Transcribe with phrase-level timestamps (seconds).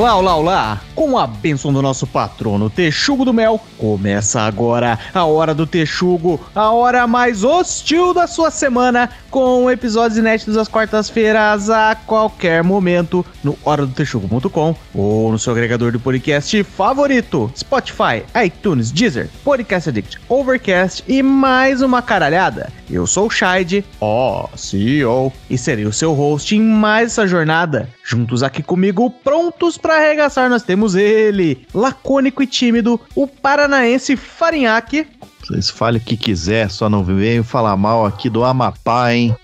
[0.00, 0.80] Olá, olá, olá!
[0.94, 6.40] Com a bênção do nosso patrono Texugo do Mel, começa agora a Hora do Texugo,
[6.54, 13.24] a hora mais hostil da sua semana, com episódios inéditos às quartas-feiras a qualquer momento
[13.44, 21.04] no horadotexugo.com ou no seu agregador de podcast favorito, Spotify, iTunes, Deezer, Podcast Addict, Overcast
[21.06, 22.72] e mais uma caralhada.
[22.88, 27.86] Eu sou o Shide, ó, CEO, e serei o seu host em mais essa jornada.
[28.10, 35.06] Juntos aqui comigo, prontos para arregaçar, nós temos ele, lacônico e tímido, o paranaense Farinhaque.
[35.38, 39.36] Vocês falem o que quiser, só não venham falar mal aqui do Amapá, hein?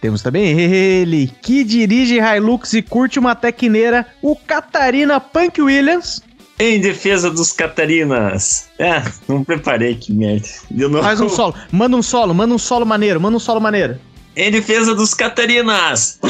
[0.00, 6.22] Temos também ele, que dirige Hilux e curte uma tequineira, o Catarina Punk Williams.
[6.60, 8.68] Em defesa dos Catarinas.
[8.78, 10.46] É, não preparei, que merda.
[10.70, 11.02] Não...
[11.02, 13.98] Faz um solo, manda um solo, manda um solo maneiro, manda um solo maneiro.
[14.36, 16.20] Em defesa dos Catarinas.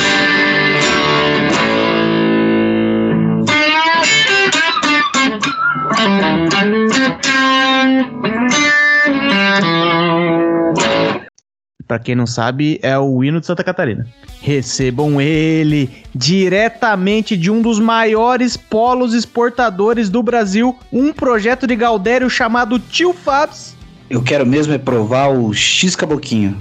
[11.89, 14.07] Para quem não sabe, é o hino de Santa Catarina.
[14.43, 22.29] Recebam ele diretamente de um dos maiores polos exportadores do Brasil, um projeto de Galdério
[22.29, 23.75] chamado Tio Fabs.
[24.11, 26.59] Eu quero mesmo é provar o X Caboquinho.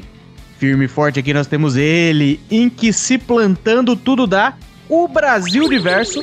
[0.58, 4.54] Firme e forte aqui nós temos ele, em que se plantando tudo dá,
[4.88, 6.22] o Brasil diverso.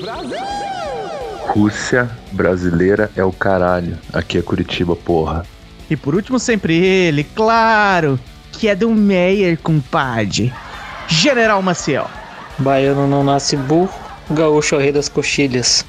[1.46, 3.98] Rússia brasileira é o caralho.
[4.12, 5.46] Aqui é Curitiba, porra.
[5.88, 8.18] E por último, sempre ele, claro,
[8.52, 10.52] que é do Meyer, compadre.
[11.06, 12.08] General Maciel.
[12.58, 13.92] Baiano não nasce burro,
[14.30, 15.84] gaúcho é o rei das coxilhas.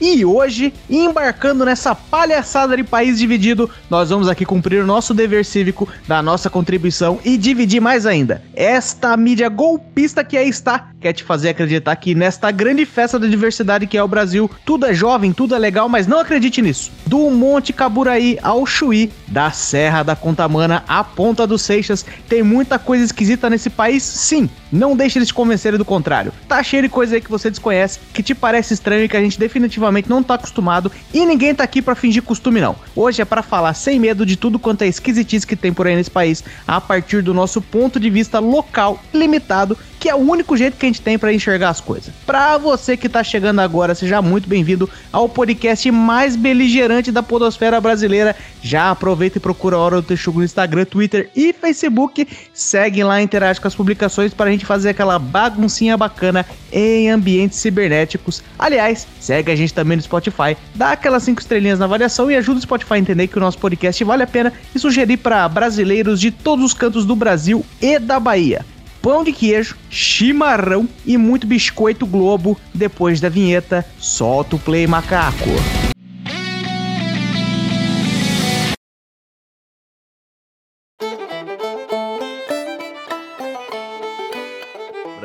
[0.00, 5.44] E hoje, embarcando nessa palhaçada de país dividido, nós vamos aqui cumprir o nosso dever
[5.44, 8.42] cívico da nossa contribuição e dividir mais ainda.
[8.54, 13.26] Esta mídia golpista que aí está quer te fazer acreditar que nesta grande festa da
[13.26, 16.90] diversidade que é o Brasil, tudo é jovem, tudo é legal, mas não acredite nisso.
[17.06, 22.78] Do Monte Caburaí ao Chuí, da Serra da Contamana à Ponta dos Seixas, tem muita
[22.78, 24.48] coisa esquisita nesse país, sim.
[24.70, 26.32] Não deixe eles te convencerem do contrário.
[26.46, 29.20] Tá cheio de coisa aí que você desconhece, que te parece estranho e que a
[29.20, 32.76] gente definitivamente não tá acostumado e ninguém tá aqui para fingir costume não.
[32.94, 35.96] Hoje é para falar sem medo de tudo quanto é esquisitice que tem por aí
[35.96, 40.56] nesse país, a partir do nosso ponto de vista local, limitado que é o único
[40.56, 42.12] jeito que a gente tem para enxergar as coisas.
[42.24, 47.78] Para você que tá chegando agora, seja muito bem-vindo ao podcast mais beligerante da podosfera
[47.78, 48.34] brasileira.
[48.62, 52.26] Já aproveita e procura a Hora do Texugo no Instagram, Twitter e Facebook.
[52.54, 57.58] Segue lá, interage com as publicações para a gente fazer aquela baguncinha bacana em ambientes
[57.58, 58.42] cibernéticos.
[58.58, 62.58] Aliás, segue a gente também no Spotify, dá aquelas cinco estrelinhas na avaliação e ajuda
[62.58, 66.18] o Spotify a entender que o nosso podcast vale a pena e sugerir para brasileiros
[66.18, 68.64] de todos os cantos do Brasil e da Bahia
[69.02, 72.58] pão de queijo, chimarrão e muito biscoito Globo.
[72.74, 75.89] Depois da vinheta, solta o play macaco.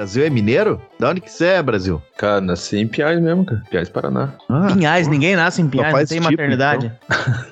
[0.05, 0.79] Brasil é mineiro?
[0.99, 1.99] Da onde que você é, Brasil?
[2.15, 3.63] Cara, nasci em Piais mesmo, cara.
[3.71, 4.33] Piais, Paraná.
[4.47, 6.91] Ah, Pinhais, ninguém nasce em Pinhais, não tem tipo, maternidade.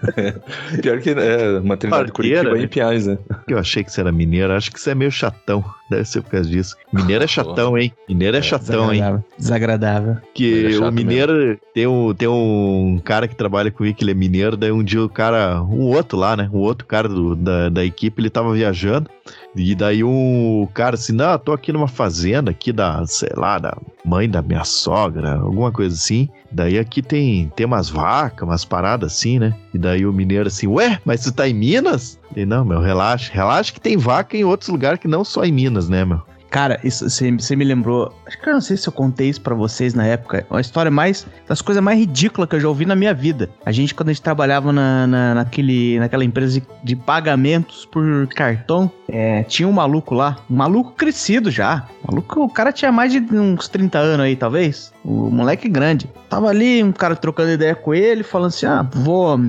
[0.03, 0.79] Então.
[0.81, 3.17] Pior que é, maternidade de Curitiba é em Pinhais, né?
[3.49, 5.65] Eu achei que você era mineiro, acho que você é meio chatão.
[5.89, 6.75] Deve ser por causa disso.
[6.93, 7.91] Mineiro é chatão, hein?
[8.07, 9.17] Mineiro é, é chatão, desagradável.
[9.17, 9.23] hein?
[9.37, 10.17] Desagradável.
[10.33, 14.15] Que é o mineiro tem um, tem um cara que trabalha comigo que ele é
[14.15, 16.49] mineiro, daí um dia o cara, um outro lá, né?
[16.53, 19.09] Um outro cara do, da, da equipe, ele tava viajando.
[19.55, 23.77] E daí um cara assim, não, tô aqui numa fazenda aqui da, sei lá, da
[24.05, 26.29] mãe da minha sogra, alguma coisa assim.
[26.51, 29.55] Daí aqui tem, tem umas vacas, umas paradas assim, né?
[29.73, 32.19] E daí o mineiro assim, ué, mas você tá em Minas?
[32.35, 35.51] E não, meu, relaxa, relaxa que tem vaca em outros lugares que não só em
[35.51, 36.21] Minas, né, meu?
[36.53, 38.13] Cara, isso você me lembrou.
[38.27, 40.45] Acho que eu não sei se eu contei isso pra vocês na época.
[40.51, 41.25] Uma história mais.
[41.47, 43.49] das coisas mais ridículas que eu já ouvi na minha vida.
[43.65, 48.27] A gente, quando a gente trabalhava na, na, naquele, naquela empresa de, de pagamentos por
[48.27, 50.37] cartão, é, tinha um maluco lá.
[50.47, 51.87] Um maluco crescido já.
[52.07, 54.93] Maluco, o cara tinha mais de uns 30 anos aí, talvez.
[55.03, 56.07] O moleque grande.
[56.29, 59.39] Tava ali, um cara trocando ideia com ele, falando assim: ah, vou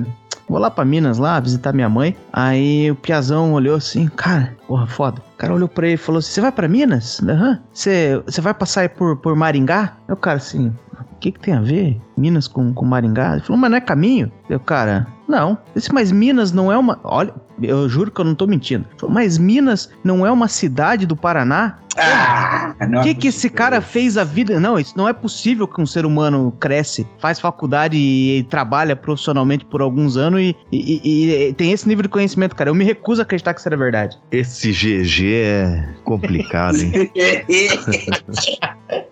[0.49, 2.15] vou lá pra Minas lá visitar minha mãe.
[2.31, 5.21] Aí o Piazão olhou assim, cara, porra, foda.
[5.33, 7.21] O cara olhou pra ele e falou assim: Você vai pra Minas?
[7.21, 7.59] Aham.
[7.73, 9.93] Você vai passar por, por Maringá?
[10.07, 10.73] Aí o cara assim,
[11.11, 13.33] o que, que tem a ver Minas com, com Maringá?
[13.33, 14.31] Ele falou, mas não é caminho?
[14.49, 15.57] Eu, cara, não.
[15.75, 16.99] Esse, mas Minas não é uma.
[17.03, 18.85] Olha, eu juro que eu não tô mentindo.
[19.09, 21.79] Mas Minas não é uma cidade do Paraná?
[21.97, 24.59] Ah, o que, que esse cara fez a vida?
[24.59, 28.95] Não, isso não é possível que um ser humano cresce, faz faculdade e, e trabalha
[28.95, 32.69] profissionalmente por alguns anos e, e, e, tem esse nível de conhecimento, cara.
[32.69, 34.17] Eu me recuso a acreditar que isso era verdade.
[34.31, 37.11] Esse GG é complicado, hein?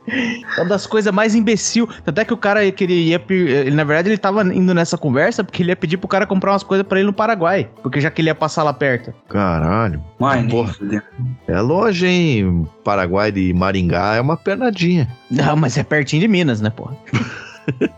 [0.57, 1.87] É uma das coisas mais imbecil.
[2.05, 3.23] Até que o cara que ele ia.
[3.29, 6.51] Ele, na verdade, ele tava indo nessa conversa porque ele ia pedir pro cara comprar
[6.51, 7.69] umas coisas pra ele no Paraguai.
[7.81, 9.13] Porque já que ele ia passar lá perto.
[9.29, 10.03] Caralho.
[10.67, 11.01] Fudeu.
[11.47, 12.67] É longe, hein?
[12.83, 15.07] Paraguai de Maringá é uma pernadinha.
[15.29, 16.95] Não, mas é pertinho de Minas, né, porra?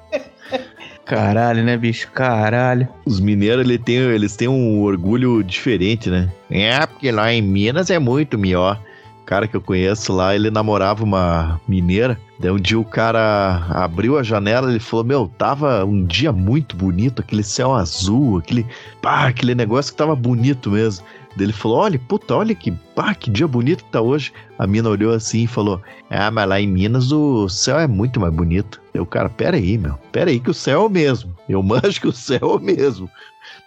[1.06, 2.10] Caralho, né, bicho?
[2.12, 2.88] Caralho.
[3.06, 6.32] Os mineiros, ele tem, eles têm um orgulho diferente, né?
[6.50, 8.82] É, porque lá em Minas é muito melhor.
[9.22, 12.20] O cara que eu conheço lá, ele namorava uma mineira.
[12.40, 16.76] Daí um dia o cara abriu a janela ele falou: Meu, tava um dia muito
[16.76, 18.66] bonito, aquele céu azul, aquele.
[19.02, 21.06] Pá, aquele negócio que tava bonito mesmo.
[21.38, 24.32] Ele falou: Olha, puta, olha que, pá, que dia bonito que tá hoje.
[24.58, 28.20] A mina olhou assim e falou: Ah, mas lá em Minas o céu é muito
[28.20, 28.82] mais bonito.
[28.94, 31.36] Eu, cara, pera aí, meu, pera aí que o céu é o mesmo.
[31.50, 33.10] Eu manjo que o céu é o mesmo.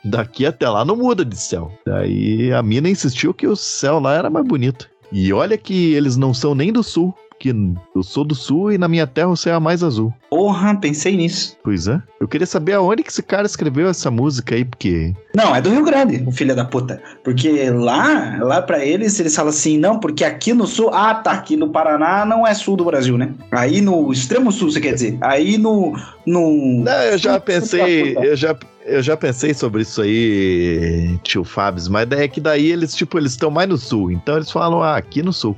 [0.05, 1.73] Daqui até lá não muda de céu.
[1.85, 4.89] Daí a mina insistiu que o céu lá era mais bonito.
[5.11, 7.55] E olha que eles não são nem do sul, porque
[7.95, 10.13] eu sou do sul e na minha terra o céu é mais azul.
[10.29, 11.57] Porra, pensei nisso.
[11.63, 12.03] Pois é.
[12.21, 15.15] Eu queria saber aonde que esse cara escreveu essa música aí, porque.
[15.35, 17.01] Não, é do Rio Grande, o filho da puta.
[17.23, 21.31] Porque lá, lá pra eles, eles falam assim, não, porque aqui no sul, ah, tá,
[21.31, 23.33] aqui no Paraná não é sul do Brasil, né?
[23.53, 25.17] Aí no extremo sul, você quer dizer?
[25.21, 25.97] Aí no.
[26.27, 31.85] no Não, eu já pensei, eu já, eu já pensei sobre isso aí, tio Fábio,
[31.89, 34.97] mas é que daí eles, tipo, eles estão mais no sul, então eles falam, ah,
[34.97, 35.57] aqui no sul,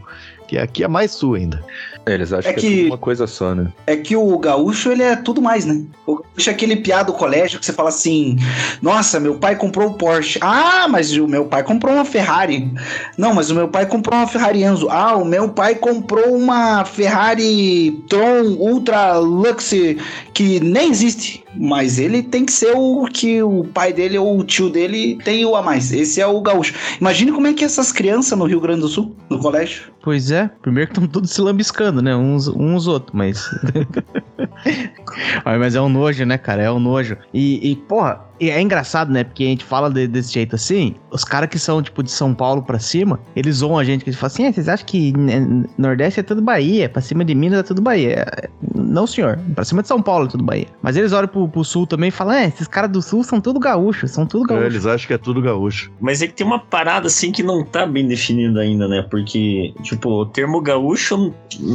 [0.51, 1.65] que aqui é mais sul ainda.
[2.07, 3.73] É, eles acham É que, que- é uma coisa só, né?
[3.87, 5.83] É que o gaúcho, ele é tudo mais, né?
[6.07, 8.37] O gaúcho é aquele piado do colégio que você fala assim:
[8.81, 10.39] Nossa, meu pai comprou o Porsche.
[10.43, 12.73] Ah, mas o meu pai comprou uma Ferrari.
[13.19, 14.89] Não, mas o meu pai comprou uma Ferrari Enzo.
[14.91, 19.71] Ah, o meu pai comprou uma Ferrari Tron Ultra Lux
[20.35, 21.45] que nem existe.
[21.57, 25.45] Mas ele tem que ser o que o pai dele ou o tio dele tem
[25.45, 25.93] o a mais.
[25.93, 26.73] Esse é o gaúcho.
[27.01, 29.91] Imagine como é que essas crianças no Rio Grande do Sul, no colégio.
[30.01, 32.15] Pois é, primeiro que estão todos se lambiscando, né?
[32.15, 33.51] Uns, uns outros, mas.
[35.45, 36.63] Mas é um nojo, né, cara?
[36.63, 37.17] É um nojo.
[37.33, 39.23] E, e, porra, e é engraçado, né?
[39.25, 42.35] Porque a gente fala de- desse jeito assim, os caras que são, tipo, de São
[42.35, 45.13] Paulo pra cima, eles zoam a gente, que eles falam assim: "É, vocês acham que
[45.17, 48.25] né, Nordeste é tudo Bahia, pra cima de Minas é tudo Bahia?
[48.43, 49.39] É, Não, senhor.
[49.55, 50.67] Pra cima de São Paulo é tudo Bahia.
[50.83, 53.41] Mas eles olham pro, pro sul também e falam: é, esses caras do sul são
[53.41, 54.67] tudo gaúchos, são tudo gaúchos.
[54.67, 55.93] Eles acham que é tudo gaúcho.
[56.01, 59.03] Mas é que tem uma parada assim que não tá bem definida ainda, né?
[59.11, 61.35] Porque, tipo, o termo gaúcho não,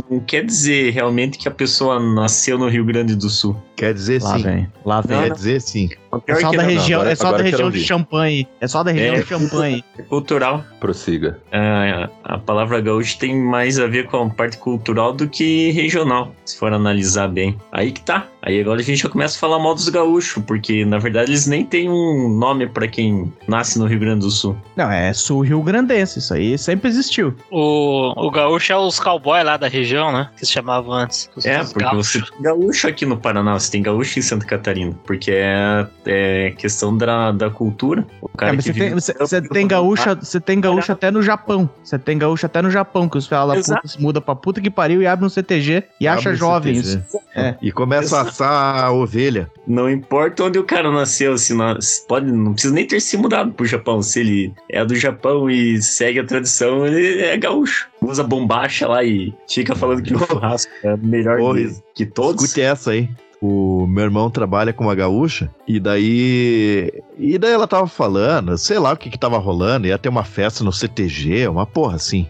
[0.10, 3.56] não quer dizer realmente que a pessoa nasceu no Rio Grande do Sul.
[3.76, 4.44] Quer dizer Lá sim.
[4.44, 5.22] vem, lá vem.
[5.22, 5.90] Quer dizer sim.
[6.28, 7.80] É só da não, região, agora- é só da região de ouvir.
[7.84, 8.48] Champagne.
[8.62, 9.20] É só da região É.
[9.22, 9.84] de Champagne.
[9.98, 10.64] é cultural.
[10.80, 11.40] Prossiga.
[11.52, 16.34] A, a palavra gaúcho tem mais a ver com a parte cultural do que regional,
[16.46, 17.58] se for analisar bem.
[17.72, 18.28] Aí que tá.
[18.45, 21.47] Aí agora a gente já começa a falar mal dos gaúchos, porque na verdade eles
[21.47, 24.56] nem têm um nome pra quem nasce no Rio Grande do Sul.
[24.75, 26.19] Não, é sul-rio grandense.
[26.19, 27.33] Isso aí sempre existiu.
[27.50, 30.30] O, o gaúcho é os cowboys lá da região, né?
[30.38, 31.27] Que se chamavam antes.
[31.36, 34.45] Os, É, os porque você tem gaúcho aqui no Paraná, você tem gaúcho em Santa
[34.45, 38.06] Catarina, porque é, é questão da, da cultura.
[38.21, 41.09] O cara É, mas que você tem, você, você tem gaúcha, você tem gaúcho até
[41.09, 41.68] no Japão.
[41.83, 43.81] Você tem gaúcho até no Japão, que os filhos da Exato.
[43.81, 47.00] puta se muda pra puta que pariu e abre um CTG e acha Abre jovens.
[47.36, 47.56] É.
[47.62, 49.50] E começa a assar a ovelha.
[49.66, 53.52] Não importa onde o cara nasceu, se nós, pode, não precisa nem ter se mudado
[53.54, 54.02] pro Japão.
[54.02, 57.88] Se ele é do Japão e segue a tradição, ele é gaúcho.
[58.02, 62.44] Usa bombacha lá e fica falando que o churrasco é melhor Ô, que, que todos.
[62.44, 63.09] Escute essa aí.
[63.42, 66.92] O meu irmão trabalha com uma gaúcha e daí.
[67.18, 70.24] E daí ela tava falando, sei lá o que que tava rolando, ia ter uma
[70.24, 72.28] festa no CTG, uma porra assim.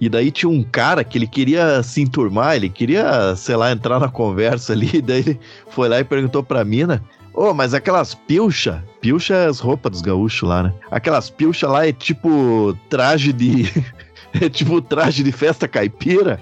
[0.00, 4.00] E daí tinha um cara que ele queria se enturmar, ele queria, sei lá, entrar
[4.00, 7.02] na conversa ali, e daí ele foi lá e perguntou pra mina.
[7.34, 10.74] Ô, mas aquelas pilcha, pilcha é as roupas dos gaúchos lá, né?
[10.90, 13.70] Aquelas pilcha lá é tipo traje de.
[14.32, 16.38] É tipo traje de festa caipira?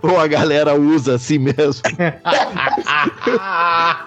[0.00, 1.82] Ou a galera usa assim mesmo?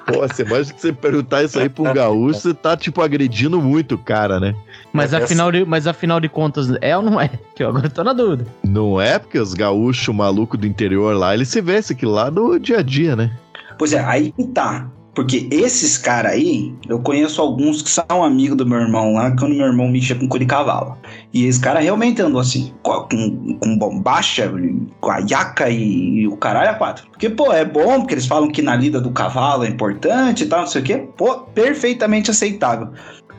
[0.08, 3.62] Pô, você imagina que você perguntar isso aí pra um gaúcho, você tá, tipo, agredindo
[3.62, 4.56] muito o cara, né?
[4.98, 7.30] Mas, É, afinal de, mas afinal de contas, é ou não é?
[7.56, 8.46] Que eu agora tô na dúvida.
[8.64, 12.60] Não é porque os gaúchos malucos do interior lá, eles se vê aquilo lá no
[12.60, 13.32] dia a dia, né?
[13.78, 14.88] Pois é, aí que tá.
[15.18, 19.56] Porque esses caras aí, eu conheço alguns que são amigos do meu irmão lá, quando
[19.56, 20.96] meu irmão mexia com cu de cavalo.
[21.34, 24.54] E esse cara realmente andou assim, com, com, com bombacha,
[25.02, 27.08] com a iaca e, e o caralho a quatro.
[27.10, 30.48] Porque, pô, é bom, porque eles falam que na lida do cavalo é importante e
[30.48, 31.08] tal, não sei o quê.
[31.18, 32.90] Pô, perfeitamente aceitável.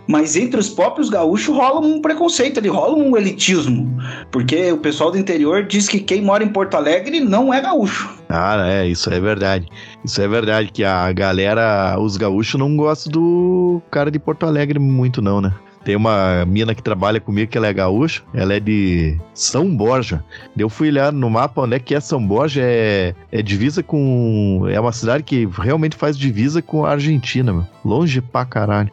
[0.08, 4.00] Mas entre os próprios gaúchos rola um preconceito ali, rola um elitismo.
[4.32, 8.08] Porque o pessoal do interior diz que quem mora em Porto Alegre não é gaúcho.
[8.30, 9.68] Ah, é, isso é verdade.
[10.02, 14.78] Isso é verdade, que a galera, os gaúchos não gostam do cara de Porto Alegre
[14.78, 15.52] muito, não, né?
[15.84, 20.24] Tem uma mina que trabalha comigo que ela é gaúcha, ela é de São Borja.
[20.56, 24.66] Eu fui olhar no mapa onde é que é São Borja, é, é divisa com.
[24.70, 27.66] É uma cidade que realmente faz divisa com a Argentina, meu.
[27.84, 28.92] Longe pra caralho.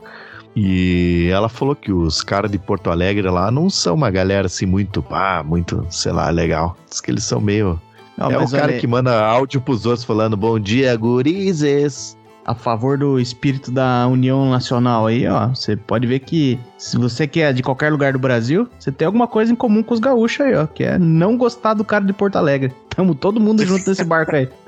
[0.55, 4.65] E ela falou que os caras de Porto Alegre lá não são uma galera assim
[4.65, 6.77] muito, pá, muito, sei lá, legal.
[6.89, 7.79] Diz que eles são meio.
[8.17, 12.17] Não, é o cara olha, que manda áudio pros outros falando bom dia, gurizes.
[12.45, 17.27] a favor do espírito da União Nacional aí, ó, você pode ver que se você
[17.27, 19.99] que é de qualquer lugar do Brasil, você tem alguma coisa em comum com os
[19.99, 22.71] gaúchos aí, ó, que é não gostar do cara de Porto Alegre.
[22.89, 24.47] Tamo todo mundo junto nesse barco aí.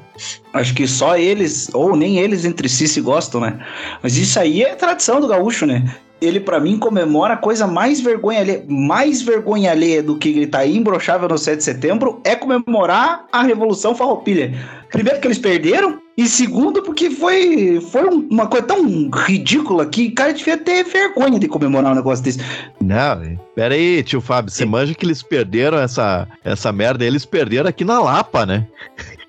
[0.54, 3.60] Acho que só eles, ou nem eles entre si se gostam, né?
[4.02, 5.96] Mas isso aí é tradição do gaúcho, né?
[6.20, 10.66] Ele, pra mim, comemora a coisa mais vergonha alheia, mais vergonha alheia do que gritar
[10.66, 14.52] imbrochável no 7 de setembro é comemorar a Revolução Farroupilha.
[14.90, 20.08] Primeiro que eles perderam, e segundo porque foi, foi um- uma coisa tão ridícula que
[20.08, 22.40] o cara devia ter vergonha de comemorar um negócio desse.
[22.82, 27.70] Não, pera aí, tio Fábio, você manja que eles perderam essa, essa merda, eles perderam
[27.70, 28.66] aqui na Lapa, né?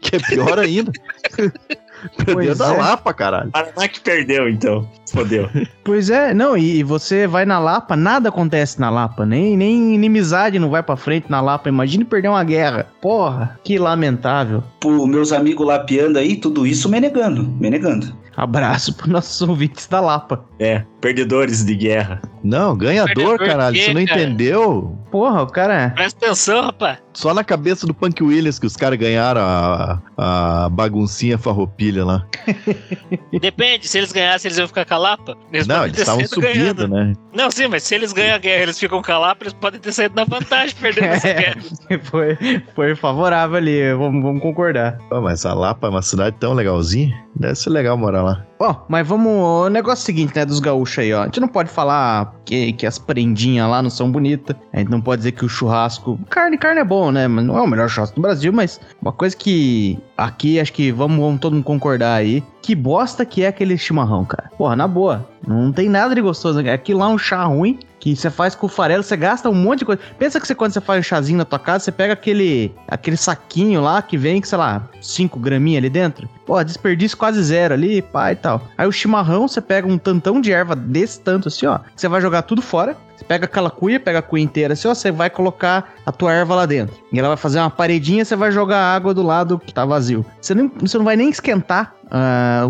[0.09, 0.93] Que é pior ainda.
[2.17, 2.77] perderam Pois na é.
[2.77, 3.51] Lapa, caralho.
[3.51, 4.89] Paraná que perdeu, então.
[5.13, 5.49] Fodeu.
[5.85, 9.95] Pois é, não, e, e você vai na Lapa, nada acontece na Lapa, nem, nem
[9.95, 11.71] inimizade não vai pra frente na Lapa.
[11.71, 12.87] Imagine perder uma guerra.
[13.01, 14.63] Porra, que lamentável.
[14.81, 18.15] Pô, meus amigos lapiando aí, tudo isso me negando, me negando.
[18.39, 20.45] Abraço pros nossos ouvintes da Lapa.
[20.61, 22.23] É, perdedores de guerra.
[22.45, 23.75] Não, ganhador, Perdedor caralho.
[23.75, 24.23] quê, Você não cara?
[24.23, 24.97] entendeu?
[25.11, 25.91] Porra, o cara.
[25.97, 26.99] Presta atenção, rapaz.
[27.15, 32.25] Só na cabeça do Punk Williams que os caras ganharam a, a baguncinha farroupilha lá.
[33.41, 35.37] Depende, se eles ganhassem, eles iam ficar calapa.
[35.53, 36.83] Eles não, eles estavam ganhando.
[36.83, 37.13] subindo, né?
[37.35, 40.15] Não, sim, mas se eles ganham a guerra, eles ficam calapa, eles podem ter saído
[40.15, 41.57] na vantagem, perdendo essa guerra.
[42.05, 42.39] foi,
[42.75, 44.97] foi favorável ali, vamos, vamos concordar.
[45.09, 47.17] Pô, mas a Lapa é uma cidade tão legalzinha.
[47.35, 48.28] Deve ser legal morar lá.
[48.59, 49.33] Ó, mas vamos.
[49.33, 51.23] O negócio é o seguinte, né, dos gaúchos aí, ó.
[51.23, 54.57] A gente não pode falar que, que as prendinhas lá não são bonitas.
[54.73, 56.19] A gente não pode dizer que o churrasco.
[56.29, 57.29] Carne, carne é bom, né?
[57.29, 60.91] Mas não é o melhor churrasco do Brasil, mas uma coisa que aqui acho que
[60.91, 62.43] vamos, vamos todo mundo concordar aí.
[62.63, 64.51] Que bosta que é aquele chimarrão, cara.
[64.57, 65.27] Porra, na boa.
[65.47, 66.59] Não tem nada de gostoso.
[66.61, 69.81] Aquilo lá é um chá ruim que você faz com farelo, você gasta um monte
[69.81, 70.01] de coisa.
[70.19, 73.17] Pensa que você, quando você faz um chazinho na tua casa, você pega aquele, aquele
[73.17, 76.29] saquinho lá que vem, que sei lá, 5 graminhas ali dentro.
[76.47, 78.63] Pô, desperdício quase zero ali, pá e tal.
[78.77, 81.81] Aí o chimarrão, você pega um tantão de erva desse tanto assim, ó.
[81.95, 82.97] Você vai jogar tudo fora.
[83.17, 84.95] Você pega aquela cuia, pega a cuia inteira assim, ó.
[84.95, 86.97] Você vai colocar a tua erva lá dentro.
[87.13, 89.85] E ela vai fazer uma paredinha, você vai jogar a água do lado que tá
[89.85, 90.25] vazio.
[90.41, 91.95] Você, nem, você não vai nem esquentar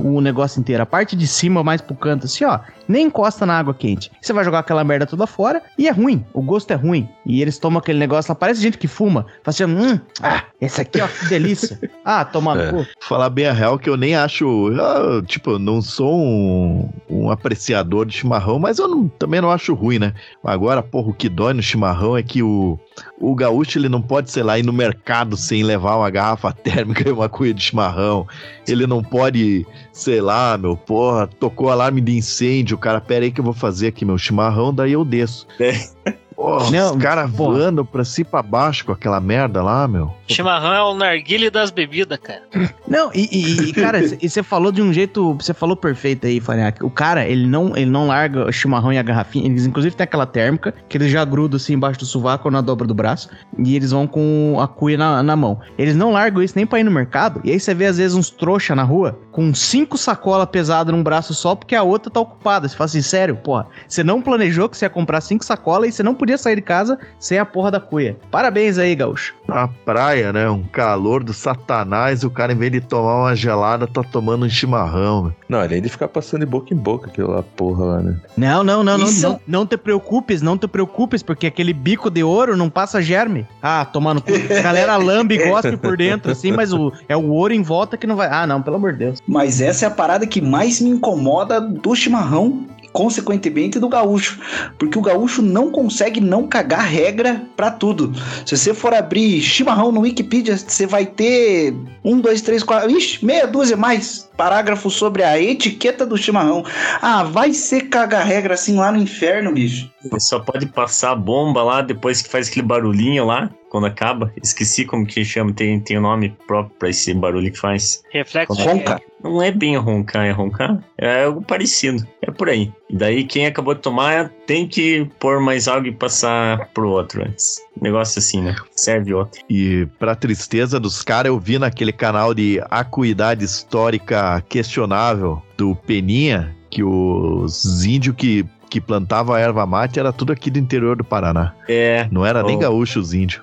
[0.03, 0.83] o negócio inteiro.
[0.83, 2.59] A parte de cima, mais pro canto, assim, ó.
[2.89, 4.11] Nem encosta na água quente.
[4.21, 6.25] Você vai jogar aquela merda toda fora e é ruim.
[6.33, 7.07] O gosto é ruim.
[7.27, 8.35] E eles tomam aquele negócio lá.
[8.35, 9.27] Parece gente que fuma.
[9.43, 11.79] Fala assim, hum, ah, esse aqui, ó, que delícia.
[12.05, 12.71] ah, toma no É.
[12.73, 12.87] cu.
[13.01, 14.71] Falar bem a real que eu nem acho.
[14.81, 19.51] ah, tipo, eu não sou um, um apreciador de chimarrão, mas eu não- também não
[19.51, 20.15] acho ruim, né?
[20.43, 22.79] Agora, porra, o que dói no chimarrão é que o,
[23.19, 27.09] o gaúcho ele não pode, sei lá, ir no mercado sem levar uma garrafa térmica
[27.09, 28.27] e uma cuia de chimarrão.
[28.67, 32.77] Ele não pode, sei lá, meu, porra, tocou alarme de incêndio.
[32.77, 35.47] O cara, pera aí que eu vou fazer aqui meu chimarrão, daí eu desço.
[35.59, 36.19] É.
[36.39, 40.15] Porra, Não, os caras voando pra cima e pra baixo com aquela merda lá, meu.
[40.29, 42.43] Chimarrão é o narguile das bebidas, cara.
[42.87, 46.39] Não, e, e- e, cara, e você falou de um jeito, você falou perfeito aí,
[46.41, 46.85] Fariac.
[46.85, 49.47] O cara, ele não, ele não larga o chimarrão e a garrafinha.
[49.47, 52.61] Eles, inclusive, tem aquela térmica que eles já grudam assim embaixo do sovaco ou na
[52.61, 53.29] dobra do braço.
[53.59, 55.59] E eles vão com a cuia na, na mão.
[55.77, 57.41] Eles não largam isso nem pra ir no mercado.
[57.43, 61.03] E aí você vê, às vezes, uns trouxa na rua com cinco sacolas pesadas num
[61.03, 62.69] braço só porque a outra tá ocupada.
[62.69, 63.67] Você fala assim, sério, porra.
[63.89, 66.63] Você não planejou que você ia comprar cinco sacolas e você não podia sair de
[66.63, 68.17] casa sem a porra da cuia.
[68.31, 69.35] Parabéns aí, gaúcho.
[69.47, 70.51] Na praia, né?
[70.51, 74.45] Um calor do satanás, e o cara, em vez de tomar uma gelada, tá tomando
[74.45, 75.23] um chimarrão.
[75.25, 75.33] meu.
[75.49, 78.17] Não, além de ficar passando de boca em boca aquilo lá, porra lá, né?
[78.37, 82.11] Não, não, não, não, Isso- não, não te preocupes, não te preocupes, porque aquele bico
[82.11, 83.47] de ouro não passa germe.
[83.63, 84.33] Ah, tomando cu.
[84.59, 87.97] A galera lambe e gospe por dentro, assim, mas o, é o ouro em volta
[87.97, 88.29] que não vai.
[88.31, 89.23] Ah, não, pelo amor de Deus.
[89.27, 92.67] Mas essa é a parada que mais me incomoda do chimarrão,
[92.99, 94.41] consequentemente do gaúcho.
[94.77, 98.13] Porque o gaúcho não consegue não cagar regra pra tudo.
[98.45, 101.73] Se você for abrir chimarrão no Wikipedia, você vai ter
[102.05, 106.65] um, dois, três, quatro, ixi, meia dúzia mais parágrafos sobre a etiqueta do chimarrão.
[107.03, 109.91] Ah, vai ser cagar regra assim lá no inferno, bicho.
[110.05, 114.33] Ele só pode passar a bomba lá depois que faz aquele barulhinho lá, quando acaba.
[114.41, 118.01] Esqueci como que chama, tem, tem um nome próprio pra esse barulho que faz.
[118.13, 119.03] Reflexo de Ronca.
[119.23, 120.79] Não é bem roncar, é roncar?
[120.97, 122.07] É algo parecido.
[122.23, 122.73] É por aí.
[122.89, 127.23] E daí quem acabou de tomar tem que pôr mais água e passar pro outro
[127.23, 127.61] antes.
[127.81, 128.55] Negócio assim, né?
[128.75, 129.41] Serve outro.
[129.49, 136.55] E pra tristeza dos caras, eu vi naquele canal de acuidade histórica questionável do Peninha
[136.71, 141.53] que os índios que que plantava erva mate era tudo aqui do interior do Paraná.
[141.69, 142.07] É.
[142.11, 142.61] Não era nem Oh.
[142.61, 143.41] gaúcho os índios.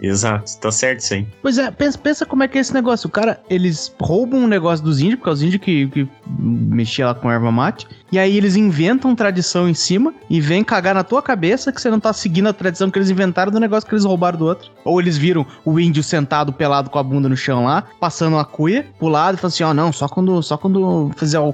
[0.00, 1.26] Exato, tá certo isso aí.
[1.42, 3.06] Pois é, pensa, pensa como é que é esse negócio.
[3.06, 6.08] O cara, eles roubam um negócio dos índios, porque é os índios que, que
[6.38, 7.86] mexiam lá com erva mate.
[8.10, 11.90] E aí eles inventam tradição em cima e vêm cagar na tua cabeça que você
[11.90, 14.70] não tá seguindo a tradição que eles inventaram do negócio que eles roubaram do outro.
[14.84, 18.44] Ou eles viram o índio sentado pelado com a bunda no chão lá, passando uma
[18.44, 21.52] cuia pro lado e falam assim: ó, não, só quando, só quando fizer o.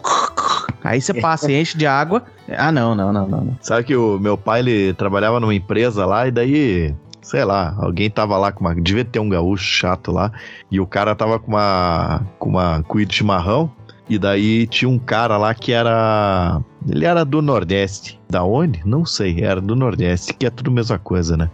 [0.85, 2.23] Aí você passa e enche de água.
[2.57, 3.57] Ah, não, não, não, não.
[3.61, 6.95] Sabe que o meu pai, ele trabalhava numa empresa lá e daí...
[7.23, 8.75] Sei lá, alguém tava lá com uma.
[8.75, 10.33] Devia ter um gaúcho chato lá.
[10.69, 12.21] E o cara tava com uma.
[12.37, 13.71] com uma cuia de chimarrão.
[14.09, 16.61] E daí tinha um cara lá que era.
[16.89, 18.21] Ele era do Nordeste.
[18.29, 18.83] Da onde?
[18.85, 19.43] Não sei.
[19.43, 21.49] Era do Nordeste, que é tudo a mesma coisa, né?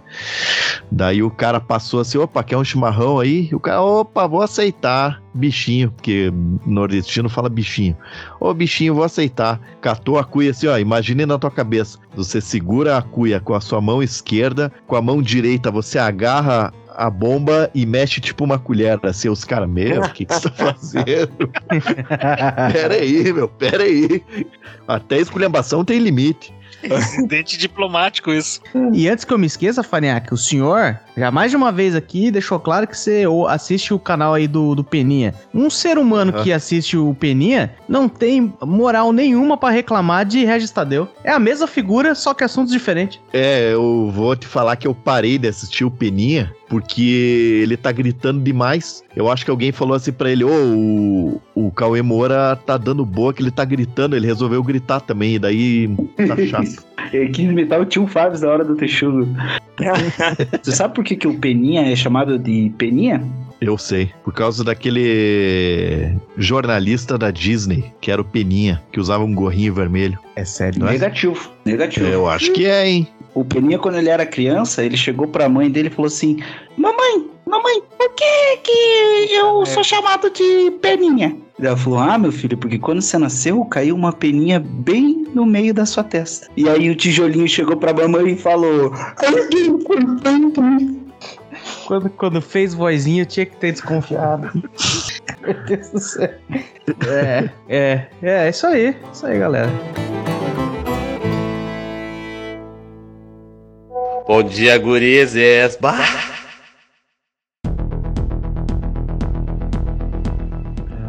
[0.90, 3.48] Daí o cara passou assim: opa, quer um chimarrão aí?
[3.50, 5.22] E o cara, opa, vou aceitar.
[5.34, 6.32] Bichinho, porque
[6.66, 7.96] nordestino fala bichinho.
[8.40, 9.60] Ô bichinho, vou aceitar.
[9.80, 10.78] Catou a cuia assim, ó.
[10.78, 11.98] Imagine na tua cabeça.
[12.16, 16.72] Você segura a cuia com a sua mão esquerda, com a mão direita você agarra
[16.98, 19.28] a bomba e mexe tipo uma colher assim.
[19.28, 21.48] Os caras, meu, o que, que você tá fazendo?
[22.72, 24.20] pera aí, meu, pera aí.
[24.86, 26.52] Até esculhambação tem limite.
[27.26, 28.60] Dente diplomático isso.
[28.92, 32.30] E antes que eu me esqueça, Faniac, o senhor, já mais de uma vez aqui,
[32.30, 35.34] deixou claro que você assiste o canal aí do, do Peninha.
[35.52, 36.42] Um ser humano Aham.
[36.44, 41.08] que assiste o Peninha não tem moral nenhuma pra reclamar de Regis Tadeu.
[41.24, 43.20] É a mesma figura, só que assuntos diferentes.
[43.32, 47.90] É, eu vou te falar que eu parei de assistir o Peninha porque ele tá
[47.90, 49.02] gritando demais.
[49.16, 53.04] Eu acho que alguém falou assim pra ele: Ô, o, o Cauê Moura tá dando
[53.04, 54.14] boa que ele tá gritando.
[54.14, 56.86] Ele resolveu gritar também, e daí tá chato.
[57.10, 59.26] Ele quis imitar o tio Fábio da hora do Texugo.
[60.62, 63.24] Você sabe por que, que o Peninha é chamado de Peninha?
[63.60, 64.10] Eu sei.
[64.22, 70.18] Por causa daquele jornalista da Disney, que era o Peninha, que usava um gorrinho vermelho.
[70.36, 70.80] É sério.
[70.80, 70.92] Não é?
[70.92, 71.50] Negativo.
[71.64, 72.06] Negativo.
[72.06, 73.08] Eu acho que é, hein?
[73.38, 76.42] O Peninha, quando ele era criança, ele chegou pra mãe dele e falou assim:
[76.76, 81.36] Mamãe, mamãe, por que, que eu sou chamado de Peninha?
[81.56, 85.46] E ela falou: Ah, meu filho, porque quando você nasceu, caiu uma peninha bem no
[85.46, 86.48] meio da sua testa.
[86.56, 88.92] E aí o tijolinho chegou pra mamãe e falou:
[89.24, 90.60] Alguém foi tanto.
[91.86, 94.50] Quando, quando fez vozinha, eu tinha que ter desconfiado.
[95.42, 96.30] Meu Deus do céu.
[97.06, 98.96] É, é, é, isso aí.
[99.12, 99.70] Isso aí, galera.
[104.28, 105.78] Bom dia, gurizes.
[105.80, 106.04] Bah!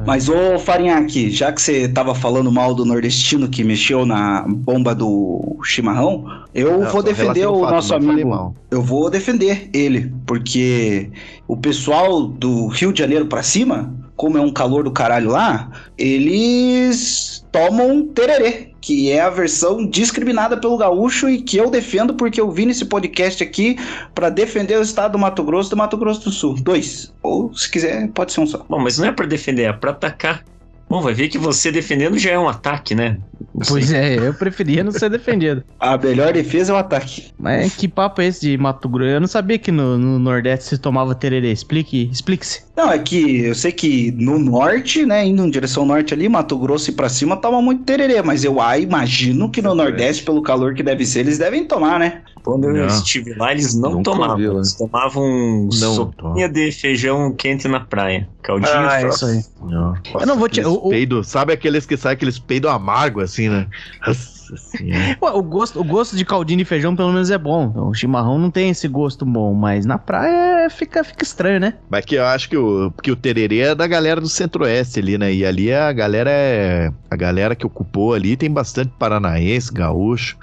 [0.07, 4.95] Mas, ô Farinhaque, já que você tava falando mal do nordestino que mexeu na bomba
[4.95, 8.55] do chimarrão, eu Não, vou defender o fato, nosso amigo.
[8.71, 11.11] Eu vou defender ele, porque
[11.45, 15.71] o pessoal do Rio de Janeiro pra cima, como é um calor do caralho lá,
[15.97, 22.41] eles tomam tererê, que é a versão discriminada pelo gaúcho e que eu defendo porque
[22.41, 23.77] eu vim nesse podcast aqui
[24.13, 26.55] pra defender o estado do Mato Grosso do Mato Grosso do Sul.
[26.55, 27.13] Dois.
[27.23, 28.57] Ou, se quiser, pode ser um só.
[28.67, 30.43] Bom, mas não é pra defender, é pra atacar.
[30.89, 33.19] Bom, vai ver que você defendendo já é um ataque, né?
[33.53, 33.73] Não sei.
[33.73, 35.63] Pois é, eu preferia não ser defendido.
[35.79, 37.31] A melhor defesa é o ataque.
[37.39, 39.09] Mas que papo é esse de Mato Grosso?
[39.11, 41.51] Eu não sabia que no, no Nordeste se tomava tererê.
[41.51, 42.63] Explique, explique-se.
[42.75, 46.57] Não, é que eu sei que no norte, né, indo em direção norte ali, Mato
[46.57, 50.41] Grosso e pra cima toma muito tererê, mas eu ah, imagino que no nordeste, pelo
[50.41, 52.23] calor que deve ser, eles devem tomar, né?
[52.43, 52.87] Quando eu Não.
[52.87, 54.37] estive lá, eles não Nunca tomavam.
[54.37, 54.55] vi, né?
[54.55, 58.27] Eles tomavam Não sopinha de feijão quente na praia.
[58.41, 59.41] Caldinho Ah, é isso aí.
[59.61, 59.93] Não.
[60.19, 63.67] Eu não vou te- o- peido- sabe aqueles que saem aqueles peidos amargos assim, né?
[64.05, 65.17] Nossa senhora.
[65.21, 67.71] Ué, o, gosto, o gosto de caldinho de feijão pelo menos é bom.
[67.89, 71.75] O chimarrão não tem esse gosto bom, mas na praia fica, fica estranho, né?
[71.89, 75.17] Mas que eu acho que o, que o tererê é da galera do centro-oeste ali,
[75.17, 75.31] né?
[75.33, 76.91] E ali a galera é.
[77.11, 80.37] A galera que ocupou ali tem bastante paranaense, gaúcho,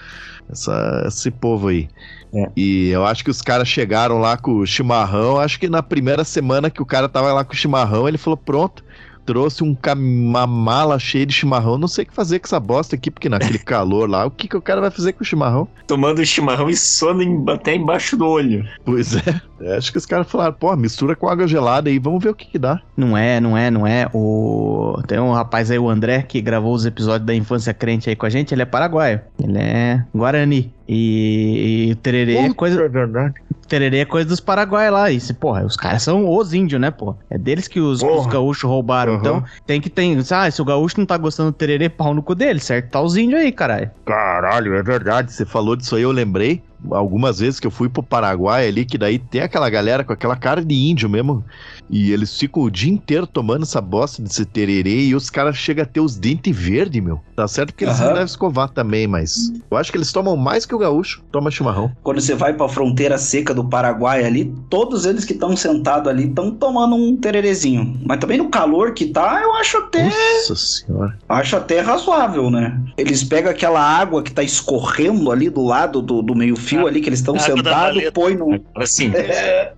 [0.50, 1.88] essa, esse povo aí.
[2.34, 2.50] É.
[2.56, 5.38] E eu acho que os caras chegaram lá com o chimarrão.
[5.40, 8.36] Acho que na primeira semana que o cara tava lá com o chimarrão, ele falou:
[8.36, 8.84] pronto.
[9.26, 11.76] Trouxe um cam- uma mala cheia de chimarrão.
[11.76, 14.46] Não sei o que fazer com essa bosta aqui, porque naquele calor lá, o que,
[14.48, 15.68] que o cara vai fazer com o chimarrão?
[15.86, 18.64] tomando chimarrão e sono em- até embaixo do olho.
[18.84, 19.40] Pois é.
[19.60, 22.34] É, Acho que os caras falaram: pô, mistura com água gelada aí, vamos ver o
[22.34, 22.80] que, que dá.
[22.96, 24.08] Não é, não é, não é.
[24.12, 25.00] O...
[25.06, 28.26] Tem um rapaz aí, o André, que gravou os episódios da Infância Crente aí com
[28.26, 28.52] a gente.
[28.54, 29.20] Ele é paraguaio.
[29.42, 30.72] Ele é Guarani.
[30.88, 32.80] E, e o tererê é coisa.
[32.82, 33.34] É verdade.
[33.68, 35.10] Tererê é coisa dos paraguaios lá.
[35.10, 37.14] E, se, porra, os caras são os índios, né, pô?
[37.28, 39.14] É deles que os, os gaúchos roubaram.
[39.14, 39.18] Uhum.
[39.18, 40.16] Então, tem que ter.
[40.30, 42.90] Ah, se o gaúcho não tá gostando do tererê, pau no cu dele, certo?
[42.90, 43.90] Tá os índios aí, caralho.
[44.04, 45.32] Caralho, é verdade.
[45.32, 46.62] Você falou disso aí, eu lembrei.
[46.90, 50.36] algumas vezes que eu fui pro Paraguai ali, que daí tem aquela galera com aquela
[50.36, 51.44] cara de índio mesmo,
[51.90, 55.82] e eles ficam o dia inteiro tomando essa bosta desse tererê e os caras chegam
[55.82, 57.20] a ter os dentes verdes, meu.
[57.34, 58.06] Tá certo que eles Aham.
[58.06, 61.50] não devem escovar também, mas eu acho que eles tomam mais que o gaúcho, toma
[61.50, 61.92] chimarrão.
[62.02, 66.28] Quando você vai pra fronteira seca do Paraguai ali, todos eles que estão sentados ali
[66.28, 67.98] estão tomando um tererezinho.
[68.04, 71.18] Mas também no calor que tá, eu acho até, Nossa senhora.
[71.28, 72.80] acho até razoável, né?
[72.96, 77.00] Eles pegam aquela água que tá escorrendo ali do lado do, do meio-fio Ah, ali,
[77.00, 78.54] que eles estão da sentados, põe no.
[78.54, 79.12] Agora sim.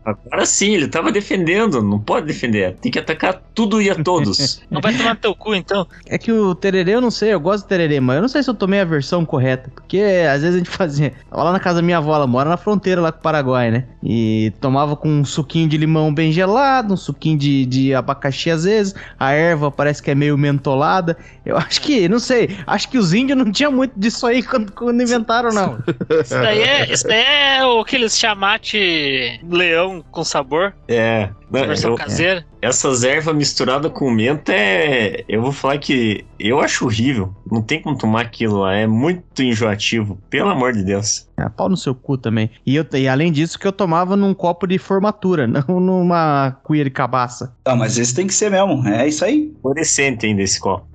[0.04, 1.82] Agora sim, ele tava defendendo.
[1.82, 2.76] Não pode defender.
[2.76, 4.60] Tem que atacar tudo e a todos.
[4.70, 5.86] Não vai tomar teu cu, então.
[6.06, 8.42] É que o tererê, eu não sei, eu gosto do tererê, mas eu não sei
[8.42, 9.70] se eu tomei a versão correta.
[9.74, 11.12] Porque às vezes a gente fazia.
[11.30, 13.70] Tava lá na casa da minha avó, ela mora na fronteira lá com o Paraguai,
[13.70, 13.84] né?
[14.02, 18.64] E tomava com um suquinho de limão bem gelado, um suquinho de, de abacaxi às
[18.64, 18.94] vezes.
[19.18, 21.16] A erva parece que é meio mentolada.
[21.44, 24.72] Eu acho que, não sei, acho que os índios não tinham muito disso aí quando,
[24.72, 25.78] quando inventaram, não.
[26.22, 31.30] Isso daí é, isso daí é o aqueles chamate leão com sabor, É.
[31.50, 32.44] Não, versão eu- caseira.
[32.60, 35.24] essas ervas misturadas com menta é.
[35.28, 37.34] Eu vou falar que eu acho horrível.
[37.50, 38.74] Não tem como tomar aquilo lá.
[38.74, 40.18] É muito enjoativo.
[40.28, 41.26] Pelo amor de Deus.
[41.38, 42.50] É, pau no seu cu também.
[42.66, 46.84] E, eu, e além disso, que eu tomava num copo de formatura, não numa cuia
[46.84, 47.54] de cabaça.
[47.64, 48.86] Ah, mas esse tem que ser mesmo.
[48.88, 49.52] É isso aí.
[49.62, 50.86] Fluorescente ainda esse copo.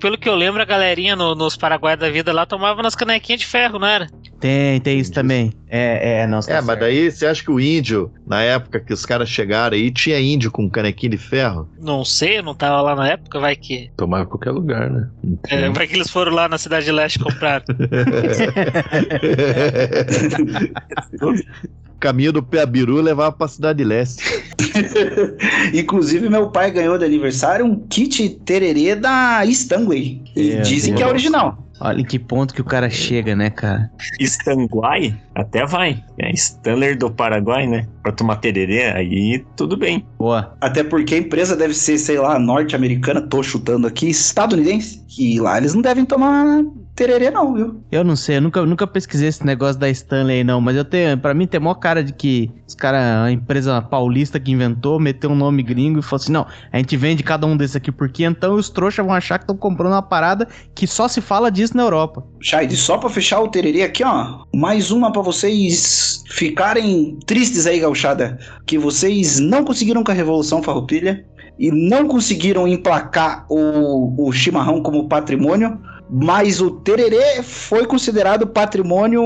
[0.00, 3.40] Pelo que eu lembro, a galerinha no- nos Paraguai da vida lá tomava nas canequinhas
[3.40, 4.08] de ferro, não era?
[4.44, 5.54] Tem, tem isso também.
[5.70, 6.42] É, é, não.
[6.42, 6.80] você É, tá mas certo.
[6.80, 10.50] daí você acha que o índio, na época que os caras chegaram aí, tinha índio
[10.50, 11.66] com canequinho de ferro?
[11.80, 13.90] Não sei, eu não tava lá na época, vai que.
[13.96, 15.08] Tomar em qualquer lugar, né?
[15.48, 17.64] É, vai que eles foram lá na Cidade Leste comprar.
[21.98, 24.22] Caminho do Peabiru levava pra Cidade Leste.
[25.72, 30.20] Inclusive, meu pai ganhou de aniversário um kit tererê da Stanway.
[30.36, 31.64] E É, dizem que é original.
[31.84, 33.90] Olha em que ponto que o cara chega, né, cara?
[34.18, 36.02] Stanguai até vai.
[36.18, 37.86] É Stanler do Paraguai, né?
[38.02, 40.06] Pra tomar tererê, aí tudo bem.
[40.18, 40.56] Boa.
[40.60, 45.04] Até porque a empresa deve ser, sei lá, norte-americana, tô chutando aqui, estadunidense.
[45.08, 46.64] Que lá eles não devem tomar
[46.94, 47.80] tererê, não, viu?
[47.90, 50.84] Eu não sei, eu nunca, nunca pesquisei esse negócio da Stanley aí, não, mas eu
[50.84, 55.00] tenho, pra mim tem maior cara de que os caras, a empresa paulista que inventou,
[55.00, 57.90] meteu um nome gringo e falou assim: não, a gente vende cada um desses aqui
[57.90, 61.50] porque então os trouxas vão achar que estão comprando uma parada que só se fala
[61.50, 62.24] disso na Europa.
[62.40, 64.44] Shade, só pra fechar o tererê aqui, ó.
[64.54, 68.38] Mais uma pra vocês ficarem tristes aí, gauchada.
[68.66, 71.24] Que vocês não conseguiram com a Revolução Farroupilha
[71.58, 75.78] e não conseguiram emplacar o, o chimarrão como patrimônio.
[76.10, 79.22] Mas o tererê foi considerado patrimônio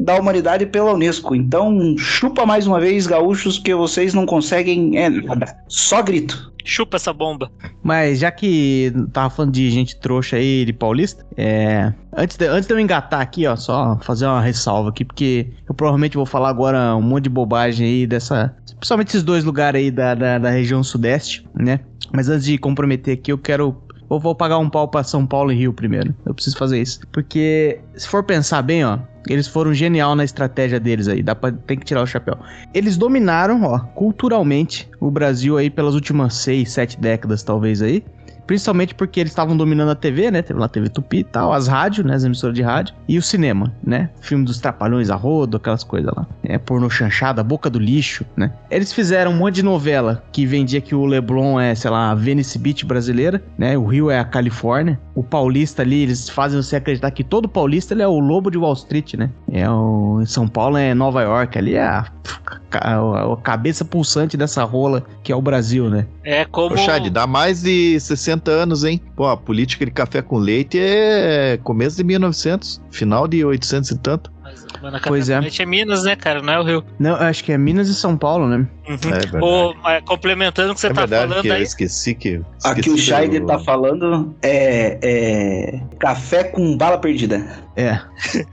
[0.00, 1.34] da humanidade pela Unesco.
[1.34, 5.56] Então, chupa mais uma vez, gaúchos, que vocês não conseguem é nada.
[5.68, 6.52] Só grito.
[6.66, 7.48] Chupa essa bomba.
[7.80, 11.92] Mas já que tava falando de gente trouxa aí, de paulista, é.
[12.14, 15.74] Antes de, antes de eu engatar aqui, ó, só fazer uma ressalva aqui, porque eu
[15.74, 18.56] provavelmente vou falar agora um monte de bobagem aí dessa.
[18.78, 21.80] Principalmente esses dois lugares aí da, da, da região sudeste, né?
[22.12, 23.76] Mas antes de comprometer aqui, eu quero.
[24.08, 26.14] Eu vou pagar um pau pra São Paulo e Rio primeiro.
[26.24, 27.00] Eu preciso fazer isso.
[27.12, 31.22] Porque, se for pensar bem, ó, eles foram genial na estratégia deles aí.
[31.22, 32.38] Dá pra, tem que tirar o chapéu.
[32.72, 38.04] Eles dominaram, ó, culturalmente o Brasil aí pelas últimas seis, sete décadas, talvez aí.
[38.46, 40.42] Principalmente porque eles estavam dominando a TV, né?
[40.42, 42.14] Teve lá a TV Tupi e tal, as rádios, né?
[42.14, 42.94] As emissoras de rádio.
[43.08, 44.10] E o cinema, né?
[44.20, 46.26] Filme dos Trapalhões, a rodo, aquelas coisas lá.
[46.44, 48.52] É, porno chanchada, boca do lixo, né?
[48.70, 52.14] Eles fizeram um monte de novela que vendia que o Leblon é, sei lá, a
[52.14, 53.76] Venice Beach brasileira, né?
[53.76, 54.98] O Rio é a Califórnia.
[55.14, 58.58] O paulista ali, eles fazem você acreditar que todo paulista ele é o lobo de
[58.58, 59.30] Wall Street, né?
[59.50, 62.06] É o São Paulo é Nova York, ali é a,
[62.72, 66.06] a- a cabeça pulsante dessa rola que é o Brasil, né?
[66.22, 66.74] É como.
[66.74, 69.00] Ô, Chad, dá mais de 60 anos, hein?
[69.14, 73.98] Pô, a política de café com leite é começo de 1900, final de 800 e
[73.98, 74.32] tanto.
[74.42, 75.40] Mas, mano, a Pois é.
[75.40, 76.42] Café é Minas, né, cara?
[76.42, 76.84] Não é o Rio.
[76.98, 78.66] Não, acho que é Minas e São Paulo, né?
[78.88, 79.74] Uhum.
[79.90, 81.62] É complementando o que você é tá verdade falando que eu aí.
[81.62, 82.40] esqueci que...
[82.64, 87.44] Aqui esqueci o que Scheider eu- tá falando é, é café com bala perdida.
[87.76, 88.00] É.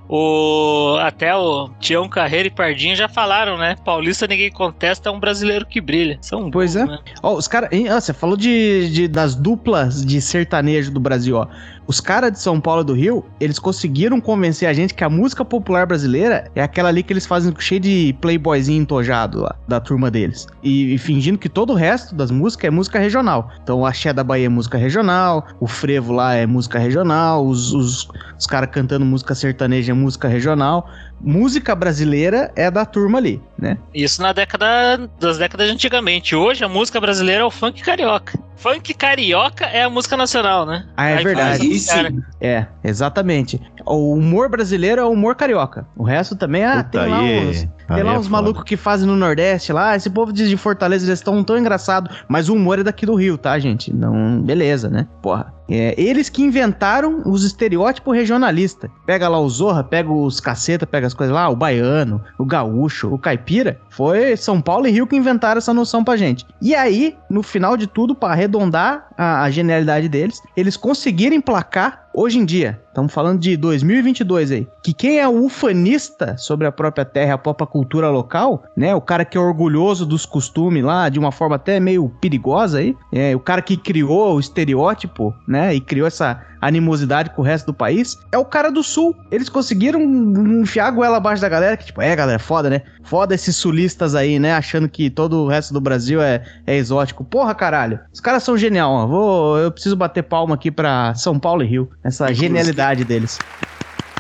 [0.10, 3.76] O, até o Tião Carreira e Pardinho já falaram, né?
[3.86, 6.18] Paulista ninguém contesta, é um brasileiro que brilha.
[6.22, 6.86] São Pois é.
[6.86, 7.00] né?
[7.22, 7.70] Ó, os caras.
[7.90, 11.48] ó, Você falou de, de- das duplas de sertanejo do Brasil, ó.
[11.88, 15.10] Os caras de São Paulo e do Rio, eles conseguiram convencer a gente que a
[15.10, 19.80] música popular brasileira é aquela ali que eles fazem cheio de playboyzinho entojado lá, da
[19.82, 20.48] turma deles.
[20.64, 23.52] E, e fingindo que todo o resto das músicas é música regional.
[23.62, 27.74] Então o Axé da Bahia é música regional, o Frevo lá é música regional, os,
[27.74, 28.08] os,
[28.38, 30.90] os caras cantando música sertaneja é música regional.
[31.22, 33.78] Música brasileira é da turma ali, né?
[33.94, 36.36] Isso na década das décadas de antigamente.
[36.36, 38.38] Hoje a música brasileira é o funk carioca.
[38.56, 40.86] Funk carioca é a música nacional, né?
[40.96, 41.80] Ah, é Aí verdade.
[41.80, 42.22] sim.
[42.40, 43.60] É, exatamente.
[43.86, 45.86] O humor brasileiro é o humor carioca.
[45.98, 48.78] O resto também, ah, Puta, tem lá uns, aí tem lá é uns malucos que
[48.78, 49.96] fazem no Nordeste lá.
[49.96, 52.16] Esse povo diz de Fortaleza, eles estão tão engraçados.
[52.28, 53.94] Mas o humor é daqui do Rio, tá, gente?
[53.94, 55.08] Não, beleza, né?
[55.22, 55.54] Porra.
[55.70, 58.90] É, eles que inventaram os estereótipos regionalistas.
[59.06, 63.14] Pega lá o Zorra, pega os caceta, pega as coisas lá, o baiano, o gaúcho,
[63.14, 63.80] o caipira.
[63.90, 66.46] Foi São Paulo e Rio que inventaram essa noção pra gente.
[66.62, 72.04] E aí, no final de tudo, pra arredondar a, a genialidade deles, eles conseguiram emplacar
[72.14, 72.80] hoje em dia.
[72.88, 74.68] Estamos falando de 2022 aí.
[74.84, 78.94] Que quem é ufanista sobre a própria terra, a própria cultura local, né?
[78.94, 82.96] O cara que é orgulhoso dos costumes lá, de uma forma até meio perigosa aí.
[83.12, 85.34] É, o cara que criou o estereótipo?
[85.74, 88.18] E criou essa animosidade com o resto do país.
[88.32, 89.16] É o cara do sul.
[89.32, 91.78] Eles conseguiram enfiar a goela abaixo da galera.
[91.78, 92.82] Que tipo, é galera, foda, né?
[93.04, 94.54] Foda esses sulistas aí, né?
[94.54, 97.24] Achando que todo o resto do Brasil é, é exótico.
[97.24, 98.00] Porra, caralho.
[98.12, 99.06] Os caras são genial, ó.
[99.06, 101.90] Vou, eu preciso bater palma aqui pra São Paulo e Rio.
[102.04, 103.40] Essa genialidade deles.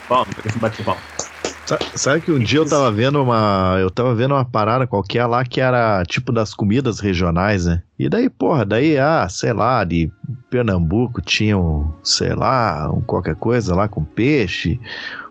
[0.08, 0.28] Palma,
[0.60, 1.13] bate palma.
[1.66, 3.78] Sa- Sabe que um dia eu tava vendo uma.
[3.80, 7.82] Eu tava vendo uma parada qualquer lá que era tipo das comidas regionais, né?
[7.98, 10.12] E daí, porra, daí, ah, sei lá, de
[10.50, 14.80] Pernambuco tinham, sei lá, um qualquer coisa lá com peixe.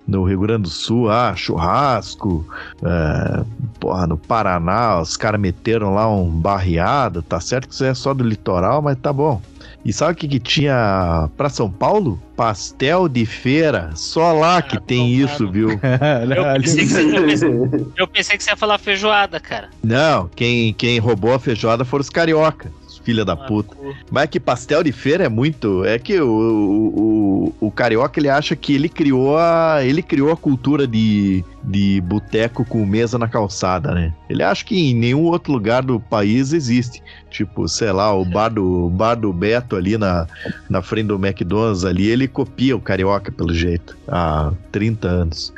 [0.05, 2.45] No Rio Grande do Sul, ah, churrasco.
[2.83, 3.45] é,
[3.79, 7.23] porra, no Paraná, os caras meteram lá um barreado.
[7.23, 9.41] Tá certo que isso é só do litoral, mas tá bom.
[9.85, 12.21] E sabe o que, que tinha pra São Paulo?
[12.37, 13.91] Pastel de feira.
[13.95, 15.51] Só lá que Ah, tem bom, isso, cara.
[15.51, 15.69] viu?
[16.37, 17.51] Eu pensei, que você, eu, pensei,
[17.99, 19.69] eu pensei que você ia falar feijoada, cara.
[19.83, 22.71] Não, quem, quem roubou a feijoada foram os carioca.
[22.87, 23.77] os Filha da Ah, puta.
[24.11, 25.85] Mas é que pastel de feira é muito.
[25.85, 29.79] É que o, o, o, o carioca ele acha que ele criou a.
[29.83, 34.15] Ele criou a cultura de, de boteco com mesa na calçada, né?
[34.31, 37.03] Ele acha que em nenhum outro lugar do país existe.
[37.33, 40.27] Tipo, sei lá, o bar do, bar do Beto ali na,
[40.69, 43.97] na frente do McDonald's ali, ele copia o carioca pelo jeito.
[44.07, 45.53] Há 30 anos.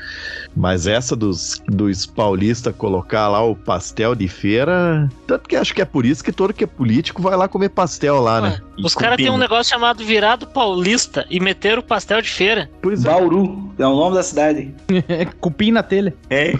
[0.57, 5.11] Mas essa dos, dos paulistas colocar lá o pastel de feira.
[5.27, 7.71] Tanto que acho que é por isso que todo que é político vai lá comer
[7.71, 8.61] pastel lá, né?
[8.79, 12.71] E Os caras têm um negócio chamado virado paulista e meteram o pastel de feira.
[12.81, 13.09] Pois é.
[13.09, 14.73] Bauru é o nome da cidade.
[15.41, 16.15] Cupim na telha.
[16.31, 16.55] É.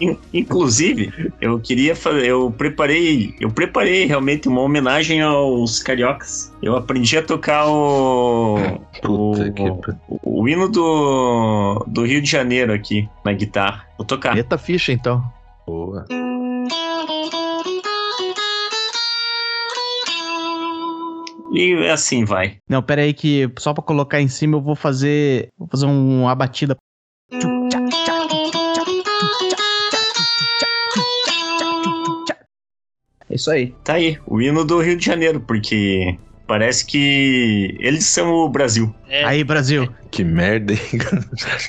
[0.00, 6.52] In- Inclusive, eu queria fazer, eu preparei, eu preparei realmente uma homenagem aos cariocas.
[6.62, 12.30] Eu aprendi a tocar o Puta o, que o, o hino do, do Rio de
[12.30, 13.86] Janeiro aqui na guitarra.
[13.96, 14.36] Vou tocar.
[14.36, 15.24] Eita ficha, então.
[15.66, 16.04] Boa.
[21.52, 22.56] E assim vai.
[22.68, 26.22] Não, pera aí que só pra colocar em cima eu vou fazer, vou fazer um,
[26.22, 26.76] uma batida.
[33.34, 33.74] É isso aí.
[33.82, 36.16] Tá aí, o hino do Rio de Janeiro, porque
[36.46, 38.94] parece que eles são o Brasil.
[39.14, 39.88] É, Aí, Brasil.
[40.10, 40.80] Que merda, hein?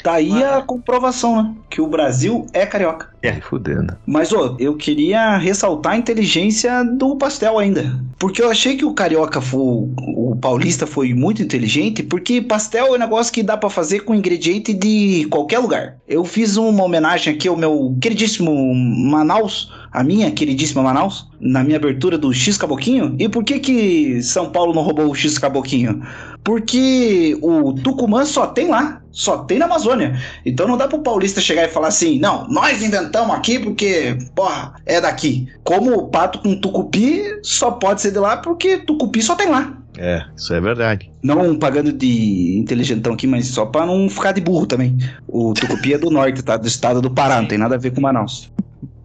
[0.02, 1.54] Tá aí a comprovação, né?
[1.70, 3.10] Que o Brasil é carioca.
[3.22, 3.34] É.
[3.34, 3.96] Fudendo.
[4.06, 8.00] Mas, ô, eu queria ressaltar a inteligência do pastel ainda.
[8.18, 9.60] Porque eu achei que o carioca foi.
[9.60, 14.16] O paulista foi muito inteligente, porque pastel é um negócio que dá pra fazer com
[14.16, 15.98] ingrediente de qualquer lugar.
[16.08, 21.78] Eu fiz uma homenagem aqui ao meu queridíssimo Manaus, a minha queridíssima Manaus, na minha
[21.78, 23.16] abertura do X Caboquinho.
[23.20, 26.02] E por que que São Paulo não roubou o X Caboquinho?
[26.46, 30.22] Porque o Tucumã só tem lá, só tem na Amazônia.
[30.46, 34.76] Então não dá pro paulista chegar e falar assim, não, nós inventamos aqui porque, porra,
[34.86, 35.48] é daqui.
[35.64, 39.76] Como o pato com tucupi só pode ser de lá porque tucupi só tem lá.
[39.98, 41.12] É, isso é verdade.
[41.24, 44.96] Não pagando de inteligentão aqui, mas só pra não ficar de burro também.
[45.28, 46.58] O tucupi é do norte, tá?
[46.58, 48.52] Do estado do Pará, não tem nada a ver com Manaus.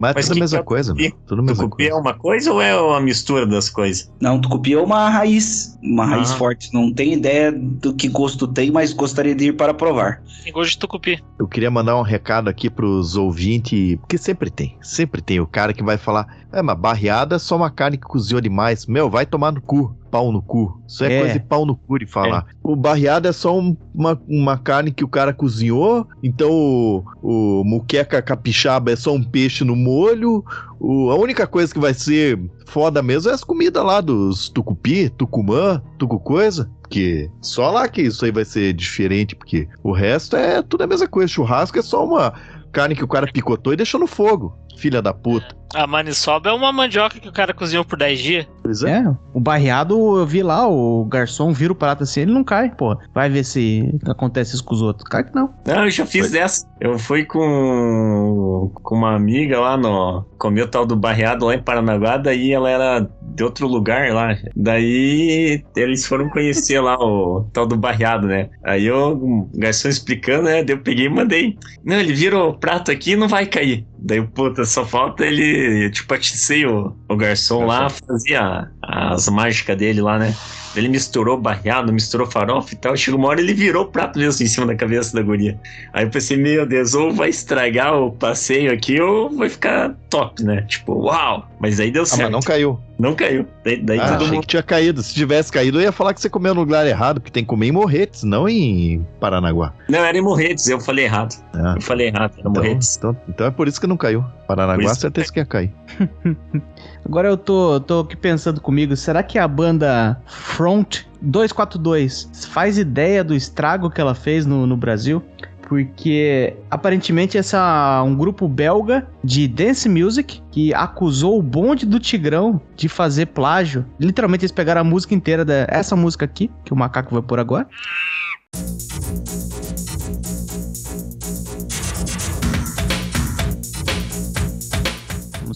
[0.01, 1.09] Mas, Mas tudo a mesma é coisa, tucupi?
[1.09, 1.21] mano.
[1.27, 2.01] Tudo mesma Tucupi é coisa.
[2.01, 4.11] uma coisa ou é uma mistura das coisas?
[4.19, 6.37] Não, tucupi é uma raiz, uma raiz Ah.
[6.37, 6.73] forte.
[6.73, 10.23] Não tenho ideia do que gosto tem, mas gostaria de ir para provar.
[10.43, 11.23] tem gosto de tucupi.
[11.37, 15.71] Eu queria mandar um recado aqui pros ouvintes, porque sempre tem, sempre tem o cara
[15.71, 18.85] que vai falar, é, mas barreada é só uma carne que cozinhou demais.
[18.85, 20.81] Meu, vai tomar no cu, pau no cu.
[20.87, 21.19] Isso é, É.
[21.19, 22.45] coisa de pau no cu de falar.
[22.63, 27.63] O barreada é só um- uma, uma carne que o cara cozinhou, então o, o
[27.63, 30.43] muqueca capixaba é só um peixe no molho.
[30.79, 35.09] O, a única coisa que vai ser foda mesmo é as comidas lá dos tucupi,
[35.09, 36.69] tucumã, tucucoisa.
[36.81, 40.87] Porque só lá que isso aí vai ser diferente, porque o resto é tudo a
[40.87, 41.31] mesma coisa.
[41.31, 42.33] Churrasco é só uma,
[42.71, 44.53] carne que o cara picotou e deixou no fogo.
[44.77, 45.55] Filha da puta.
[45.73, 48.47] A maniçoba é uma mandioca que o cara cozinhou por 10 dias.
[48.63, 48.99] Pois é.
[48.99, 49.03] É,
[49.33, 52.97] o barreado, eu vi lá, o garçom vira o prato assim, ele não cai, pô.
[53.13, 55.07] Vai ver se acontece isso com os outros.
[55.07, 55.53] Cai que não.
[55.65, 56.39] Não, eu já fiz Foi.
[56.39, 56.65] dessa.
[56.79, 60.25] Eu fui com, com uma amiga lá no.
[60.37, 64.35] Comi o tal do barreado lá em Paranaguá, daí ela era de outro lugar lá.
[64.55, 68.49] Daí eles foram conhecer lá o tal do barreado, né?
[68.63, 70.63] Aí eu, o garçom explicando, né?
[70.63, 71.57] Daí eu peguei e mandei.
[71.83, 73.85] Não, ele vira o prato aqui e não vai cair.
[73.99, 75.60] Daí, puta, só falta ele.
[75.91, 80.35] Tipo, aticei o, o garçom lá, fazia as mágicas dele lá, né?
[80.73, 82.95] Ele misturou barreado, misturou farofa e tal.
[82.95, 85.59] Chegou uma hora ele virou o prato mesmo em cima da cabeça da guria.
[85.91, 90.41] Aí eu pensei, meu Deus, ou vai estragar o passeio aqui, ou vai ficar top,
[90.43, 90.61] né?
[90.69, 91.45] Tipo, uau!
[91.59, 92.21] Mas aí deu Ah, certo.
[92.23, 92.79] mas não caiu.
[92.97, 93.45] Não caiu.
[93.65, 94.41] Daí, daí Ah, todo achei mundo.
[94.41, 95.03] que tinha caído.
[95.03, 97.49] Se tivesse caído, eu ia falar que você comeu no lugar errado, porque tem que
[97.49, 99.73] comer em Morretes, não em Paranaguá.
[99.89, 101.35] Não, era em Morretes, eu falei errado.
[101.53, 102.95] Ah, Eu falei errado, era então, Morretes.
[102.97, 104.23] então, então é por isso que não caiu.
[104.47, 105.73] Paranaguá, certeza que ia cair.
[107.05, 113.23] Agora eu tô, tô aqui pensando comigo, será que a banda Front 242 faz ideia
[113.23, 115.21] do estrago que ela fez no, no Brasil?
[115.67, 122.59] Porque aparentemente essa um grupo belga de dance music que acusou o bonde do Tigrão
[122.75, 123.85] de fazer plágio.
[123.97, 127.67] Literalmente eles pegaram a música inteira dessa música aqui, que o macaco vai pôr agora.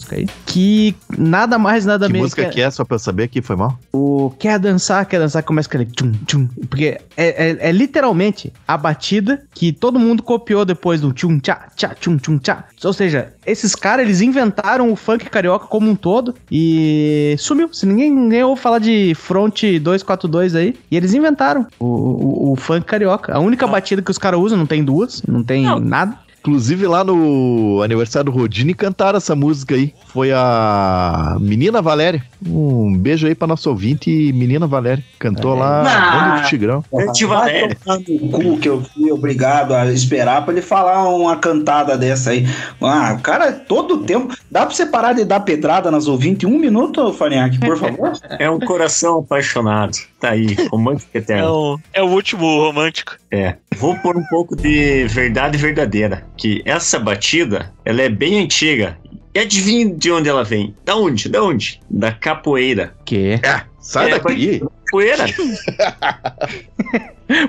[0.06, 0.26] Música aí.
[0.46, 3.56] Que nada mais, nada que menos música que é, só pra eu saber que foi
[3.56, 3.78] mal?
[3.92, 6.48] o quer dançar, quer dançar, começa aquele tchum, tchum.
[6.68, 11.68] Porque é, é- é literalmente a batida que todo mundo copiou depois do tchum, tchá,
[11.76, 12.64] tchá, tchum, tchum, tchá.
[12.84, 17.68] Ou seja, esses caras, eles inventaram o funk carioca como um todo e sumiu.
[17.72, 22.56] Se ninguém, ninguém ouve falar de Front 242 aí, e eles inventaram o, o- o
[22.56, 23.34] funk carioca.
[23.34, 25.78] A única batida que os caras usam, não tem duas, não tem Não.
[25.80, 26.18] nada.
[26.46, 29.92] Inclusive lá no aniversário do Rodine cantaram essa música aí.
[30.06, 32.22] Foi a Menina Valéria.
[32.46, 35.02] Um beijo aí pra nosso ouvinte, Menina Valéria.
[35.18, 36.30] Cantou lá Ah.
[36.30, 36.84] Bonde do Tigrão.
[36.92, 37.76] Vai Valéria.
[37.84, 42.46] no cu que eu fui obrigado a esperar pra ele falar uma cantada dessa aí.
[42.80, 44.32] Ah, o cara, todo tempo.
[44.48, 46.48] Dá pra você parar de dar pedrada nas ouvintes?
[46.48, 48.12] Um minuto, Farinhaque, por favor?
[48.38, 49.96] É um coração apaixonado.
[50.20, 51.48] Tá aí, romântico É eterno.
[51.74, 53.12] o, é o último romântico.
[53.30, 53.56] É.
[53.76, 56.24] Vou pôr um pouco de verdade verdadeira.
[56.36, 58.98] Que essa batida, ela é bem antiga.
[59.34, 60.74] E adivinha de onde ela vem?
[60.84, 61.28] Da onde?
[61.28, 61.80] Da onde?
[61.90, 62.94] Da capoeira.
[63.04, 63.38] Que?
[63.86, 64.60] Sai É, daqui.
[64.86, 65.24] Capoeira?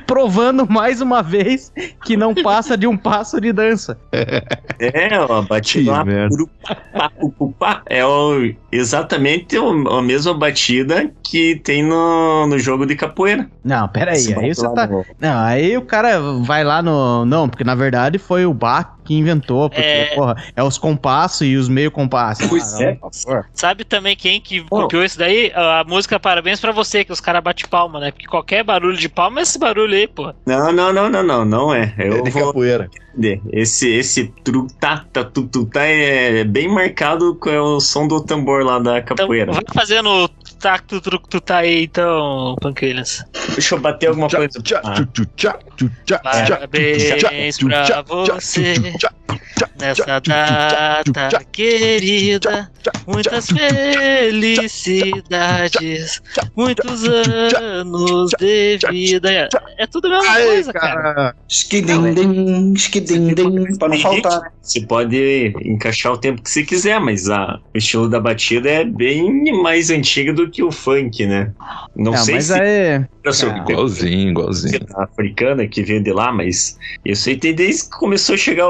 [0.08, 1.71] Provando mais uma vez
[2.04, 3.95] que não passa de um passo de dança.
[4.12, 6.06] É, ó, batida lá.
[6.93, 7.12] Pá,
[7.60, 13.47] pá, É o- exatamente o- a mesma batida que tem no, no jogo de capoeira.
[13.63, 14.89] Não, peraí, Se aí você tá.
[15.19, 17.23] Não, aí o cara vai lá no.
[17.26, 20.15] Não, porque na verdade foi o Bach que inventou, porque, É.
[20.15, 22.45] porra, é os compassos e os meio compassos.
[22.47, 22.91] Pois Ah, é.
[22.91, 23.45] não, por favor.
[23.54, 25.52] Sabe também quem que copiou isso daí?
[25.56, 28.12] A música Parabéns pra você, que os caras batem palma, né?
[28.12, 30.34] Porque qualquer barulho de palma é esse barulho aí, pô.
[30.46, 31.96] Não, não, não, não, não, não é.
[31.98, 32.90] Eu É de vou capoeira.
[33.54, 38.22] Esse, esse tru, tá, tá, tu, tu, tá é bem marcado com o som do
[38.22, 39.54] tambor lá da Então, capoeira.
[39.54, 40.28] vai fazendo
[40.60, 43.24] tacto truco tu tá aí, então, Panquilhas.
[43.54, 44.62] Deixa eu bater alguma coisa.
[46.22, 47.84] Parabéns pra
[48.28, 48.94] você
[49.80, 52.69] Nessa data querida,
[53.06, 53.45] muitas
[54.88, 56.21] felicidades,
[56.56, 59.47] muitos anos de vida.
[59.78, 61.04] É tudo a mesma coisa, cara.
[61.04, 61.36] cara.
[61.47, 63.36] Esquidim, esquidim,
[63.78, 64.41] pra não faltar.
[64.41, 64.50] né?
[64.62, 68.84] Você pode encaixar o tempo que você quiser, mas a, o estilo da batida é
[68.84, 71.52] bem mais antigo do que o funk, né?
[71.95, 72.60] Não Não, sei mas se aí.
[72.67, 74.80] é Ah, Igualzinho, igualzinho.
[74.95, 78.69] africana que veio de lá, mas isso aí tem desde que começou a chegar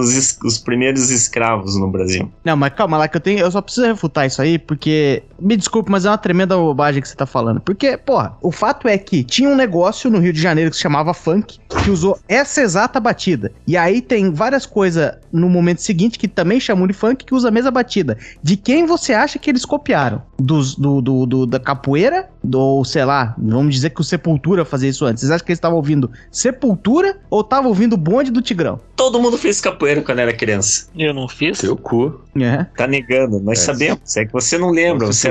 [0.00, 2.30] os, os primeiros escravos no Brasil.
[2.44, 3.40] Não, mas calma lá, que eu tenho.
[3.40, 5.22] Eu só preciso refutar isso aí, porque.
[5.38, 7.60] Me desculpe, mas é uma tremenda bobagem que você tá falando.
[7.60, 10.82] Porque, porra, o fato é que tinha um negócio no Rio de Janeiro que se
[10.82, 13.52] chamava funk, que usou essa exata batida.
[13.66, 17.48] E aí tem várias coisas no momento seguinte que também chamam de funk que usa
[17.48, 18.18] a mesma batida.
[18.42, 20.22] De quem você acha que eles copiaram?
[20.40, 22.30] Dos, do, do, do- da capoeira?
[22.42, 25.20] Do, sei lá, vamos dizer que o Sepultura fazia isso antes.
[25.20, 28.80] Vocês acham que eles estavam ouvindo Sepultura ou estavam ouvindo o bonde do Tigrão?
[28.96, 30.88] Todo mundo fez capoeira quando era criança.
[30.96, 31.58] Eu não fiz.
[31.58, 32.20] Seu cu.
[32.40, 32.64] É.
[32.76, 34.16] Tá negando, nós É, sabemos.
[34.16, 35.30] É que você não lembra, você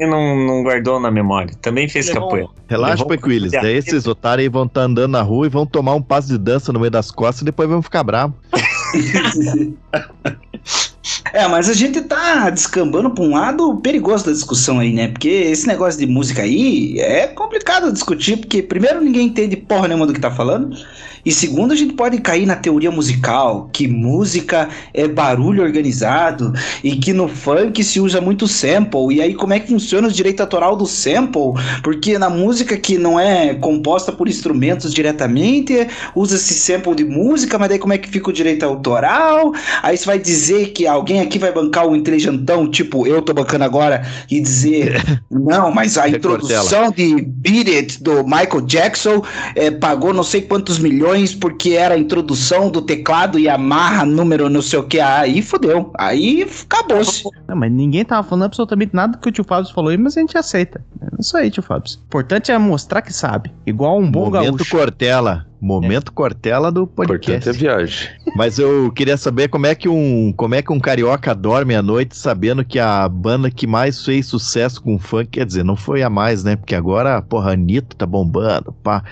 [0.00, 1.54] não, não guardou na memória.
[1.62, 2.48] Também fez Levou- capoeira.
[2.68, 3.52] Relaxa, Pequiles.
[3.52, 6.36] Daí esses otários aí vão estar andando na rua e vão tomar um passo de
[6.38, 8.36] dança no meio das costas e depois vão ficar bravos.
[11.30, 15.08] É, mas a gente tá descambando pra um lado perigoso da discussão aí, né?
[15.08, 20.06] Porque esse negócio de música aí é complicado discutir, porque primeiro ninguém entende porra nenhuma
[20.06, 20.76] do que tá falando,
[21.24, 26.52] E segundo, a gente pode cair na teoria musical, que música é barulho organizado
[26.82, 29.14] e que no funk se usa muito sample.
[29.14, 31.52] E aí, como é que funciona o direito autoral do sample?
[31.82, 37.68] Porque na música que não é composta por instrumentos diretamente, usa-se sample de música, mas
[37.68, 39.52] daí como é que fica o direito autoral?
[39.82, 43.64] Aí você vai dizer que alguém aqui vai bancar o inteligentão, tipo eu tô bancando
[43.64, 49.22] agora, e dizer, não, mas a introdução de Beat It do Michael Jackson
[49.54, 54.62] é, pagou não sei quantos milhões porque era a introdução do teclado Yamaha número não
[54.62, 55.00] sei o que.
[55.00, 55.90] Aí fodeu.
[55.98, 57.24] Aí acabou-se.
[57.48, 60.16] Não, mas ninguém tava falando absolutamente nada do que o tio Fábio falou aí, mas
[60.16, 60.84] a gente aceita.
[61.00, 61.92] É isso aí, tio Fábio.
[61.94, 63.52] O importante é mostrar que sabe.
[63.66, 64.76] Igual um bom Momento gaúcho.
[64.76, 65.46] Cortella.
[65.62, 67.48] Momento Cortella do Importante podcast.
[67.48, 68.08] é viagem.
[68.34, 71.80] Mas eu queria saber como é que um, como é que um carioca dorme à
[71.80, 76.02] noite sabendo que a banda que mais fez sucesso com funk, quer dizer, não foi
[76.02, 76.56] a mais, né?
[76.56, 79.04] Porque agora, porra, Anitta tá bombando, pá.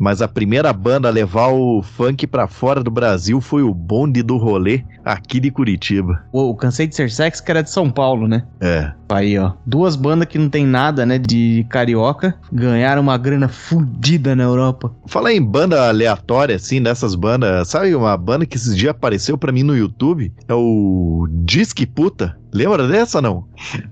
[0.00, 4.22] Mas a primeira banda a levar o funk pra fora do Brasil foi o Bonde
[4.22, 6.24] do Rolê, aqui de Curitiba.
[6.32, 8.44] O, Cansei de Ser Sexy, que era de São Paulo, né?
[8.62, 8.92] É.
[9.10, 9.52] Aí, ó.
[9.66, 11.18] Duas bandas que não tem nada, né?
[11.18, 12.34] De carioca.
[12.50, 14.90] Ganharam uma grana fudida na Europa.
[15.06, 17.68] Fala em banda aleatória, assim, dessas bandas.
[17.68, 20.32] Sabe uma banda que esses dias apareceu pra mim no YouTube?
[20.48, 22.40] É o Disque Puta.
[22.52, 23.44] Lembra dessa, não?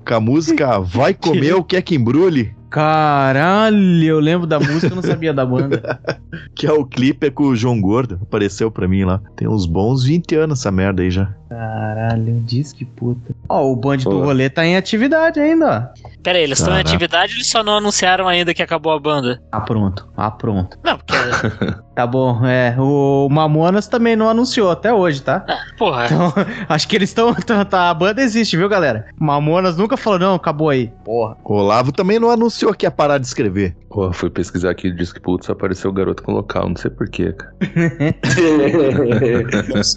[0.07, 4.89] Com a música Vai Comer o que é que embrulhe, Caralho, eu lembro da música,
[4.89, 5.99] eu não sabia da banda.
[6.55, 8.19] que é o clipe é com o João Gordo.
[8.23, 9.23] Apareceu pra mim lá.
[9.37, 11.35] Tem uns bons 20 anos essa merda aí já.
[11.49, 13.35] Caralho, diz que puta.
[13.49, 14.25] Ó, o bonde do Pô.
[14.25, 16.09] rolê tá em atividade ainda, ó.
[16.23, 19.01] Pera aí, eles estão em atividade ou eles só não anunciaram ainda que acabou a
[19.01, 19.41] banda?
[19.51, 20.07] Ah, pronto.
[20.17, 20.79] Ah, pronto.
[20.85, 21.15] Não, porque.
[21.99, 22.77] Tá bom, é.
[22.79, 25.45] O Mamonas também não anunciou até hoje, tá?
[25.77, 26.33] Porra, Então,
[26.69, 27.35] acho que eles estão.
[27.45, 29.07] Tá, tá, a banda existe, viu, galera?
[29.19, 30.93] Mamonas nunca falou, não, acabou aí.
[31.05, 31.37] Porra.
[31.43, 33.75] O Olavo também não anunciou que ia parar de escrever.
[33.89, 36.91] Porra, fui pesquisar aqui e disse que putz, apareceu o garoto com local, não sei
[36.91, 37.53] porquê, cara.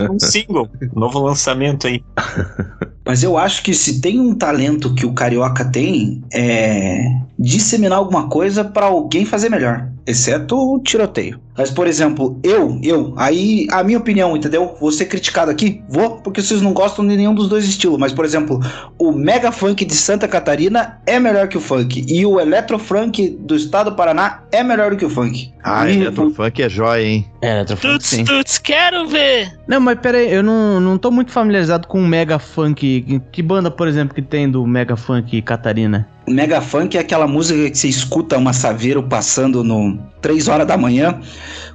[0.10, 1.41] um single, novo lançamento
[1.88, 2.04] aí.
[3.06, 7.04] Mas eu acho que se tem um talento que o carioca tem, é
[7.38, 9.90] disseminar alguma coisa pra alguém fazer melhor.
[10.06, 11.40] Exceto o tiroteio.
[11.58, 14.76] Mas, por exemplo, eu, eu, aí a minha opinião, entendeu?
[14.80, 15.84] Vou ser criticado aqui?
[15.90, 17.98] Vou, porque vocês não gostam de nenhum dos dois estilos.
[17.98, 18.60] Mas, por exemplo,
[18.98, 22.06] o mega funk de Santa Catarina é melhor que o funk.
[22.08, 25.52] E o electrofunk do estado do Paraná é melhor do que o funk.
[25.64, 27.28] Ah, Aí, Eletrofunk é joia, hein?
[27.42, 29.52] É, tuts, tuts, quero ver!
[29.68, 33.02] Não, mas pera aí, eu não, não tô muito familiarizado com o Mega Funk.
[33.02, 36.08] Que, que banda, por exemplo, que tem do Mega Funk Catarina?
[36.32, 40.78] Mega funk é aquela música que você escuta uma saveiro passando no 3 horas da
[40.78, 41.20] manhã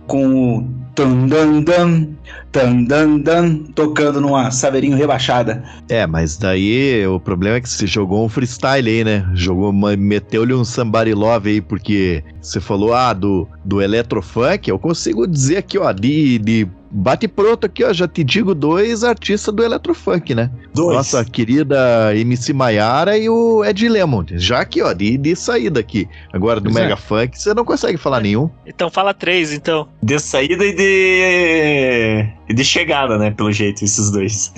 [0.07, 2.09] com o tan dan dan
[2.53, 5.63] tan dan dan tocando numa saveirinho rebaixada.
[5.89, 9.29] É, mas daí o problema é que você jogou um freestyle aí, né?
[9.35, 15.27] Jogou, meteu-lhe um somebody love aí, porque você falou, ah, do, do eletrofunk, eu consigo
[15.27, 19.63] dizer aqui, ó, de, de bate pronto aqui, ó, já te digo dois artistas do
[19.63, 20.51] eletrofunk, né?
[20.75, 20.97] Dois.
[20.97, 26.09] Nossa querida MC Maiara e o Ed Lemon, já aqui, ó, de, de saída aqui.
[26.33, 26.81] Agora do Pois é.
[26.81, 28.49] Mega Funk, você não consegue falar nenhum.
[28.67, 29.89] Então fala três, então.
[30.03, 32.27] De saída e de.
[32.49, 33.31] e de chegada, né?
[33.31, 34.53] Pelo jeito, esses dois.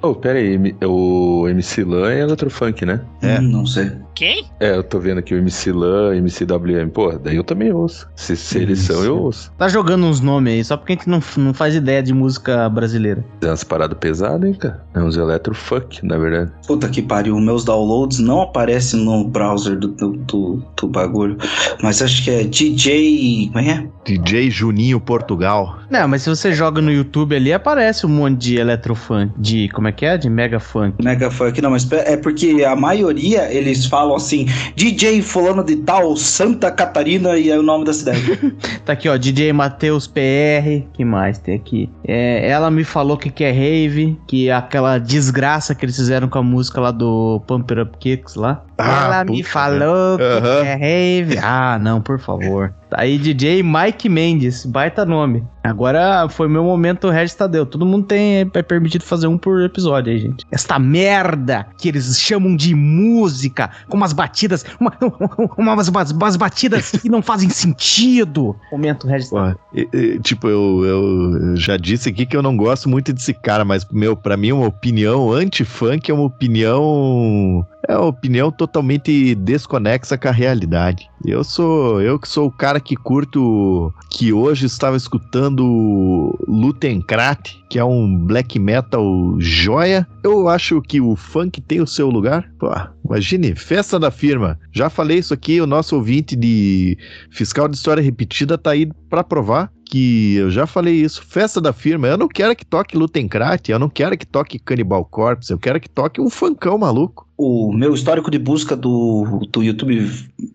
[0.00, 3.00] Oh, pera aí, o MC Lan é Eletrofunk, né?
[3.22, 3.38] É.
[3.38, 3.92] Hum, não sei.
[4.22, 4.44] Quem?
[4.60, 6.90] É, eu tô vendo aqui o MC Lan, MCWM.
[6.90, 8.08] Pô, daí eu também ouço.
[8.14, 9.50] Se, se eles são, eu ouço.
[9.58, 12.68] Tá jogando uns nomes aí, só porque a gente não, não faz ideia de música
[12.68, 13.24] brasileira.
[13.40, 14.80] Tem umas paradas pesadas, hein, cara?
[14.94, 16.52] É uns Eletrofunk, na verdade.
[16.68, 21.36] Puta que pariu, meus downloads não aparecem no browser do, do, do, do bagulho.
[21.82, 23.48] Mas acho que é DJ.
[23.48, 23.88] Como é que é?
[24.04, 25.80] DJ Juninho Portugal.
[25.90, 29.32] Não, mas se você joga no YouTube ali, aparece um monte de eletrofunk.
[29.36, 29.68] De.
[29.70, 30.16] Como é que é?
[30.16, 31.02] De mega funk.
[31.02, 34.46] Mega funk, não, mas é porque a maioria eles falam assim:
[34.76, 38.22] DJ Fulano de Tal, Santa Catarina e é o nome da cidade.
[38.84, 39.16] Tá aqui, ó.
[39.16, 40.82] DJ Matheus PR.
[40.92, 41.88] que mais tem aqui?
[42.04, 46.38] É, ela me falou que quer rave, que é aquela desgraça que eles fizeram com
[46.38, 48.64] a música lá do Pump It Up Kicks lá.
[48.78, 50.62] Ah, ela me falou que Aham.
[50.62, 51.38] quer rave.
[51.40, 52.74] Ah, não, por favor.
[52.92, 55.42] Tá aí DJ Mike Mendes, baita nome.
[55.64, 57.64] Agora foi meu momento Regis Tadeu.
[57.64, 60.44] Todo mundo tem é permitido fazer um por episódio aí, gente.
[60.50, 64.92] Esta merda que eles chamam de música, com umas batidas, uma-
[65.56, 68.54] umas, umas, umas batidas que não fazem sentido.
[68.70, 69.54] Momento Regis Tadeu.
[69.54, 69.60] Pô,
[69.96, 73.86] e, tipo, eu, eu já disse aqui que eu não gosto muito desse cara, mas,
[73.90, 77.66] meu, pra mim, uma opinião anti-funk é uma opinião.
[77.88, 81.10] É uma opinião totalmente desconexa com a realidade.
[81.24, 82.00] Eu sou.
[82.00, 83.92] Eu que sou o cara que curto.
[84.10, 90.06] Que hoje estava escutando Lutenkrat, que é um black metal joia.
[90.22, 92.48] Eu acho que o funk tem o seu lugar.
[92.58, 92.70] Pô,
[93.04, 94.58] imagine, festa da firma.
[94.72, 96.96] Já falei isso aqui, o nosso ouvinte de
[97.30, 101.70] fiscal de história repetida tá aí pra provar que eu já falei isso, festa da
[101.70, 105.58] firma, eu não quero que toque Lutencrat, eu não quero que toque Cannibal Corpse, eu
[105.58, 107.28] quero que toque um funkão maluco.
[107.44, 110.08] O meu histórico de busca do, do YouTube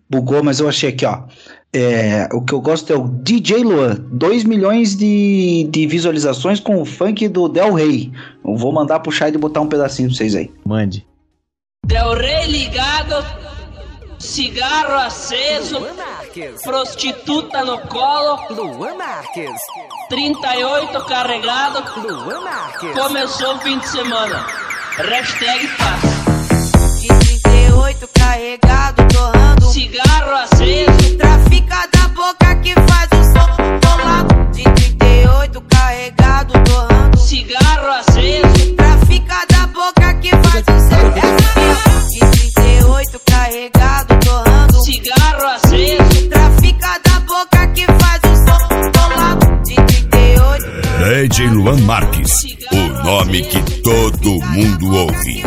[0.08, 1.24] bugou, mas eu achei aqui, ó.
[1.70, 6.80] É, o que eu gosto é o DJ Luan, 2 milhões de, de visualizações com
[6.80, 8.10] o funk do Del Rey.
[8.42, 10.50] Eu vou mandar puxar e botar um pedacinho pra vocês aí.
[10.64, 11.06] Mande.
[11.84, 13.22] Del Rey ligado,
[14.18, 15.82] cigarro aceso,
[16.64, 18.38] prostituta no colo,
[20.08, 21.82] 38 carregado,
[22.94, 24.46] começou o fim de semana.
[24.96, 26.17] Hashtag paz.
[27.78, 35.60] De 38 carregado, torrando Cigarro aceso, Trafica da boca que faz o som De 38
[35.62, 41.12] carregado, torrando cigarro aceso, Trafica da boca que faz o som
[42.10, 48.97] De 38 carregado, torrando cigarro aceso, Trafica da boca que faz o som
[50.58, 55.42] 38 DJ Luan Marques, o nome que todo mundo ouve.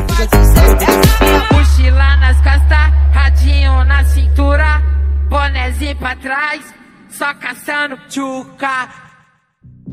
[1.52, 4.82] Mochila nas costas, radinho na cintura,
[5.30, 6.74] bonezinho pra trás,
[7.10, 8.90] só caçando tchuca.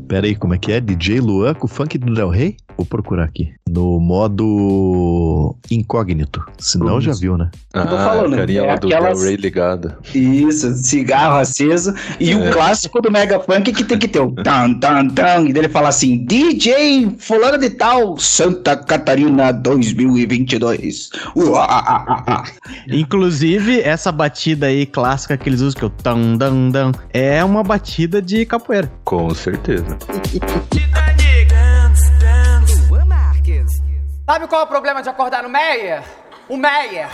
[0.07, 0.79] Pera aí, como é que é?
[0.79, 2.55] DJ Luan com o funk do Del Rey?
[2.79, 3.51] Vou procurar aqui.
[3.69, 6.41] No modo incógnito.
[6.57, 7.51] Senão já viu, né?
[7.73, 9.97] Ah, tô falando, carinha é lá do aquelas- Del Rey ligada.
[10.15, 11.93] Isso, cigarro aceso.
[12.21, 15.41] E o clássico do Mega Funk que tem que ter o tan, tan, tan.
[15.49, 21.09] E dele fala assim: DJ Fulano de Tal, Santa Catarina 2022.
[21.35, 22.43] Uá, ah, ah, ah, ah.
[22.87, 27.43] Inclusive, essa batida aí clássica que eles usam, que é o tam, dam, dam, é
[27.43, 28.89] uma batida de capoeira.
[29.03, 29.97] Com certeza.
[34.31, 36.03] Sabe qual é o problema de acordar no Meia?
[36.47, 37.09] O Meia.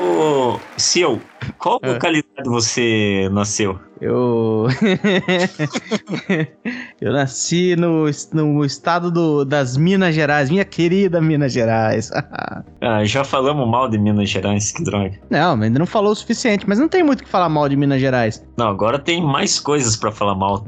[0.00, 1.20] Ô, Seu,
[1.58, 1.92] qual É.
[1.92, 3.78] localidade você nasceu?
[3.98, 4.66] Eu.
[7.00, 8.04] eu nasci no,
[8.34, 12.10] no estado do- das Minas Gerais, minha querida Minas Gerais.
[12.80, 15.18] Ah, já falamos mal de Minas Gerais, que droga.
[15.28, 17.74] não, ainda não falou o suficiente, mas não tem muito o que falar mal de
[17.74, 18.44] Minas Gerais.
[18.56, 20.64] Não, agora tem mais coisas pra falar mal.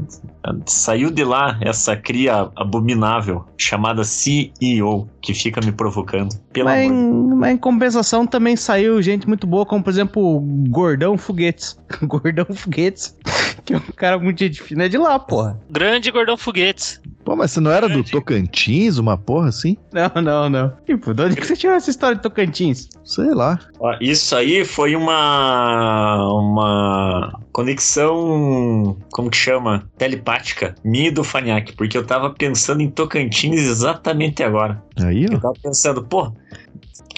[0.67, 6.35] Saiu de lá essa cria abominável chamada CEO, que fica me provocando.
[6.53, 7.37] Pelo Mas em, amor.
[7.37, 11.79] mas em compensação também saiu gente muito boa, como por exemplo Gordão Foguetes.
[12.03, 13.17] Gordão Foguetes,
[13.65, 15.61] que é um cara muito gente fina é de lá, porra.
[15.69, 17.01] Grande Gordão Foguetes.
[17.29, 19.77] Pô, mas você não era do Tocantins, uma porra assim?
[19.93, 20.73] Não, não, não.
[20.87, 22.89] Tipo, de onde que você tirou essa história de Tocantins?
[23.05, 23.59] Sei lá.
[23.79, 29.87] Ó, Isso aí foi uma uma conexão, como que chama?
[29.99, 34.83] Telepática, minha e do Fanhaque, porque eu tava pensando em Tocantins exatamente agora.
[34.99, 35.39] Aí, Eu ó.
[35.39, 36.33] tava pensando, pô,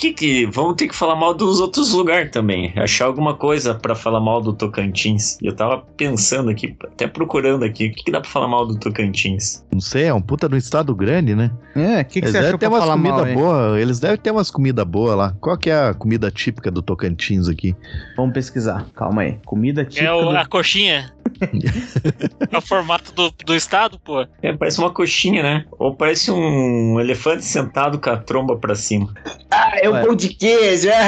[0.00, 3.94] que que vamos ter que falar mal dos outros lugares também, achar alguma coisa pra
[3.94, 5.36] falar mal do Tocantins.
[5.42, 8.66] E eu tava pensando aqui, até procurando aqui, o que, que dá pra falar mal
[8.66, 9.62] do Tocantins?
[9.70, 11.50] Não sei, é um puta do estado grande, né?
[11.74, 13.34] É, o que, que Eles você devem achou ter umas falar mal comidas aí?
[13.34, 13.80] boas.
[13.80, 15.34] Eles devem ter umas comidas boas lá.
[15.40, 17.74] Qual que é a comida típica do Tocantins aqui?
[18.16, 19.38] Vamos pesquisar, calma aí.
[19.44, 20.36] Comida típica É o- do...
[20.36, 21.12] a coxinha.
[22.50, 24.26] é o formato do, do estado, pô.
[24.42, 25.64] É, parece uma coxinha, né?
[25.78, 29.12] Ou parece um elefante sentado com a tromba pra cima.
[29.50, 30.04] Ah, é o Ué.
[30.04, 30.88] pão de queijo.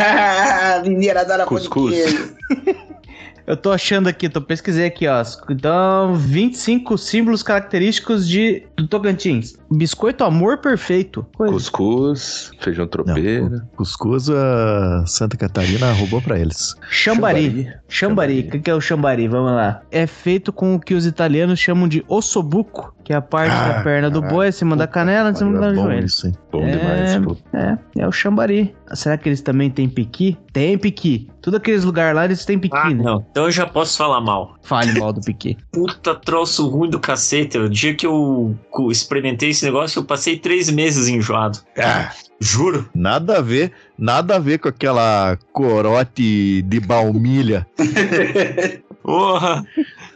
[0.64, 1.94] Ah, mineira adora pão de Cuscuz.
[1.94, 2.34] queijo.
[3.46, 5.22] Eu tô achando aqui, tô pesquisei aqui, ó.
[5.50, 9.56] Então, 25 símbolos característicos de do Tocantins.
[9.70, 11.26] Biscoito amor perfeito.
[11.36, 11.52] Coisa.
[11.52, 13.50] Cuscuz, feijão tropeiro.
[13.50, 16.74] Não, cuscuz a Santa Catarina roubou pra eles.
[16.90, 17.72] Chambari.
[17.88, 18.40] Chambari.
[18.40, 19.28] O que, que é o chambari?
[19.28, 19.82] Vamos lá.
[19.90, 23.68] É feito com o que os italianos chamam de ossobuco, que é a parte Ah,
[23.68, 26.04] da perna do boi, em cima da canela, em cima é bom joelho.
[26.06, 26.32] isso, hein?
[26.50, 26.70] Bom É.
[26.76, 27.36] demais, pô.
[27.56, 28.74] É, é o chambari.
[28.94, 30.36] Será que eles também têm piqui?
[30.52, 31.28] Tem piqui.
[31.40, 33.02] Tudo aqueles lugares lá, eles têm piqui, Ah, né?
[33.02, 33.24] não.
[33.30, 34.54] Então eu já posso falar mal.
[34.62, 35.56] Fale mal do piqui.
[35.72, 37.58] Puta troço ruim do cacete.
[37.58, 41.58] O dia que eu co- experimentei esse negócio, eu passei três meses enjoado.
[42.38, 42.88] Juro.
[42.94, 47.66] Nada a ver, nada a ver com aquela corote de baumilha.
[49.02, 49.64] Porra!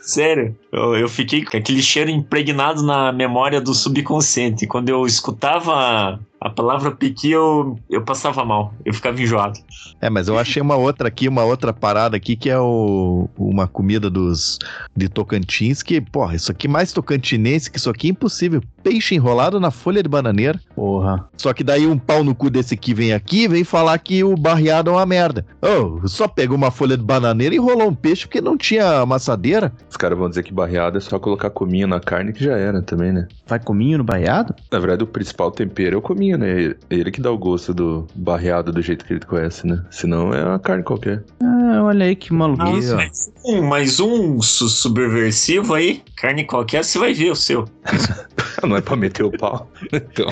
[0.06, 4.64] Sério, eu, eu fiquei com aquele cheiro impregnado na memória do subconsciente.
[4.64, 8.72] Quando eu escutava a, palavra piqui, eu, eu passava mal.
[8.84, 9.58] Eu ficava enjoado.
[10.00, 13.66] É, mas eu achei uma outra aqui, uma outra parada aqui, que é o, uma
[13.66, 14.58] comida dos
[14.94, 18.62] de Tocantins, que, porra, isso aqui mais tocantinense que isso aqui é impossível.
[18.82, 20.60] Peixe enrolado na folha de bananeira.
[20.74, 21.28] Porra.
[21.36, 24.22] Só que daí um pau no cu desse aqui vem aqui e vem falar que
[24.22, 25.44] o barreado é uma merda.
[25.60, 29.72] Oh, só pegou uma folha de bananeira e enrolou um peixe porque não tinha amassadeira.
[29.90, 32.80] Os caras vão dizer que barreado é só colocar cominho na carne que já era
[32.80, 33.26] também, né?
[33.46, 34.54] Vai cominho no baiado?
[34.70, 36.74] Na verdade, o principal tempero é o cominho, né?
[36.90, 39.82] Ele que dá o gosto do barreado do jeito que ele conhece, né?
[39.90, 41.22] Senão é uma carne qualquer.
[41.42, 42.92] Ah, olha aí que maluquice.
[42.92, 47.64] Nossa, mais um, mais um su- subversivo aí, carne qualquer, você vai ver o seu.
[48.66, 49.70] Não é pra meter o pau.
[49.92, 50.26] Então,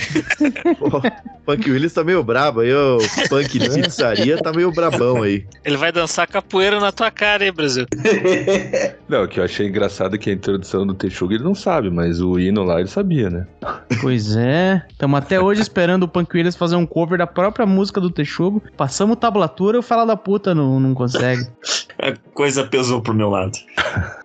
[0.79, 1.03] Pô,
[1.45, 2.99] Punk Willis tá meio brabo aí, o
[3.29, 5.47] Punk de pizzaria tá meio brabão aí.
[5.65, 7.87] Ele vai dançar capoeira na tua cara, hein, Brasil?
[9.09, 11.91] não, o que eu achei engraçado é que a introdução do Texuga ele não sabe,
[11.91, 13.47] mas o hino lá ele sabia, né?
[14.01, 14.83] Pois é.
[14.91, 18.63] Estamos até hoje esperando o Punk Williams fazer um cover da própria música do Texugo.
[18.77, 21.47] Passamos tablatura e o Fala da Puta não, não consegue.
[21.99, 23.53] A coisa pesou pro meu lado.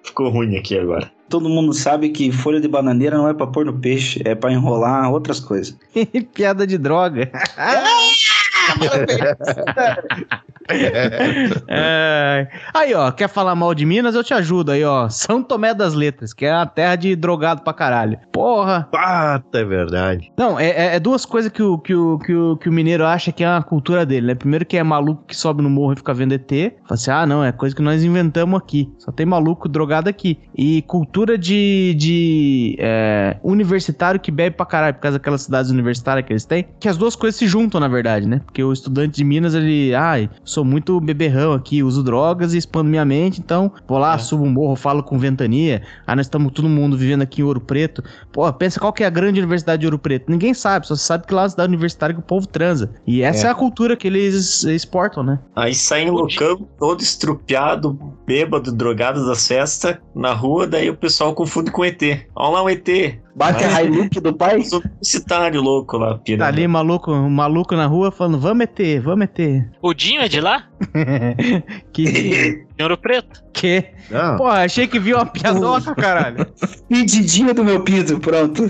[0.04, 1.10] Ficou ruim aqui agora.
[1.30, 4.52] Todo mundo sabe que folha de bananeira não é pra pôr no peixe, é pra
[4.52, 5.78] enrolar outras coisas.
[6.34, 7.32] Piada de droga.
[11.68, 12.48] É.
[12.74, 14.16] Aí, ó, quer falar mal de Minas?
[14.16, 15.10] Eu te ajudo aí, ó.
[15.10, 18.20] São Tomé das Letras, que é a terra de drogado pra caralho.
[18.32, 18.88] Porra!
[18.92, 20.32] Pata, é verdade.
[20.38, 23.06] Não, é, é- é duas coisas que o, que, o, que, o, que o mineiro
[23.06, 24.36] acha que é a cultura dele, né?
[24.36, 26.50] Primeiro que é maluco que sobe no morro e fica vendo ET.
[26.52, 28.92] Fala assim, ah, não, é coisa que nós inventamos aqui.
[29.00, 30.40] Só tem maluco drogado aqui.
[30.56, 36.26] E cultura de, de é, universitário que bebe pra caralho, por causa daquelas cidades universitárias
[36.26, 36.68] que eles têm.
[36.80, 38.42] Que as duas coisas se juntam, na verdade, né?
[38.46, 42.90] Porque o estudante de Minas, ele, ai, sou muito beberrão aqui, uso drogas e expando
[42.90, 45.82] minha mente, então vou lá, subo um morro, falo com ventania.
[46.06, 48.04] Ah, nós estamos todo mundo vivendo aqui em Ouro Preto.
[48.32, 50.30] Pô, pensa qual que é a grande universidade de Ouro Preto.
[50.30, 52.92] Ninguém sabe, só se sabe que lá é a cidade universitária que o povo transa.
[53.06, 53.52] E essa é, É.
[53.52, 55.40] a cultura que eles exportam, né?
[55.56, 61.72] Aí saem loucão, todo estrupiado, bêbado, drogado das festas, na rua, daí o pessoal confunde
[61.72, 62.02] com ET.
[62.36, 62.88] Olha lá o ET.
[63.36, 64.58] Bate a Hilux do pai?
[64.58, 66.48] Os universitário louco lá, Tá pirando.
[66.48, 69.70] ali maluco, maluco na rua falando, vamos meter, vamos meter.
[69.82, 70.68] O Dinho é de lá?
[71.94, 72.66] que.
[72.78, 73.44] Em Ouro Preto?
[73.54, 73.86] que?
[74.10, 76.46] Não, Pô, achei que viu uma piadoca, caralho.
[76.88, 78.64] Pedidinha do meu piso, pronto.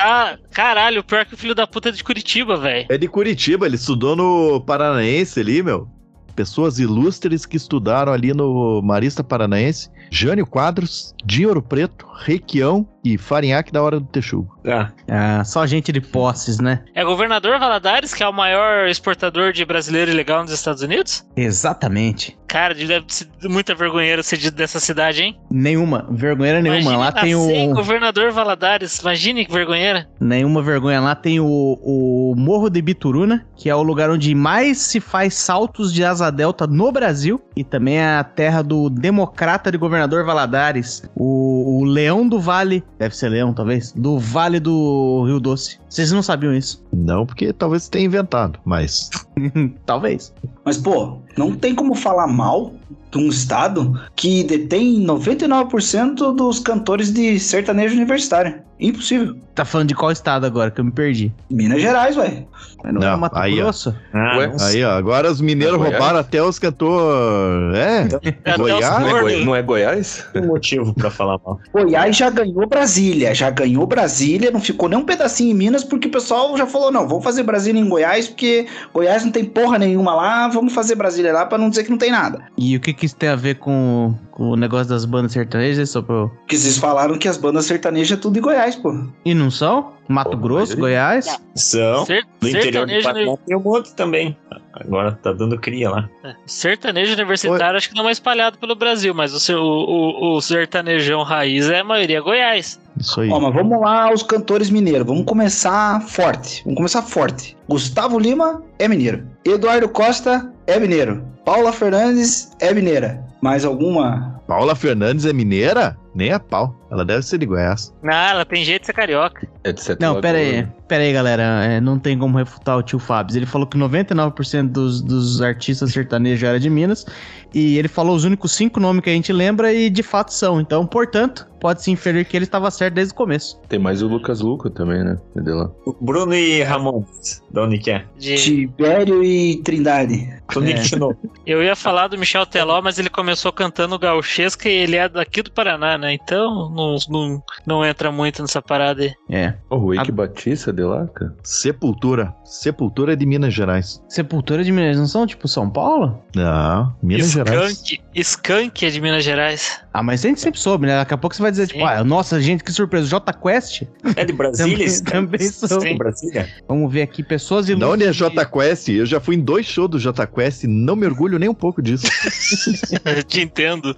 [0.00, 2.86] Ah, caralho, pior que o filho da puta é de Curitiba, velho.
[2.88, 5.86] é de Curitiba, ele estudou no Paranaense ali, meu.
[6.34, 9.90] Pessoas ilustres que estudaram ali no Marista Paranaense.
[10.10, 14.58] Jânio Quadros, de Ouro Preto, Requião e Farinhaque da Hora do Texugo.
[14.66, 16.82] Ah, Ah, só gente de posses, né?
[16.94, 21.24] É governador Valadares, que é o maior exportador de brasileiro ilegal nos Estados Unidos?
[21.36, 22.36] Exatamente.
[22.46, 25.38] Cara, deve ser muita vergonheira ser dito dessa cidade, hein?
[25.50, 26.80] Nenhuma, vergonha nenhuma.
[26.80, 27.74] Imagine Lá tem o.
[27.74, 28.98] governador Valadares.
[28.98, 30.06] Imagine que vergonheira.
[30.20, 31.00] Nenhuma vergonha.
[31.00, 31.46] Lá tem o,
[31.82, 36.30] o Morro de Bituruna, que é o lugar onde mais se faz saltos de asa
[36.30, 37.40] delta no Brasil.
[37.56, 42.84] E também é a terra do democrata de governador Valadares, o, o Leão do Vale.
[43.02, 43.90] Deve ser Leão, talvez.
[43.90, 45.80] Do Vale do Rio Doce.
[45.88, 46.84] Vocês não sabiam isso?
[46.92, 49.10] Não, porque talvez tenha inventado, mas.
[49.84, 50.32] talvez.
[50.64, 52.72] Mas, pô, não tem como falar mal
[53.10, 58.62] de um estado que detém 99% dos cantores de sertanejo universitário.
[58.88, 59.36] Impossível.
[59.54, 61.32] Tá falando de qual estado agora que eu me perdi?
[61.50, 62.44] Minas Gerais, ué.
[62.82, 63.64] Mas não, é Não, Mato aí, ó.
[63.64, 63.94] Grosso?
[64.12, 64.46] ah, Ué?
[64.48, 64.66] não.
[64.66, 67.78] Aí, ó, agora os mineiros É roubaram até os cantores.
[67.78, 68.08] É?
[68.40, 69.00] Até Goiás?
[69.00, 69.20] Não é.
[69.20, 70.24] Goi- não é Goiás?
[70.32, 71.60] Tem motivo pra falar mal.
[71.72, 76.08] Goiás já ganhou Brasília, já ganhou Brasília, não ficou nem um pedacinho em Minas, porque
[76.08, 79.78] o pessoal já falou, não, vamos fazer Brasília em Goiás, porque Goiás não tem porra
[79.78, 82.40] nenhuma lá, vamos fazer Brasília lá pra não dizer que não tem nada.
[82.56, 85.90] E o que que isso tem a ver com, com o negócio das bandas sertanejas,
[85.90, 89.06] só pra eu- Porque vocês falaram que as bandas sertanejas é tudo em Goiás, pô.
[89.24, 89.92] E não são?
[90.08, 91.40] Mato Pô, Grosso, Goiás?
[91.54, 92.04] São.
[92.04, 94.36] Ser- No interior do Paraná tem um monte também.
[94.74, 96.08] Agora tá dando cria lá.
[96.24, 100.40] É, sertanejo universitário acho que não é espalhado pelo Brasil, mas o, o, o, o
[100.40, 102.80] sertanejão raiz é a maioria Goiás.
[103.02, 103.30] Isso aí.
[103.30, 107.56] Ó, mas vamos lá os cantores mineiros, vamos começar forte, vamos começar forte.
[107.68, 113.24] Gustavo Lima é mineiro, Eduardo Costa é mineiro, Paula Fernandes é mineira.
[113.42, 114.40] Mais alguma?
[114.46, 115.96] Paula Fernandes é mineira?
[116.14, 116.76] Nem a pau.
[116.90, 117.92] Ela deve ser de Goiás.
[118.04, 119.48] Ah, ela tem jeito de ser carioca.
[119.64, 121.42] É de Sete Não, pera aí, pera aí, galera.
[121.64, 123.36] É, não tem como refutar o tio Fábio.
[123.36, 127.04] Ele falou que 99% dos, dos artistas sertanejos era de Minas.
[127.52, 130.60] E ele falou os únicos cinco nomes que a gente lembra e de fato são.
[130.60, 133.58] Então, portanto, pode se inferir que ele estava certo desde o começo.
[133.68, 135.16] Tem mais o Lucas Luco também, né?
[135.36, 135.70] De lá.
[136.00, 137.04] Bruno e Ramon,
[137.50, 138.04] da onde que é?
[138.18, 140.14] De- Tibério e Trindade.
[140.28, 140.42] É.
[141.46, 145.40] Eu ia falar do Michel Teló, mas ele começou cantando gauchesca e ele é daqui
[145.42, 146.12] do Paraná, né?
[146.12, 149.12] Então não, não, não entra muito nessa parada aí.
[149.30, 149.54] É.
[149.70, 151.34] Oh, o Wake A- Batista de lá, cara?
[151.42, 152.34] Sepultura.
[152.44, 154.02] Sepultura é de Minas Gerais.
[154.08, 156.22] Sepultura de Minas não são tipo São Paulo?
[156.34, 157.70] Não, Minas Gerais.
[157.72, 159.80] Skank, Skank é de Minas Gerais.
[159.94, 160.96] Ah, mas a gente sempre soube, né?
[160.96, 161.74] Daqui a pouco você vai dizer, Sim.
[161.74, 163.08] tipo, ah, nossa, gente, que surpresa.
[163.08, 163.82] J Quest?
[164.16, 164.86] É de Brasília?
[165.02, 165.02] Também-
[165.38, 165.80] também sou.
[165.80, 166.48] Sim, Brasília.
[166.66, 168.16] Vamos ver aqui, pessoas Da onde é ilustres.
[168.16, 168.88] J Quest?
[168.88, 171.54] Eu já fui em dois shows do J Quest e não me orgulho nem um
[171.54, 172.06] pouco disso.
[173.28, 173.94] Te entendo.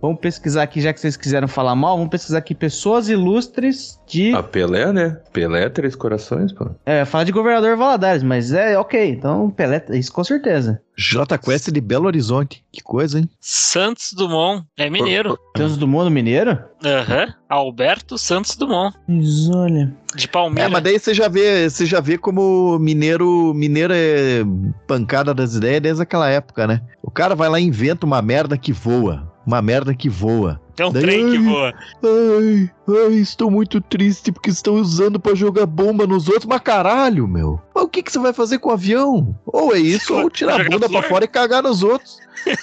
[0.00, 4.34] Vamos pesquisar aqui, já que vocês quiseram falar mal, vamos pesquisar aqui pessoas ilustres de.
[4.34, 5.16] A Pelé, né?
[5.32, 6.70] Pelé é Três Corações, pô.
[6.84, 9.08] É, falar de governador Valadares, mas é ok.
[9.10, 10.80] Então, Pelé, isso com certeza.
[10.98, 12.64] J Quest de Belo Horizonte.
[12.72, 13.28] Que coisa, hein?
[13.40, 14.64] Santos Dumont.
[14.76, 15.38] É mineiro.
[15.56, 16.58] Deus do mundo mineiro?
[16.84, 17.32] Aham.
[17.48, 18.96] Alberto Santos Dumont.
[19.06, 19.94] Mas olha.
[20.16, 20.72] De É, Palmeiras.
[20.72, 24.42] mas daí você já vê, você já vê como mineiro, mineiro é
[24.88, 26.82] pancada das ideias desde aquela época, né?
[27.00, 29.32] O cara vai lá e inventa uma merda que voa.
[29.48, 30.60] Uma merda que voa.
[30.76, 31.72] Tem um Daí- trem que voa.
[32.04, 36.44] Ai, ai, estou muito triste porque estão usando pra jogar bomba nos outros.
[36.44, 37.58] Mas caralho, meu.
[37.74, 39.34] Mas o que, que você vai fazer com o avião?
[39.46, 42.18] Ou é isso, ou tirar a bunda pra fora e cagar nos outros.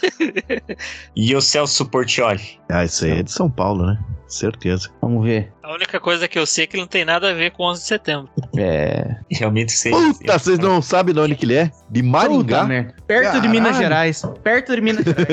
[1.16, 2.60] E o Celso Portioli.
[2.70, 4.00] Ah, isso aí é de São Paulo, né?
[4.36, 4.90] Certeza.
[5.02, 5.52] Vamos ver.
[5.64, 7.64] A única coisa que eu sei é que ele não tem nada a ver com
[7.64, 8.30] 11 de setembro.
[8.56, 9.16] É.
[9.32, 9.92] Realmente sei.
[9.92, 11.72] Puta, vocês não sabem de onde que ele é?
[11.90, 12.64] De Puta Maringá?
[12.66, 12.94] merda.
[13.08, 14.24] Perto de Minas Gerais.
[14.44, 15.26] Perto de Minas Gerais.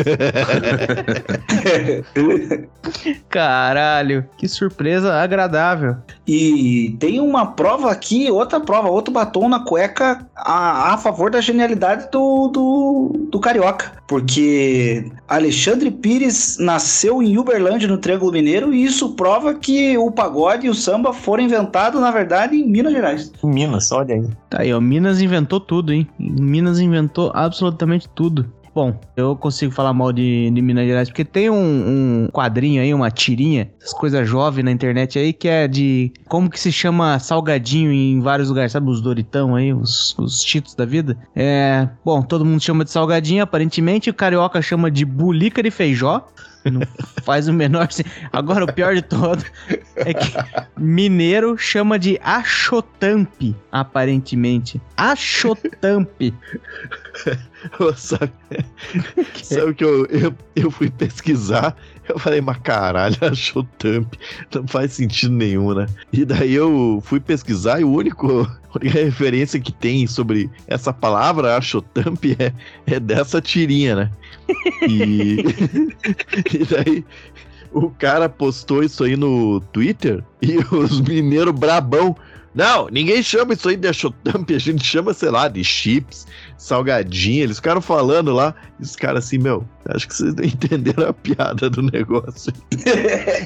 [3.28, 4.24] Caralho.
[4.38, 5.96] Que surpresa agradável.
[6.26, 11.40] E tem uma prova aqui, outra prova, outro batom na cueca a, a favor da
[11.40, 13.92] genialidade do, do, do Carioca.
[14.06, 20.66] Porque Alexandre Pires nasceu em Uberlândia, no Triângulo Mineiro, e isso prova que o pagode
[20.66, 23.32] e o samba foram inventados, na verdade, em Minas Gerais.
[23.42, 24.28] Minas, olha aí.
[24.50, 24.80] Tá aí, ó.
[24.80, 26.06] Minas inventou tudo, hein?
[26.18, 28.46] Minas inventou absolutamente tudo.
[28.74, 31.56] Bom, eu consigo falar mal de, de Minas Gerais, porque tem um,
[32.24, 36.48] um quadrinho aí, uma tirinha, essas coisas jovens na internet aí, que é de como
[36.48, 38.90] que se chama salgadinho em vários lugares, sabe?
[38.90, 41.18] Os Doritão aí, os, os Cheetos da vida.
[41.36, 41.86] É.
[42.02, 46.26] Bom, todo mundo chama de salgadinho, aparentemente, o carioca chama de bulica de feijó.
[46.64, 46.80] Não
[47.24, 47.90] faz o menor.
[47.90, 49.44] sen- Agora, o pior de todo
[49.96, 50.32] é que
[50.76, 54.80] mineiro chama de achotampe, aparentemente.
[54.96, 56.32] Achotampe.
[57.96, 58.32] Sabe,
[59.42, 61.76] sabe que eu, eu, eu fui pesquisar?
[62.08, 63.66] Eu falei, mas caralho, achou.
[64.54, 65.86] Não faz sentido nenhum, né?
[66.12, 70.92] E daí eu fui pesquisar e o único, a única referência que tem sobre essa
[70.92, 72.52] palavra, achotamp, é,
[72.86, 74.10] é dessa tirinha, né?
[74.88, 75.44] E,
[76.54, 77.04] e daí
[77.72, 82.16] o cara postou isso aí no Twitter e os mineiros brabão.
[82.54, 86.26] Não, ninguém chama isso aí de achotamp, a gente chama, sei lá, de chips,
[86.62, 87.42] salgadinho.
[87.42, 91.12] Eles ficaram falando lá, e os caras assim, meu, acho que vocês não entenderam a
[91.12, 92.52] piada do negócio.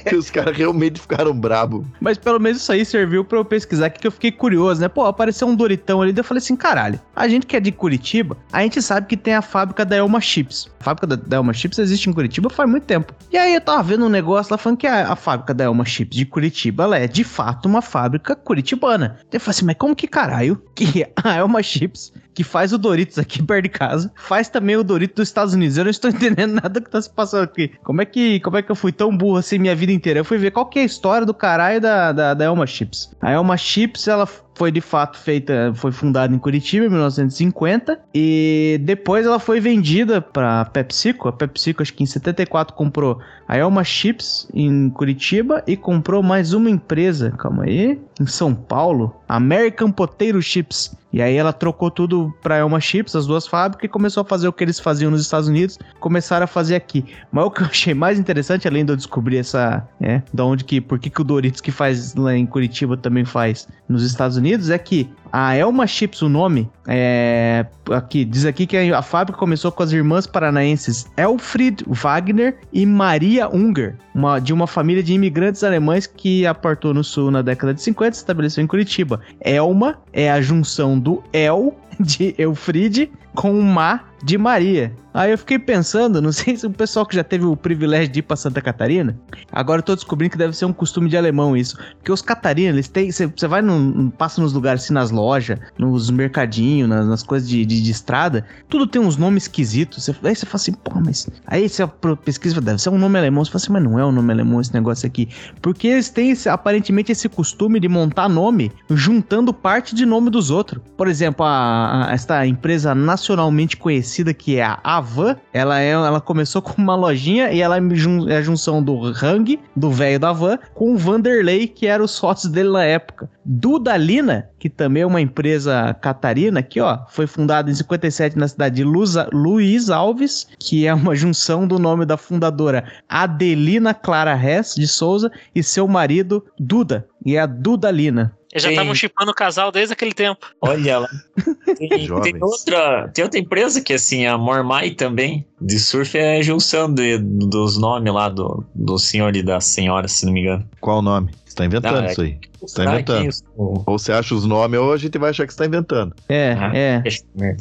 [0.09, 1.85] que os caras realmente ficaram brabo.
[2.01, 4.89] Mas pelo menos isso aí serviu pra eu pesquisar aqui, que eu fiquei curioso, né?
[4.89, 7.73] Pô, apareceu um Doritão ali, daí eu falei assim, caralho, a gente que é de
[7.73, 10.69] Curitiba, a gente sabe que tem a fábrica da Elma Chips.
[10.81, 13.15] A fábrica da, da Elma Chips existe em Curitiba faz muito tempo.
[13.33, 15.85] E aí eu tava vendo um negócio lá falando que a, a fábrica da Elma
[15.85, 19.19] Chips de Curitiba, ela é de fato uma fábrica curitibana.
[19.31, 22.79] Daí eu falei assim, mas como que caralho que a Elma Chips, que faz o
[22.79, 25.79] Doritos aqui perto de casa, faz também o Doritos dos Estados Unidos?
[25.79, 27.73] Eu não estou entendendo nada que tá se passando aqui.
[27.83, 30.21] Como é que, como é que eu fui tão burro assim minha vida inteira?
[30.21, 33.11] Eu fui ver qual que é a história do caralho da, da, da Elma Chips.
[33.23, 38.81] A Elma Chips, ela foi de fato feita, foi fundada em Curitiba em 1950 e
[38.83, 41.29] depois ela foi vendida para PepsiCo.
[41.29, 46.55] A PepsiCo acho que em 74 comprou a Elma Chips em Curitiba e comprou mais
[46.55, 50.97] uma empresa, calma aí, em São Paulo, American Potato Chips.
[51.13, 54.49] E aí ela trocou tudo pra Elma Chips, as duas fábricas, e começou a fazer
[54.49, 57.07] o que eles faziam nos Estados Unidos, começaram a fazer aqui.
[57.33, 60.65] Mas o que eu achei mais interessante, além de eu descobrir essa, é, da onde
[60.65, 64.37] que, por que, que o Doritos que faz lá em Curitiba também faz nos Estados
[64.37, 69.39] Unidos, é que a Elma Chips, o nome, é, aqui, diz aqui que a fábrica
[69.39, 75.13] começou com as irmãs paranaenses Elfried Wagner e Maria Unger, uma, de uma família de
[75.13, 79.21] imigrantes alemães que apartou no sul na década de 50 e estabeleceu em Curitiba.
[79.41, 84.93] Elma é a junção do El de Elfriede com Ma de Maria.
[85.15, 88.19] Aí eu fiquei pensando, não sei se o pessoal que já teve o privilégio de
[88.19, 89.17] ir pra Santa Catarina,
[89.51, 91.79] agora eu tô descobrindo que deve ser um costume de alemão isso.
[91.95, 93.11] Porque os catarinas, eles têm.
[93.11, 94.11] Você vai num.
[94.11, 98.45] passa nos lugares assim, nas lojas, nos mercadinhos, nas, nas coisas de, de, de estrada,
[98.69, 100.05] tudo tem uns nomes esquisitos.
[100.05, 101.31] Cê, aí você fala assim, pô, mas.
[101.47, 101.87] Aí você
[102.23, 103.45] pesquisa, deve ser um nome alemão.
[103.45, 105.29] Você fala assim, mas não é um nome alemão esse negócio aqui.
[105.63, 110.51] Porque eles têm esse, aparentemente esse costume de montar nome juntando parte de nome dos
[110.51, 110.83] outros.
[110.97, 115.37] Por exemplo, a, a, esta empresa nacionalmente conhecida parecida que é a Avan.
[115.53, 117.81] Ela, é, ela começou com uma lojinha e ela é
[118.29, 122.11] é a junção do Hang, do velho da Van, com o Vanderlei, que era os
[122.13, 123.29] sócios dele na época.
[123.45, 128.77] Dudalina, que também é uma empresa catarina, aqui ó, foi fundada em 57 na cidade
[128.77, 134.75] de Luza- Luiz Alves, que é uma junção do nome da fundadora Adelina Clara Hess
[134.75, 138.33] de Souza e seu marido Duda, e é a Dudalina.
[138.57, 140.47] Eles já estavam chipando o casal desde aquele tempo.
[140.61, 141.09] Olha lá.
[141.77, 146.43] Tem, tem outra, tem outra empresa que, assim, a Mormai também, de surf, é a
[146.43, 150.67] junção de- dos nomes lá do, do senhor e da senhora, se não me engano.
[150.81, 151.31] Qual o nome?
[151.45, 152.39] Você tá inventando Não, é- isso aí.
[152.63, 153.29] Você tá Ah, inventando.
[153.57, 156.15] Ou você acha os nomes ou a gente vai achar que você tá inventando.
[156.29, 156.73] É, Ah.
[156.75, 157.03] é.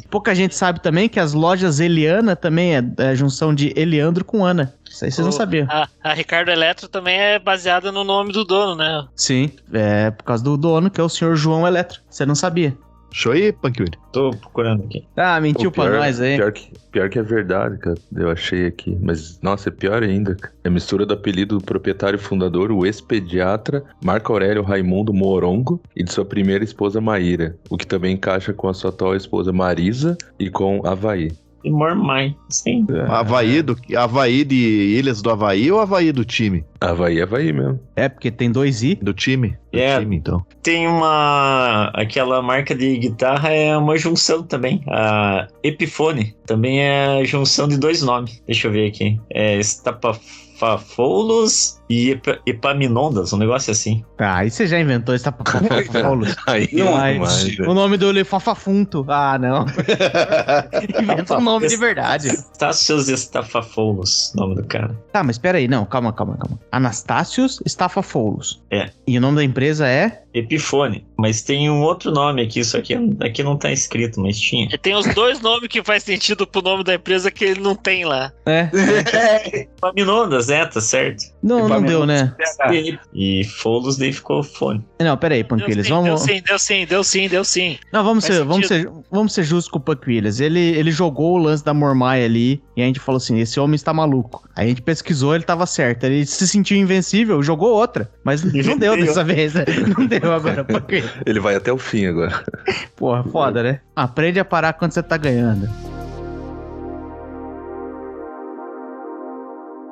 [0.09, 4.23] Pouca gente sabe também que as lojas Eliana também é, é a junção de Eliandro
[4.23, 4.73] com Ana.
[4.95, 5.67] Isso aí vocês não O- sabiam.
[5.69, 9.05] A, a Ricardo Eletro também é baseada no nome do dono, né?
[9.15, 11.99] Sim, é por causa do dono, que é o senhor João Eletro.
[12.09, 12.75] Você não sabia.
[13.11, 13.97] Show aí, Panquiuri.
[14.11, 15.07] Tô procurando aqui.
[15.15, 16.35] Ah, mentiu Pô, pra nós aí.
[16.35, 17.95] Pior que, pior que é verdade, cara.
[18.13, 18.97] Eu achei aqui.
[19.01, 20.35] Mas, nossa, é pior ainda.
[20.35, 20.53] cara.
[20.65, 26.03] É a mistura do apelido do proprietário fundador, o ex-pediatra Marco Aurélio Raimundo Morongo, e
[26.03, 27.55] de sua primeira esposa Maíra.
[27.69, 31.31] O que também encaixa com a sua atual esposa Marisa e com Havaí.
[31.65, 32.85] E Mormai, sim.
[33.09, 36.63] Havaí, do, Havaí de Ilhas do Havaí ou Havaí do time?
[36.79, 37.79] Havaí é Havaí mesmo.
[37.95, 38.93] É, porque tem dois I.
[39.01, 39.57] Do time?
[39.73, 39.99] Do É.
[39.99, 40.45] time, então.
[40.61, 41.89] Tem uma.
[41.95, 44.83] Aquela marca de guitarra é uma junção também.
[44.87, 48.43] A Epiphone também é a junção de dois nomes.
[48.45, 49.19] Deixa eu ver aqui.
[49.31, 54.03] É Estapafoulos e Epa- Epaminondas, um negócio assim.
[54.17, 55.29] Tá, aí você já inventou esse
[56.01, 56.25] Paulo.
[56.47, 59.05] Aí Não, é mas- demais, o nome do Fafafunto.
[59.09, 59.65] Ah, não.
[61.01, 62.27] Inventa um nome de verdade.
[62.27, 64.95] Estácios Estafafoulos, nome do cara.
[65.11, 65.67] Tá, mas pera aí.
[65.67, 66.59] Não, calma, calma, calma.
[66.71, 68.61] Anastácios Stafafoulos.
[68.71, 68.89] É.
[69.07, 70.21] E o nome da empresa é...
[70.33, 71.05] Epifone.
[71.17, 74.67] Mas tem um outro nome aqui, isso aqui, aqui não tá escrito, mas tinha.
[74.69, 77.73] E tem os dois nomes que faz sentido pro nome da empresa que ele não
[77.73, 78.33] tem lá.
[78.45, 78.69] É.
[79.77, 81.23] Epaminondas, é, tá certo.
[81.41, 82.33] Não, não deu, né?
[83.13, 84.83] E, Folos daí ficou fone.
[84.99, 85.87] Não, pera aí, Panquilhas.
[85.87, 86.05] Vamos...
[86.05, 87.77] deu sim, deu sim, deu sim, deu sim.
[87.91, 90.39] Não, vamos Faz ser, vamos, ser, vamos ser justos com o Williams.
[90.39, 93.75] Ele, ele jogou o lance da Mormai ali e a gente falou assim: esse homem
[93.75, 94.47] está maluco.
[94.55, 96.03] Aí a gente pesquisou, ele tava certo.
[96.05, 98.09] Ele se sentiu invencível, jogou outra.
[98.23, 99.65] Mas não deu dessa vez, né?
[99.97, 101.03] Não deu agora, Williams.
[101.25, 102.43] Ele vai até o fim agora.
[102.95, 103.79] Porra, foda, né?
[103.95, 105.69] Aprende a parar quando você tá ganhando.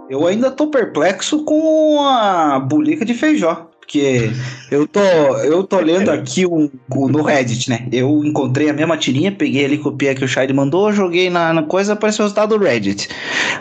[0.09, 3.67] Eu ainda tô perplexo com a bulica de feijó.
[3.79, 4.31] Porque
[4.71, 7.85] eu tô, eu tô lendo aqui o, o- no Reddit, né?
[7.91, 11.51] Eu encontrei a mesma tirinha, peguei ali, copiei a que o Shade mandou, joguei na,
[11.53, 13.09] na coisa, apareceu o resultado do Reddit.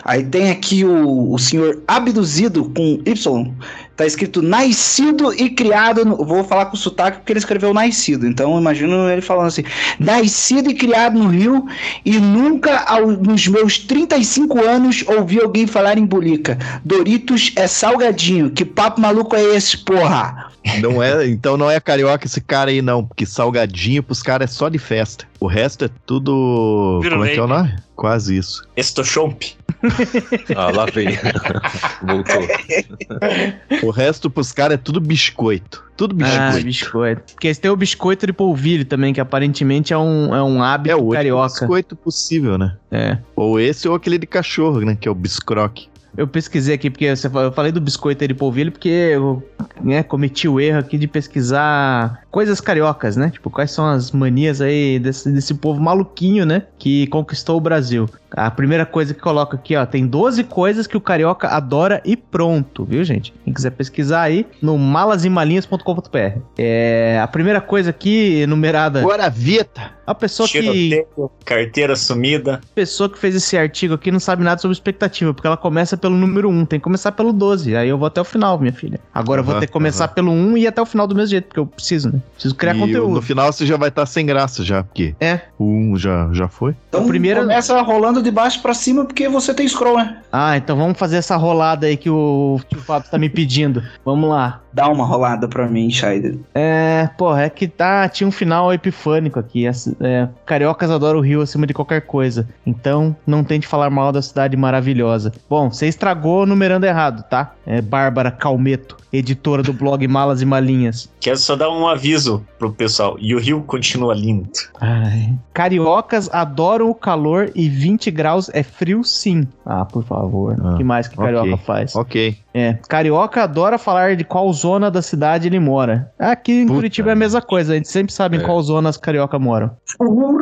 [0.05, 3.51] Aí tem aqui o, o senhor abduzido com Y.
[3.95, 6.03] Tá escrito nascido e criado.
[6.03, 8.25] No, vou falar com sotaque porque ele escreveu nascido.
[8.25, 9.63] Então imagino ele falando assim:
[9.99, 11.65] nascido e criado no Rio
[12.03, 16.57] e nunca ao- nos meus 35 anos ouvi alguém falar em bulica.
[16.83, 18.49] Doritos é salgadinho.
[18.49, 20.51] Que papo maluco é esse, porra?
[20.81, 23.05] Não é, então não é carioca esse cara aí, não.
[23.05, 25.25] Porque salgadinho pros caras é só de festa.
[25.39, 27.01] O resto é tudo.
[27.07, 27.75] Como é que é o nome?
[27.95, 28.65] Quase isso.
[28.75, 29.43] Estochomp.
[30.55, 31.09] Ah, lá vem.
[32.01, 33.87] Voltou.
[33.87, 35.83] O resto pros caras é tudo biscoito.
[35.97, 36.65] Tudo Ah, biscoito.
[36.65, 37.33] biscoito.
[37.33, 40.91] Porque esse tem o biscoito de polvilho também, que aparentemente é um, é um hábito
[40.91, 41.47] é o único carioca.
[41.59, 42.75] biscoito possível, né?
[42.91, 43.17] É.
[43.35, 44.97] Ou esse ou aquele de cachorro, né?
[44.99, 45.87] Que é o biscroque.
[46.15, 49.41] Eu pesquisei aqui, porque eu falei do biscoito de polvilho, porque eu
[49.81, 53.31] né, cometi o erro aqui de pesquisar coisas cariocas, né?
[53.31, 56.63] Tipo, quais são as manias aí desse, desse povo maluquinho, né?
[56.77, 58.07] Que conquistou o Brasil.
[58.35, 62.15] A primeira coisa que coloca aqui, ó, tem 12 coisas que o carioca adora e
[62.17, 63.33] pronto, viu, gente?
[63.43, 66.39] Quem quiser pesquisar aí, no malasimalinhas.com.br.
[66.57, 69.91] É, a primeira coisa aqui, enumerada, Guaravita!
[70.05, 72.59] a pessoa que Tiroteio, carteira sumida.
[72.75, 76.15] pessoa que fez esse artigo aqui não sabe nada sobre expectativa, porque ela começa pelo
[76.15, 77.75] número 1, tem que começar pelo 12.
[77.75, 78.99] Aí eu vou até o final, minha filha.
[79.13, 80.13] Agora eu vou ter que começar aham.
[80.13, 82.19] pelo 1 e ir até o final do mesmo jeito, porque eu preciso, né?
[82.33, 83.13] Preciso criar e conteúdo.
[83.13, 85.39] no final você já vai estar sem graça já, porque É.
[85.57, 86.75] o um já, já foi.
[86.89, 90.17] Então O primeiro- começa rolando de baixo pra cima porque você tem scroll, né?
[90.31, 93.83] Ah, então vamos fazer essa rolada aí que o, que o Fábio tá me pedindo.
[94.03, 94.62] Vamos lá.
[94.73, 96.37] Dá uma rolada pra mim, Shaider.
[96.53, 99.65] É, porra, é que tá, tinha um final epifânico aqui.
[99.67, 102.47] Essa- é, cariocas adoram o Rio acima de qualquer coisa.
[102.65, 105.31] Então, não tente falar mal da cidade maravilhosa.
[105.49, 107.53] Bom, você estragou numerando errado, tá?
[107.65, 111.09] É Bárbara Calmeto, editora do blog Malas e Malinhas.
[111.19, 113.15] Quero só dar um aviso pro pessoal.
[113.19, 114.49] E o Rio continua lindo.
[114.81, 115.33] Ai.
[115.53, 119.47] Cariocas adoram o calor e 20 graus é frio sim.
[119.65, 120.59] Ah, por favor.
[120.59, 121.25] O Ah, que mais que ok.
[121.25, 121.95] carioca faz?
[121.95, 122.37] Ok.
[122.53, 126.09] É, carioca adora falar de qual zona da cidade ele mora.
[126.17, 128.43] Aqui em Puta Curitiba é a mesma coisa, a gente sempre sabe em É.
[128.43, 129.71] qual zona as carioca moram.
[129.97, 130.33] Porra,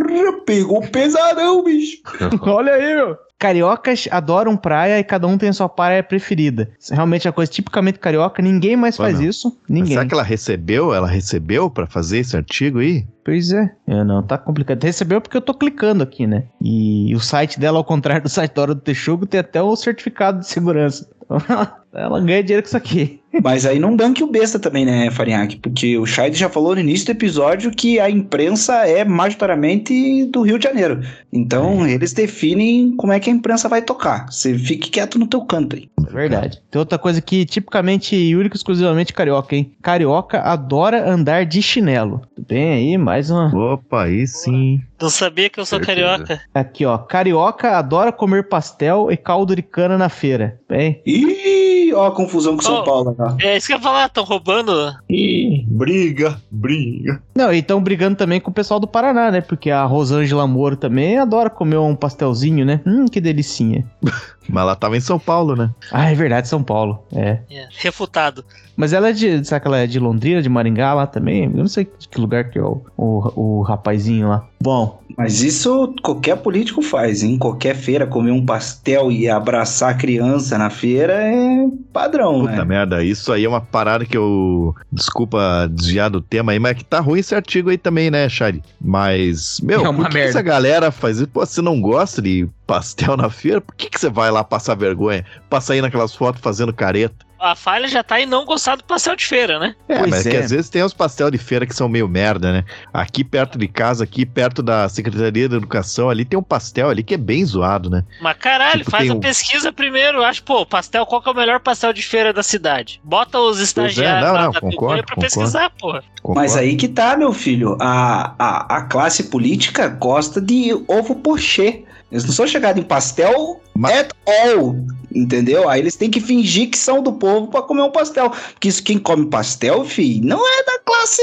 [0.46, 1.98] pegou pesadão, bicho.
[2.46, 3.18] Olha aí, meu.
[3.40, 6.70] Cariocas adoram praia e cada um tem a sua praia preferida.
[6.92, 9.26] Realmente é uma coisa tipicamente carioca, ninguém mais Pô, faz não.
[9.26, 9.48] isso.
[9.64, 9.94] Mas Ninguém.
[9.94, 10.94] Será que ela recebeu?
[10.94, 13.04] Ela recebeu pra fazer esse artigo aí?
[13.26, 13.72] Pois é.
[13.88, 14.84] É, não, tá complicado.
[14.84, 16.44] Recebeu porque eu tô clicando aqui, né?
[16.62, 19.76] E o site dela, ao contrário do site da Hora do Texugo, tem até o
[19.76, 21.10] certificado de segurança.
[21.94, 23.20] Ela ganha dinheiro com isso aqui.
[23.44, 25.56] Mas aí não danque o besta também, né, Farinhaque?
[25.56, 30.42] Porque o Scheid já falou no início do episódio que a imprensa é majoritariamente do
[30.42, 31.02] Rio de Janeiro.
[31.32, 34.26] Então eles definem como é que a imprensa vai tocar.
[34.30, 35.90] Você fique quieto no teu canto aí.
[36.06, 36.62] É verdade.
[36.70, 39.72] Tem outra coisa que tipicamente e única e exclusivamente carioca, hein?
[39.82, 42.22] Carioca adora andar de chinelo.
[42.36, 42.98] Tudo bem aí?
[42.98, 43.48] Mais uma.
[43.56, 44.82] Opa, aí sim.
[45.02, 46.02] Não sabia que eu sou Certeza.
[46.12, 46.42] carioca.
[46.54, 46.98] Aqui, ó.
[46.98, 50.60] Carioca adora comer pastel e caldo de cana na feira.
[50.70, 52.84] Bem, Ih, ó a confusão com São Oh.
[52.84, 53.16] Paulo.
[53.18, 53.36] Ó.
[53.42, 54.72] É isso que eu ia falar, estão roubando.
[55.10, 57.22] Ih, briga, briga.
[57.36, 59.42] Não, e estão brigando também com o pessoal do Paraná, né?
[59.42, 62.82] Porque a Rosângela Moro também adora comer um pastelzinho, né?
[62.86, 63.86] Hum, que delicinha.
[64.50, 65.70] Mas ela tava em São Paulo, né?
[65.92, 67.04] Ah, é verdade, São Paulo.
[67.14, 67.40] É.
[67.50, 68.44] É, refutado.
[68.76, 69.46] Mas ela é de.
[69.46, 71.44] Será que ela é de Londrina, de Maringá lá também?
[71.44, 74.46] Eu não sei de que lugar que é o, o, o rapazinho lá.
[74.64, 79.94] Bom, Mas isso qualquer político faz, em qualquer feira comer um pastel e abraçar a
[79.94, 82.64] criança na feira é padrão, Puta né?
[82.66, 84.76] merda, isso aí é uma parada que eu.
[84.92, 88.62] Desculpa desviar do tema aí, mas que tá ruim esse artigo aí também, né, Shari?
[88.80, 90.30] Mas, meu, É uma por que, que merda.
[90.30, 91.28] essa galera faz isso?
[91.28, 93.60] Pô, você não gosta de pastel na feira?
[93.60, 95.26] Por que, que você vai lá passar vergonha?
[95.50, 97.26] Passar aí naquelas fotos fazendo careta?
[97.38, 99.76] A falha já tá em não gostar do pastel de feira, né?
[99.90, 100.30] É, Pois mas é.
[100.30, 100.40] que é.
[100.42, 102.64] às vezes tem uns pastel de feira que são meio merda, né?
[102.94, 107.02] Aqui perto de casa, aqui perto da Secretaria da Educação, ali tem um pastel ali
[107.02, 108.04] que é bem zoado, né?
[108.22, 110.24] Mas caralho, Tipo, faz a um- pesquisa primeiro.
[110.24, 113.02] Acho, pô, pastel, qual que é o melhor pastel de feira da cidade?
[113.04, 115.22] Bota os estagiários não, lá não, da concordo, pra concordo.
[115.22, 116.04] pesquisar, porra.
[116.36, 117.76] Mas aí que tá, meu filho.
[117.82, 121.86] A, a, a classe política gosta de ovo pochê.
[122.12, 124.76] Eles não são chegados em pastel Mas- at all,
[125.14, 125.70] entendeu?
[125.70, 128.30] Aí eles têm que fingir que são do povo pra comer um pastel.
[128.30, 131.22] Porque isso, quem come pastel, filho, não é da classe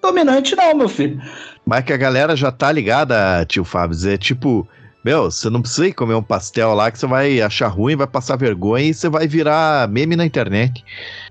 [0.00, 1.20] dominante, não, meu filho.
[1.66, 3.96] Mas que a galera já tá ligada, tio Fábio.
[4.08, 4.66] É tipo,
[5.06, 8.08] meu, você não precisa ir comer um pastel lá que você vai achar ruim, vai
[8.08, 10.84] passar vergonha e você vai virar meme na internet.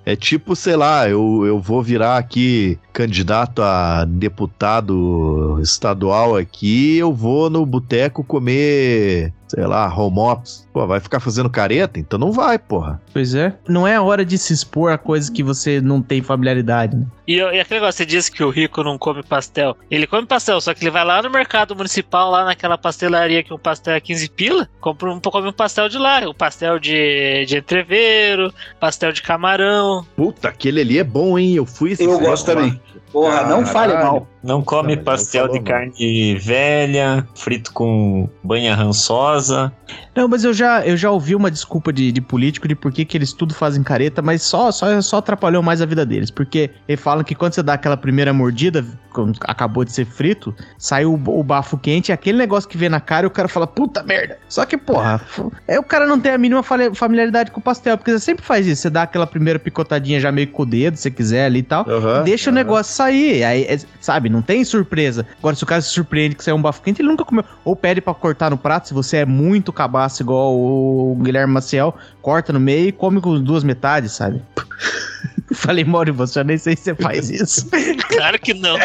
[0.05, 7.13] É tipo, sei lá, eu, eu vou virar aqui candidato a deputado estadual aqui, eu
[7.13, 10.67] vou no boteco comer, sei lá, home ops.
[10.73, 11.97] Pô, vai ficar fazendo careta?
[11.97, 13.01] Então não vai, porra.
[13.13, 13.55] pois é.
[13.67, 17.05] Não é a hora de se expor a coisas que você não tem familiaridade, né?
[17.25, 19.77] E, e aquele negócio, você disse que o rico não come pastel.
[19.89, 23.53] Ele come pastel, só que ele vai lá no mercado municipal, lá naquela pastelaria que
[23.53, 26.19] um pastel é 15 pila, compra um, come um pastel de lá.
[26.27, 30.05] O pastel de, de entreveiro, pastel de camarão.
[30.15, 31.55] Puta, aquele ali é bom, hein?
[31.55, 32.79] Eu fui esse Eu gosto também.
[33.11, 34.27] Porra, não fale mal.
[34.45, 39.73] Não come Não, pastel não de carne velha, frito com banha rançosa.
[40.15, 43.03] Não, mas eu já, eu já ouvi uma desculpa de, de político de por que,
[43.03, 46.31] que eles tudo fazem careta, mas só, só, só atrapalhou mais a vida deles.
[46.31, 50.55] Porque eles falam que quando você dá aquela primeira mordida, quando acabou de ser frito,
[50.77, 53.47] sai o, o bafo quente, e aquele negócio que vem na cara e o cara
[53.47, 54.37] fala, puta merda.
[54.47, 55.21] Só que, porra,
[55.67, 58.65] é o cara não tem a mínima familiaridade com o pastel, porque você sempre faz
[58.67, 58.83] isso.
[58.83, 61.63] Você dá aquela primeira picotadinha já meio com o dedo, se você quiser ali e
[61.63, 61.85] tal.
[61.89, 62.55] Aham, Deixa o aham.
[62.55, 63.43] negócio sair.
[63.43, 65.25] Aí, é, sabe, não tem surpresa.
[65.39, 67.43] Agora, se o cara se surpreende que saiu um bafo quente, ele nunca comeu.
[67.63, 71.95] Ou pede pra cortar no prato, se você é muito cabaço igual o Guilherme Maciel,
[72.21, 74.41] corta no meio e come com duas metades, sabe?
[75.53, 77.67] Falei mal de você, eu nem sei se você faz isso.
[78.15, 78.77] Claro que não.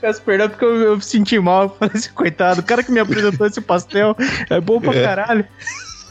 [0.00, 1.64] Peço perdão porque eu, eu me senti mal.
[1.64, 4.16] Eu falei assim, coitado, o cara que me apresentou esse pastel
[4.50, 5.02] é bom pra É.
[5.02, 5.44] caralho.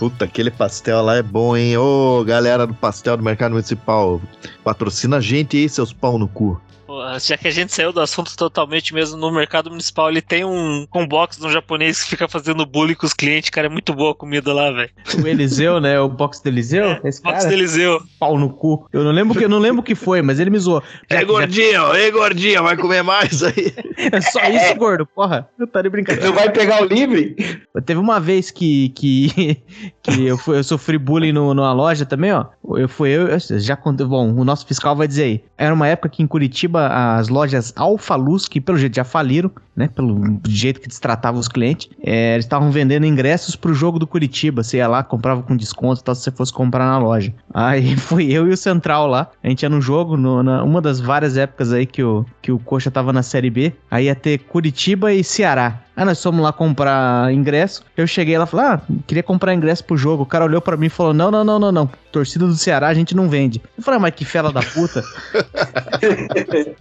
[0.04, 1.78] Puta, aquele pastel lá é bom, hein?
[1.78, 4.22] Ô, galera do pastel do Mercado Municipal,
[4.62, 6.60] patrocina a gente aí, seus pau no cu.
[7.20, 10.86] Já que a gente saiu do assunto totalmente mesmo, no mercado municipal ele tem um,
[10.94, 13.94] um box de um japonês que fica fazendo bullying com os clientes, cara, é muito
[13.94, 14.90] boa a comida lá, velho.
[15.24, 16.00] O Eliseu, né?
[16.00, 17.00] O box do Eliseu.
[17.04, 18.02] Esse Box cara, do Eliseu.
[18.20, 18.88] pau no cu.
[18.92, 20.82] Eu não lembro que eu não lembro o que foi, mas ele me zoou.
[21.10, 23.74] Já- Ei, já- gordinho, ei, gordinho, vai comer mais aí.
[24.12, 25.48] É só isso, gordo, porra.
[25.58, 26.28] Eu tá de brincadeira.
[26.28, 27.36] Tu vai pegar o livre?
[27.86, 29.62] Teve uma vez que, que,
[30.04, 32.46] que eu, fui- eu sofri bullying no, numa loja também, ó.
[32.78, 35.44] Eu fui eu, eu já contei, bom, o nosso fiscal vai dizer aí.
[35.58, 39.52] Era uma época que em Curitiba as lojas Alfa Luz, que pelo jeito já faliram,
[39.76, 39.88] né?
[39.88, 44.64] Pelo jeito que destratavam os clientes, é, eles estavam vendendo ingressos pro jogo do Curitiba.
[44.64, 47.34] Você ia lá, comprava com desconto e tal, se você fosse comprar na loja.
[47.54, 49.30] Aí fui eu e o Central lá.
[49.44, 52.52] A gente ia no jogo, no, na, uma das várias épocas aí que o, que
[52.52, 53.74] o Coxa tava na Série B.
[53.90, 55.82] Aí ia ter Curitiba e Ceará.
[55.96, 57.84] Aí nós fomos lá comprar ingresso.
[57.96, 60.24] Eu cheguei lá e falei, ah, queria comprar ingresso pro jogo.
[60.24, 61.90] O cara olhou pra mim e falou: não, não, não, não, não.
[62.12, 63.62] Torcida do Ceará a gente não vende.
[63.78, 65.04] Eu falei, ah, mas que fela da puta.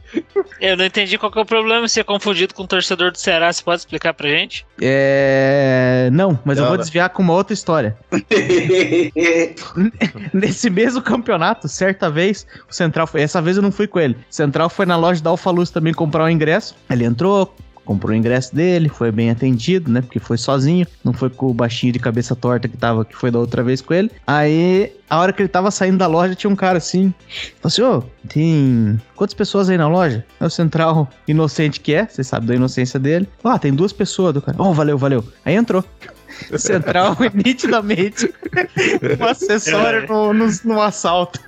[0.61, 3.19] Eu não entendi qual que é o problema de ser confundido com o torcedor do
[3.19, 3.53] Ceará.
[3.53, 4.65] Você pode explicar pra gente?
[4.81, 6.09] é.
[6.13, 6.83] Não, mas eu Não, vou não.
[6.83, 7.97] desviar com uma outra história.
[10.33, 13.23] Nesse mesmo campeonato, certa vez, o Central foi.
[13.23, 14.15] Essa vez eu não fui com ele.
[14.15, 16.75] O Central foi na loja da Alfaluz também comprar um ingresso.
[16.91, 17.55] Ele entrou,
[17.85, 20.01] comprou o ingresso dele, foi bem atendido, né?
[20.01, 23.31] Porque foi sozinho, não foi com o baixinho de cabeça torta que tava, que foi
[23.31, 24.11] da outra vez com ele.
[24.27, 27.13] Aí, a hora que ele tava saindo da loja, tinha um cara assim.
[27.61, 30.25] Falou assim: Ô, tem quantas pessoas aí na loja?
[30.41, 33.29] É o Central inocente que é, você sabe da inocência dele.
[33.43, 34.57] Ah, tem duas pessoas do cara.
[34.61, 35.25] Oh, valeu, valeu.
[35.45, 35.85] Aí entrou.
[36.57, 38.33] Central, nitidamente,
[39.21, 41.41] um acessório no, no, no assalto.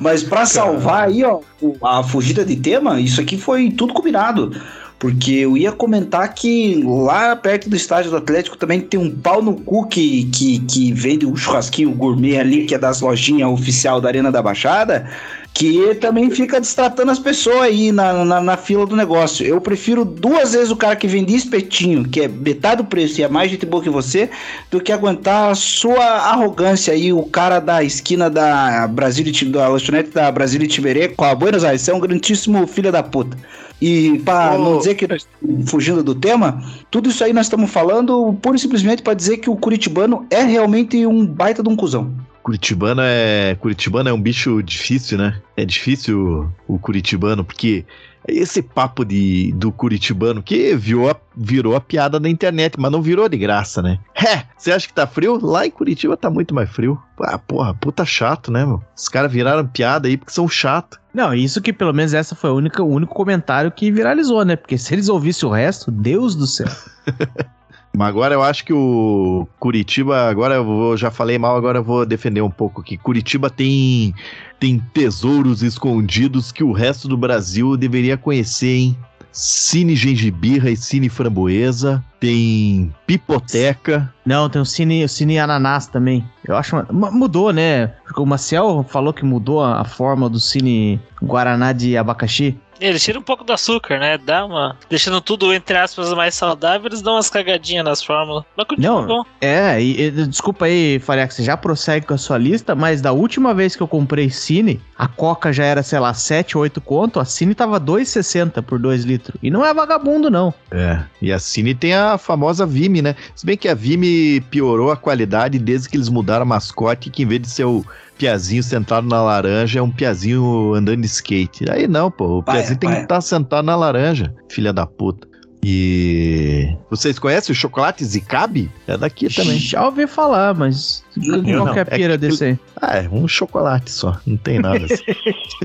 [0.00, 1.40] Mas pra salvar aí, ó,
[1.82, 4.54] a fugida de tema, isso aqui foi tudo combinado.
[5.00, 9.40] Porque eu ia comentar que lá perto do estádio do Atlético também tem um pau
[9.40, 13.98] no cu que, que, que vende um churrasquinho gourmet ali, que é das lojinhas oficial
[13.98, 15.08] da Arena da Baixada,
[15.54, 19.44] que também fica destratando as pessoas aí na, na, na fila do negócio.
[19.44, 23.24] Eu prefiro duas vezes o cara que vende espetinho, que é metade do preço e
[23.24, 24.28] é mais gente boa que você,
[24.70, 29.66] do que aguentar a sua arrogância aí, o cara da esquina da Brasil Ti- da
[29.66, 31.80] lanchonete da Brasília Tiberê com a Buenos Aires.
[31.80, 33.34] Você é um grandíssimo filho da puta.
[33.80, 34.58] E pra Ô.
[34.58, 38.56] não dizer que nós estamos fugindo do tema, tudo isso aí nós estamos falando pura
[38.56, 42.14] e simplesmente pra dizer que o curitibano é realmente um baita de um cuzão.
[42.42, 43.56] Curitibano é.
[43.60, 45.40] Curitibano é um bicho difícil, né?
[45.56, 47.84] É difícil o curitibano, porque
[48.28, 53.02] esse papo de, do curitibano que virou a, virou a piada da internet, mas não
[53.02, 53.98] virou de graça, né?
[54.14, 55.38] É, você acha que tá frio?
[55.44, 57.00] Lá em Curitiba tá muito mais frio.
[57.20, 58.82] Ah, porra, puta chato, né, meu?
[58.96, 61.00] Os caras viraram piada aí porque são chato.
[61.12, 64.56] Não, isso que pelo menos essa foi a única, o único comentário que viralizou, né?
[64.56, 66.68] Porque se eles ouvissem o resto, Deus do céu.
[67.96, 71.84] Mas agora eu acho que o Curitiba, agora eu vou, já falei mal, agora eu
[71.84, 72.96] vou defender um pouco aqui.
[72.96, 74.14] Curitiba tem
[74.58, 78.98] tem tesouros escondidos que o resto do Brasil deveria conhecer, hein?
[79.32, 84.12] Cine Gengibirra e Cine Framboesa, tem Pipoteca.
[84.26, 86.24] Não, tem o Cine, o Cine Ananás também.
[86.44, 86.76] Eu acho.
[86.92, 87.88] mudou, né?
[88.04, 92.58] Porque o Maciel falou que mudou a forma do Cine Guaraná de abacaxi.
[92.80, 94.16] Eles tiram um pouco do açúcar, né?
[94.18, 94.76] Dá uma.
[94.88, 98.44] Deixando tudo, entre aspas, mais saudável, eles dão umas cagadinhas nas fórmulas.
[98.56, 99.06] Mas continua Não.
[99.06, 99.24] bom.
[99.40, 103.12] É, e, e- desculpa aí, Faria, você já prossegue com a sua lista, mas da
[103.12, 107.20] última vez que eu comprei Cine, a Coca já era, sei lá, 7, 8 conto,
[107.20, 109.36] a Cine tava 2,60 por 2 litros.
[109.42, 110.52] E não é vagabundo, não.
[110.70, 113.14] É, e a Cine tem a famosa Vime, né?
[113.34, 117.22] Se bem que a Vime piorou a qualidade desde que eles mudaram a mascote, que
[117.22, 117.84] em vez de ser o
[118.20, 121.64] piazinho sentado na laranja, é um piazinho andando de skate.
[121.70, 125.26] Aí não, pô, o Paia, piazinho tem que estar sentado na laranja, filha da puta.
[125.64, 128.70] E vocês conhecem o chocolate Zicabe?
[128.86, 129.58] É daqui também.
[129.58, 131.72] Já ouvi falar, mas Qual não.
[131.72, 132.58] que é a É pira que- desse aí?
[132.80, 135.02] Ah, é um chocolate só, não tem nada assim.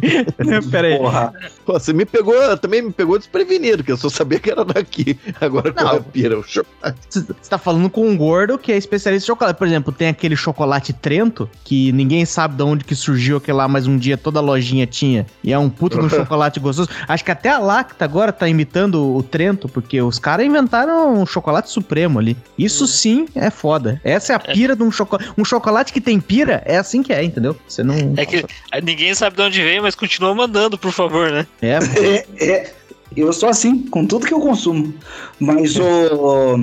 [0.71, 0.97] Pera aí.
[0.97, 1.33] Porra.
[1.65, 5.17] Pô, você me pegou, também me pegou desprevenido, que eu só sabia que era daqui.
[5.39, 6.03] Agora qual é a Não.
[6.03, 6.37] pira?
[6.39, 6.97] O chocolate.
[7.09, 9.57] Você tá falando com um gordo que é especialista em chocolate.
[9.57, 13.67] Por exemplo, tem aquele chocolate Trento, que ninguém sabe de onde que surgiu aquele lá,
[13.67, 15.25] mas um dia toda lojinha tinha.
[15.43, 16.89] E é um puto de um chocolate gostoso.
[17.07, 21.25] Acho que até a Lacta agora tá imitando o Trento, porque os caras inventaram um
[21.25, 22.35] chocolate supremo ali.
[22.57, 23.99] Isso sim é foda.
[24.03, 25.29] Essa é a pira de um chocolate.
[25.37, 27.55] Um chocolate que tem pira, é assim que é, entendeu?
[27.67, 27.95] Você não.
[28.17, 28.45] É que
[28.83, 31.45] ninguém sabe de onde veio, mas continua mandando, por favor, né?
[31.61, 31.77] É,
[32.39, 32.73] É, é,
[33.15, 34.93] eu sou assim, com tudo que eu consumo.
[35.39, 36.57] Mas o,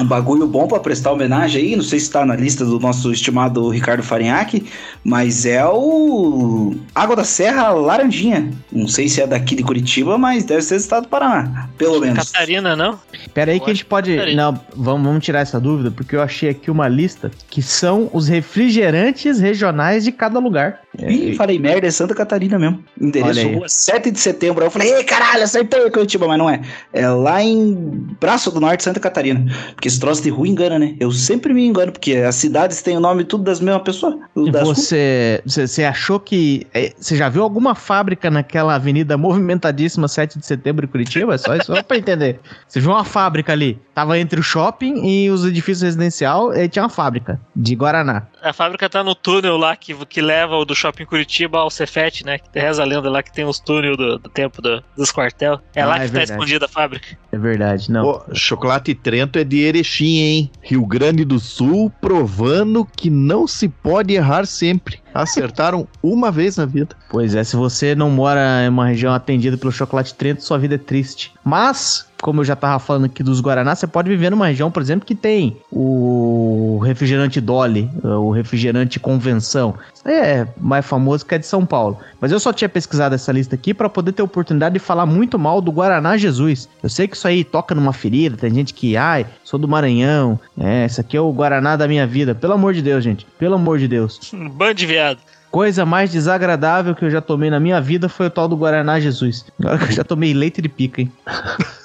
[0.00, 3.12] um bagulho bom pra prestar homenagem aí, não sei se tá na lista do nosso
[3.12, 4.66] estimado Ricardo Farinhaque,
[5.04, 8.50] mas é o Água da Serra Laranjinha.
[8.72, 12.00] Não sei se é daqui de Curitiba, mas deve ser do estado do Paraná, pelo
[12.00, 12.30] menos.
[12.30, 12.98] Catarina, não?
[13.32, 14.16] Pera aí Eu que a gente pode.
[14.16, 18.10] que Não, vamos, vamos tirar essa dúvida, porque eu achei aqui uma lista que são
[18.12, 20.80] os refrigerantes regionais de cada lugar.
[20.98, 22.84] Ih, falei merda, é Santa Catarina mesmo.
[23.00, 24.62] Endereço rua 7 de setembro.
[24.62, 26.60] Aí eu falei, ei, caralho, acertei Curitiba, mas não é.
[26.92, 27.74] É lá em
[28.20, 29.44] Braço do Norte, Santa Catarina.
[29.74, 30.96] Porque esse troço de rua engana, né?
[30.98, 34.16] Eu sempre me engano, porque as cidades têm o nome tudo das mesmas pessoas.
[34.52, 36.66] Das você, você, você achou que.
[36.74, 41.36] é, Você já viu alguma fábrica naquela avenida movimentadíssima 7 de setembro em Curitiba?
[41.38, 42.40] Só isso pra entender.
[42.66, 43.78] Você viu uma fábrica ali.
[43.94, 48.26] Tava entre o shopping e os edifícios residencial, e tinha uma fábrica de Guaraná.
[48.42, 52.24] A fábrica tá no túnel lá que, que leva o do shopping Curitiba ao Cefet,
[52.24, 52.38] né?
[52.38, 55.60] Que reza a lenda lá que tem os túneis do, do tempo do- dos quartel.
[55.74, 56.32] É Ah, lá é que tá verdade.
[56.32, 57.18] escondida a fábrica.
[57.32, 58.02] É verdade, não.
[58.04, 60.50] Pô, chocolate Trento é de Erechim, hein?
[60.62, 64.99] Rio Grande do Sul, provando que não se pode errar sempre.
[65.22, 66.96] Acertaram uma vez na vida.
[67.08, 70.76] Pois é, se você não mora em uma região atendida pelo chocolate Trento, sua vida
[70.76, 71.32] é triste.
[71.44, 74.82] Mas, como eu já tava falando aqui dos Guaraná, você pode viver numa região, por
[74.82, 79.74] exemplo, que tem o refrigerante Dolly, o refrigerante Convenção.
[79.94, 81.98] Isso aí é mais famoso que é de São Paulo.
[82.20, 85.38] Mas eu só tinha pesquisado essa lista aqui para poder ter oportunidade de falar muito
[85.38, 86.68] mal do Guaraná Jesus.
[86.82, 90.38] Eu sei que isso aí toca numa ferida, tem gente que, ai, sou do Maranhão,
[90.58, 92.34] é, esse aqui é o Guaraná da minha vida.
[92.34, 94.20] Pelo amor de Deus, gente, pelo amor de Deus.
[94.32, 94.74] Um bando
[95.10, 95.20] viado.
[95.50, 99.00] Coisa mais desagradável que eu já tomei na minha vida foi o tal do Guaraná
[99.00, 99.44] Jesus.
[99.58, 101.12] Agora que eu já tomei leite de pica, hein?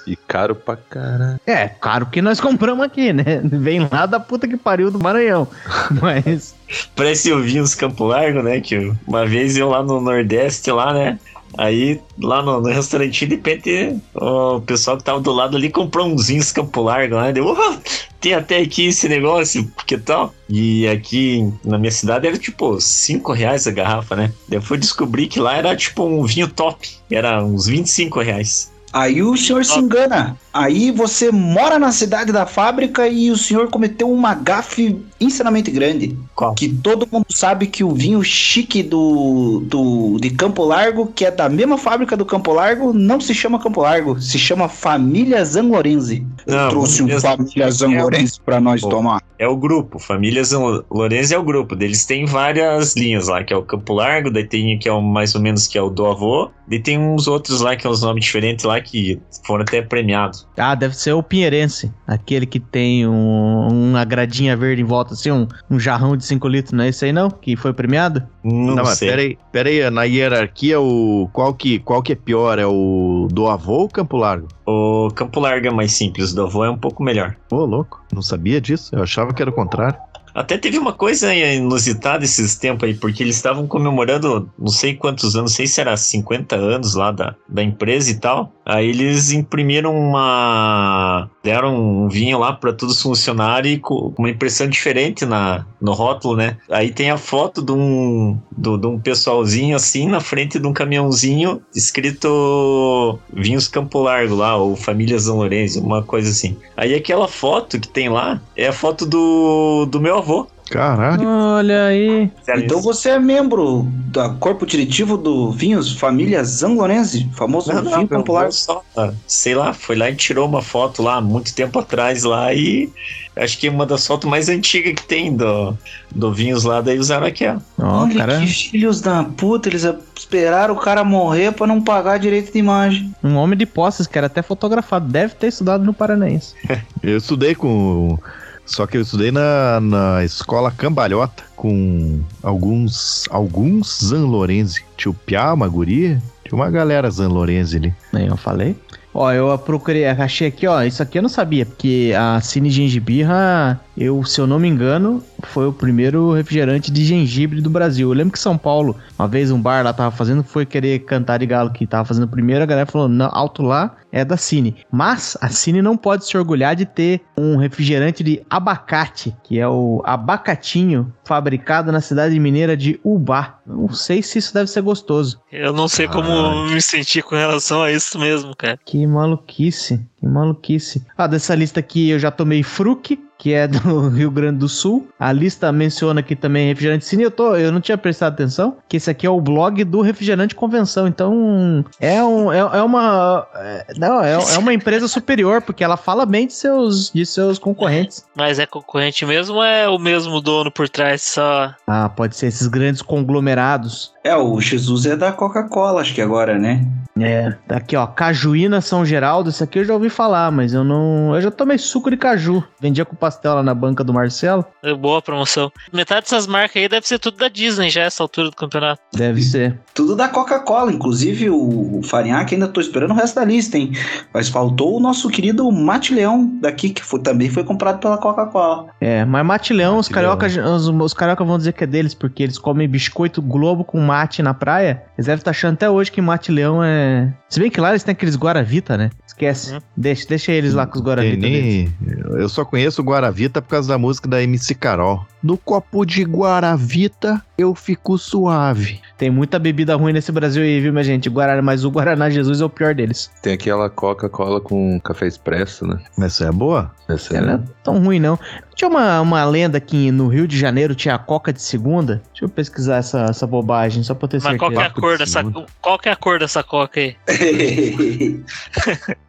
[0.06, 1.40] E caro pra caralho.
[1.44, 3.40] É, caro que nós compramos aqui, né?
[3.42, 5.48] Vem lá da puta que pariu do Maranhão.
[6.00, 6.54] Mas.
[6.94, 8.60] Parece o Vinhos Campo Largo, né?
[8.60, 11.18] Que uma vez eu lá no Nordeste, lá, né?
[11.58, 16.06] Aí, lá no, no restaurantinho, de repente, o pessoal que tava do lado ali comprou
[16.06, 17.32] uns vinhos Campo Largo, né?
[17.32, 17.76] Deu, "Oh,
[18.20, 20.34] tem até aqui esse negócio, que tal?
[20.48, 24.32] E aqui na minha cidade era tipo 5 reais a garrafa, né?
[24.62, 28.72] Fui descobrir que lá era tipo um vinho top, era uns 25 reais.
[28.92, 30.36] Aí o senhor se engana.
[30.52, 36.16] Aí você mora na cidade da fábrica e o senhor cometeu uma gafe insanamente grande.
[36.34, 36.54] Qual?
[36.54, 41.30] Que todo mundo sabe que o vinho chique do, do de Campo Largo, que é
[41.30, 46.26] da mesma fábrica do Campo Largo, não se chama Campo Largo, se chama Família Zanlorenzi.
[46.46, 48.88] Não, trouxe um Família- Zanlorenzi pra nós Pô.
[48.88, 49.22] tomar.
[49.38, 51.74] É o grupo, Família Zan Lourenço é o grupo.
[51.78, 55.02] Eles têm várias linhas lá, que é o Campo Largo, daí tem que é o
[55.02, 57.90] mais ou menos que é o do avô, daí tem uns outros lá que é
[57.90, 60.46] os nomes diferentes lá que foram até premiados.
[60.56, 61.92] Ah, deve ser o Pinheirense.
[62.06, 66.48] Aquele que tem um- uma gradinha verde em volta, assim, um, um jarrão de 5
[66.48, 67.28] litros, não é esse aí não?
[67.30, 68.22] Que foi premiado?
[68.44, 69.08] Não, Não, mas sei.
[69.08, 72.58] peraí, peraí, na hierarquia, o, qual, que, qual que é pior?
[72.58, 74.48] É o do avô ou o Campo Largo?
[74.66, 77.36] O Campo Largo é mais simples, o do avô é um pouco melhor.
[77.50, 78.94] Ô, louco, não sabia disso.
[78.94, 79.98] Eu achava que era o contrário.
[80.34, 85.34] Até teve uma coisa inusitada esses tempos aí, porque eles estavam comemorando não sei quantos
[85.34, 88.52] anos, não sei se era 50 anos lá da, da empresa e tal.
[88.66, 91.30] Aí eles imprimiram uma.
[91.42, 95.92] deram um vinho lá para todos os funcionários e com uma impressão diferente na, no
[95.92, 96.56] rótulo, né?
[96.68, 100.72] Aí tem a foto de um, do- de um pessoalzinho assim na frente de um
[100.72, 106.56] caminhãozinho escrito Vinhos Campo Largo lá, ou Família São Lourenço, uma coisa assim.
[106.76, 110.48] Aí aquela foto que tem lá é a foto do, do meu avô.
[110.70, 111.28] Caralho.
[111.28, 112.30] Olha aí.
[112.56, 118.08] Então você é membro do corpo diretivo do Vinhos Família Zanlorenzi, famoso Não, não, vinho
[118.10, 118.36] Largo.
[118.36, 118.82] avô só,
[119.26, 122.90] sei lá, foi lá e tirou uma foto lá muito tempo atrás lá e
[123.36, 125.76] acho que é uma das fotos mais antigas que tem do,
[126.14, 127.62] do Vinhos lá, daí usaram aquela.
[127.78, 129.86] Ó, Olha cara, que filhos da puta, eles
[130.16, 133.14] esperaram o cara morrer pra não pagar direito de imagem.
[133.22, 135.06] um homem de posses que era até fotografado.
[135.06, 136.54] Deve ter estudado no Paranaense.
[137.02, 138.18] Eu estudei com.
[138.66, 143.24] Só que eu estudei na, na escola Cambalhota com alguns.
[143.30, 144.84] Alguns Zanlorenzi.
[144.96, 146.20] Tinha o Piá, uma guria.
[146.44, 147.94] Tinha uma galera Zanlorenzi ali.
[148.12, 148.76] Nem eu falei.
[149.14, 153.80] Ó, eu procurei, achei aqui, ó, isso aqui eu não sabia, porque a Cine Gengibirra,
[153.96, 158.08] eu, se eu não me engano, foi o primeiro refrigerante de gengibre do Brasil.
[158.10, 161.38] Eu lembro que São Paulo, uma vez um bar lá tava fazendo, foi querer cantar
[161.38, 164.76] de galo que tava fazendo primeiro, a galera falou, não, alto lá é da Cine.
[164.90, 169.68] Mas a Cine não pode se orgulhar de ter um refrigerante de abacate, que é
[169.68, 173.58] o abacatinho, fabricado na cidade mineira de Ubá.
[173.66, 175.40] Não sei se isso deve ser gostoso.
[175.50, 176.66] Eu não sei como Ah.
[176.68, 178.78] me sentir com relação a isso mesmo, cara.
[178.84, 181.04] Que maluquice, que maluquice.
[181.16, 185.08] Ah, dessa lista aqui eu já tomei Fruc, que é do Rio Grande do Sul.
[185.18, 187.24] A lista menciona aqui também refrigerante Cine.
[187.24, 190.54] Eu, tô, eu não tinha prestado atenção, que esse aqui é o blog do Refrigerante
[190.54, 191.06] Convenção.
[191.06, 193.46] Então, é, um, é, é uma.
[193.54, 197.58] É, não, é, é uma empresa superior, porque ela fala bem de seus, de seus
[197.58, 198.24] concorrentes.
[198.34, 201.74] Mas é concorrente mesmo ou é o mesmo dono por trás só?
[201.86, 204.14] Ah, pode ser esses grandes conglomerados.
[204.24, 206.84] É, o Jesus é da Coca-Cola, acho que agora, né?
[207.18, 211.34] É, aqui ó, Cajuína São Geraldo, isso aqui eu já ouvi falar, mas eu não.
[211.34, 212.62] Eu já tomei suco de caju.
[212.80, 214.64] Vendia com pastel lá na banca do Marcelo.
[214.82, 215.70] É boa promoção.
[215.92, 219.00] Metade dessas marcas aí deve ser tudo da Disney já, essa altura do campeonato.
[219.14, 219.78] Deve ser.
[219.94, 223.92] Tudo da Coca-Cola, inclusive o Farinhaque ainda tô esperando o resto da lista, hein?
[224.32, 228.86] Mas faltou o nosso querido Mate Leão daqui, que foi- também foi comprado pela Coca-Cola.
[229.00, 232.42] É, mas mate leão, os carioca, os, os carioca vão dizer que é deles, porque
[232.42, 235.02] eles comem biscoito globo com mate na praia.
[235.16, 237.32] Eles devem estar achando até hoje que mate leão é.
[237.48, 239.10] Se bem que lá eles têm aqueles Guaravita, né?
[239.36, 239.74] Esquece.
[239.74, 239.80] Hum.
[239.94, 241.36] Deixa, deixa eles lá com os Guaravita.
[241.36, 241.92] Nem-
[242.38, 245.26] Eu só conheço o Guaravita por causa da música da MC Carol.
[245.42, 249.00] No copo de Guaravita, eu fico suave.
[249.16, 251.30] Tem muita bebida ruim nesse Brasil aí, viu, minha gente?
[251.30, 253.30] Guaraná, mas o Guaraná Jesus é o pior deles.
[253.40, 255.98] Tem aquela Coca-Cola com café expresso, né?
[256.20, 256.90] Essa é boa?
[257.08, 258.38] Essa Ela não é tão ruim, não.
[258.74, 262.20] Tinha uma, uma lenda que no Rio de Janeiro tinha a Coca de segunda.
[262.30, 265.00] Deixa eu pesquisar essa, essa bobagem, só pra ter Mas qual que, é a certeza.
[265.00, 265.44] cor dessa,
[265.80, 267.16] qual que é a cor dessa coca aí?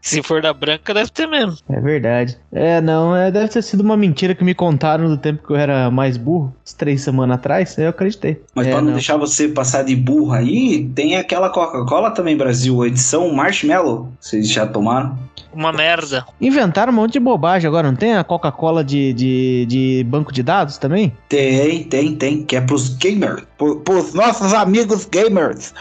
[0.02, 1.58] Se for da branca, deve ter mesmo.
[1.70, 2.38] É verdade.
[2.52, 5.58] É, não, é, deve ter sido uma mentira que me contaram do tempo que eu
[5.58, 7.90] era mais burro, uns três semanas atrás, eu
[8.56, 8.94] Mas É, pra não, não.
[8.94, 14.10] deixar você passar de burro aí, tem aquela Coca-Cola também, Brasil, edição Marshmallow.
[14.19, 15.18] Vocês já tomaram?
[15.53, 16.26] Uma merda.
[16.39, 20.44] Inventaram um monte de bobagem agora, não tem a Coca-Cola de, de, de banco de
[20.44, 21.11] dados também?
[21.30, 22.44] Tem, tem, tem.
[22.44, 23.44] Que é pros gamers.
[23.57, 25.73] pro- Pros nossos amigos gamers.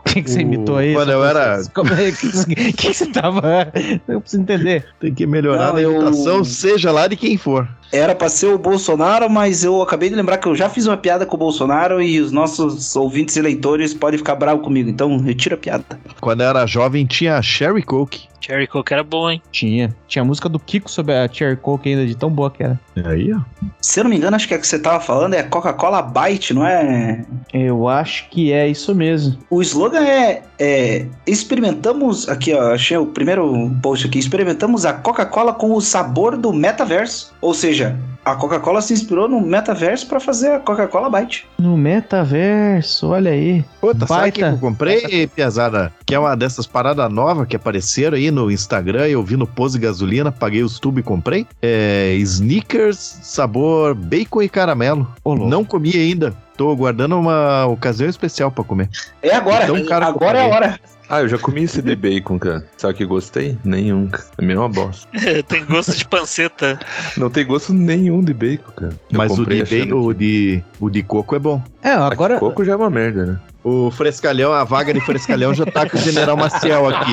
[0.00, 0.92] O que, que você O- imitou aí?
[0.92, 3.72] quando eu era- Como é que, que, você tava.
[4.06, 4.84] Eu preciso entender.
[5.00, 7.66] Tem que melhorar Não, a eu- imitação, seja lá de quem for.
[7.92, 10.96] Era pra ser o Bolsonaro, mas eu acabei de lembrar que eu já fiz uma
[10.96, 14.90] piada com o Bolsonaro e os nossos ouvintes e leitores podem ficar bravos comigo.
[14.90, 15.84] Então, retira a piada.
[16.20, 18.28] Quando eu era jovem, tinha a Sherry Coke.
[18.46, 19.42] Cherry Coke era bom, hein?
[19.50, 19.94] Tinha.
[20.06, 22.78] Tinha a música do Kiko sobre a Cherry Coke ainda, de tão boa que era.
[23.04, 23.40] Aí, ó.
[23.80, 26.54] Se eu não me engano, acho que a que você tava falando é Coca-Cola Byte,
[26.54, 27.24] não é?
[27.52, 29.36] Eu acho que é isso mesmo.
[29.50, 35.52] O slogan é, é, experimentamos aqui ó, achei o primeiro post aqui, experimentamos a Coca-Cola
[35.52, 40.50] com o sabor do metaverso, ou seja, a Coca-Cola se inspirou no metaverso pra fazer
[40.52, 41.46] a Coca-Cola Byte.
[41.58, 43.64] No metaverso, olha aí.
[43.80, 44.56] Puta, sabe o que Baita.
[44.56, 45.92] eu comprei, Piazada?
[46.04, 49.06] Que é uma dessas paradas novas que apareceram aí no Instagram.
[49.06, 51.46] Eu vi no Pose Gasolina, paguei os tubos e comprei.
[51.62, 55.08] É Snickers, sabor bacon e caramelo.
[55.24, 55.46] Louco.
[55.46, 56.34] Não comi ainda.
[56.56, 58.88] Tô guardando uma ocasião especial pra comer.
[59.22, 60.80] É agora, Então, cara, agora é a hora.
[61.08, 62.66] Ah, eu já comi esse de bacon, cara.
[62.76, 63.56] Sabe que gostei?
[63.64, 64.08] Nenhum.
[64.08, 64.24] cara.
[64.38, 65.08] É a mesma bosta.
[65.48, 66.78] Tem gosto de panceta.
[67.16, 68.92] Não tem gosto nenhum de bacon, cara.
[69.10, 71.62] Eu Mas o de, bacon, o, de, o de coco é bom.
[71.82, 72.38] É, agora.
[72.38, 73.40] Coco já é uma merda, né?
[73.68, 77.10] O Frescalhão, a vaga de Frescalhão já tá com o General Maciel aqui.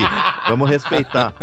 [0.48, 1.34] Vamos respeitar.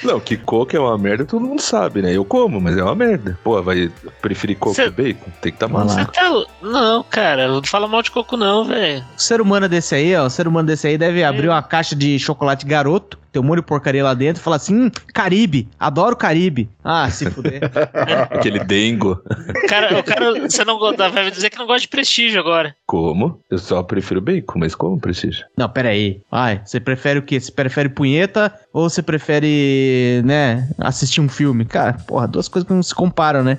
[0.00, 2.12] Não, que coco é uma merda, todo mundo sabe, né?
[2.16, 3.36] Eu como, mas é uma merda.
[3.42, 3.90] Pô, vai
[4.22, 5.30] preferir coco Cê- que bacon?
[5.40, 5.66] Tem que tá.
[5.66, 6.44] Você tá.
[6.62, 9.04] Não, cara, não fala mal de coco, não, velho.
[9.16, 11.96] O ser humano desse aí, ó, o ser humano desse aí deve abrir uma caixa
[11.96, 15.68] de chocolate garoto, tem um monte de porcaria lá dentro e falar assim: hum, Caribe,
[15.78, 16.70] adoro Caribe.
[16.82, 17.60] Ah, se fuder.
[18.30, 19.20] Aquele dengo.
[19.68, 22.74] Cara, o cara você não gosta, vai dizer que não gosta de prestígio agora.
[22.86, 23.38] Como?
[23.50, 25.44] Eu só prefiro bacon, mas como, prestígio?
[25.56, 26.22] Não, pera aí.
[26.32, 27.38] Ai, você prefere o quê?
[27.38, 31.66] Você prefere punheta ou você prefere, né, assistir um filme?
[31.66, 33.58] Cara, porra, duas coisas que não se comparam, né?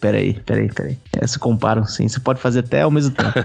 [0.00, 0.98] Pera aí, pera aí, pera aí.
[1.20, 3.44] É, se comparam sim, você pode fazer até ao mesmo tempo.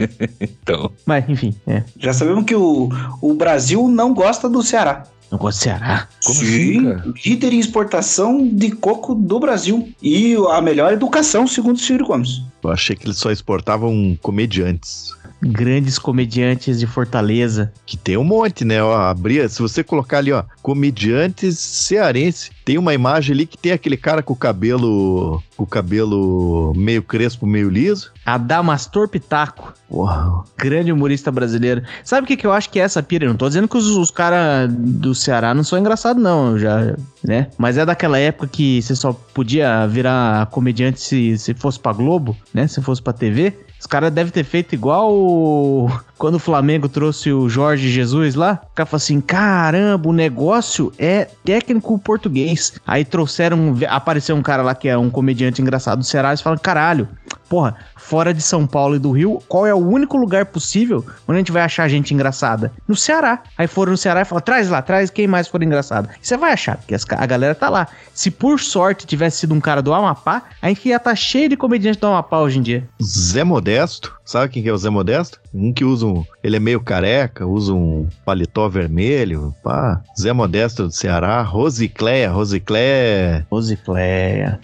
[0.40, 1.82] Então, Mas, enfim, é.
[1.98, 2.88] Já sabemos que o,
[3.20, 5.04] o Brasil não gosta do Ceará.
[5.30, 6.08] Não gosto de Ceará.
[6.24, 9.88] como Sim, assim, líder em exportação de coco do Brasil.
[10.02, 12.42] E a melhor educação, segundo o Ciro Gomes.
[12.62, 15.12] Eu achei que eles só exportavam comediantes.
[15.42, 17.72] Grandes comediantes de Fortaleza.
[17.86, 18.82] Que tem um monte, né?
[18.82, 23.72] Ó, abria, se você colocar ali, ó, comediantes cearense, tem uma imagem ali que tem
[23.72, 28.12] aquele cara com o cabelo, com o cabelo meio crespo, meio liso.
[28.24, 29.72] Adamastor Pitaco.
[29.90, 30.44] Uau.
[30.56, 31.82] Grande humorista brasileiro.
[32.04, 33.24] Sabe o que, que eu acho que é essa pira?
[33.24, 36.94] Eu não tô dizendo que os, os caras do Ceará não são engraçados, não, já,
[37.24, 37.48] né?
[37.58, 42.36] Mas é daquela época que você só podia virar comediante se, se fosse pra Globo,
[42.52, 42.66] né?
[42.66, 43.56] Se fosse pra TV.
[43.80, 48.60] Os caras devem ter feito igual o- quando o Flamengo trouxe o Jorge Jesus lá.
[48.70, 52.74] O cara falou assim: caramba, o negócio é técnico português.
[52.86, 56.28] Aí trouxeram, apareceu um cara lá que é um comediante engraçado do Ceará.
[56.28, 57.08] Eles falam: caralho,
[57.48, 61.36] porra, fora de São Paulo e do Rio, qual é o único lugar possível onde
[61.36, 62.70] a gente vai achar gente engraçada?
[62.86, 63.42] No Ceará.
[63.56, 66.10] Aí foram no Ceará e falaram: traz lá, traz quem mais for engraçado.
[66.22, 67.86] E você vai achar, porque a galera tá lá.
[68.12, 71.56] Se por sorte tivesse sido um cara do Amapá, a gente ia estar cheio de
[71.56, 72.86] comediante do Amapá hoje em dia.
[73.02, 73.42] Zé
[73.74, 75.38] Modesto, sabe quem que é o Zé Modesto?
[75.54, 76.24] Um que usa um.
[76.42, 79.54] Ele é meio careca, usa um paletó vermelho.
[79.62, 80.00] Pá.
[80.18, 81.40] Zé Modesto do Ceará.
[81.42, 83.46] Rosicléia, Rosicléia.
[83.48, 84.58] Rosicléia.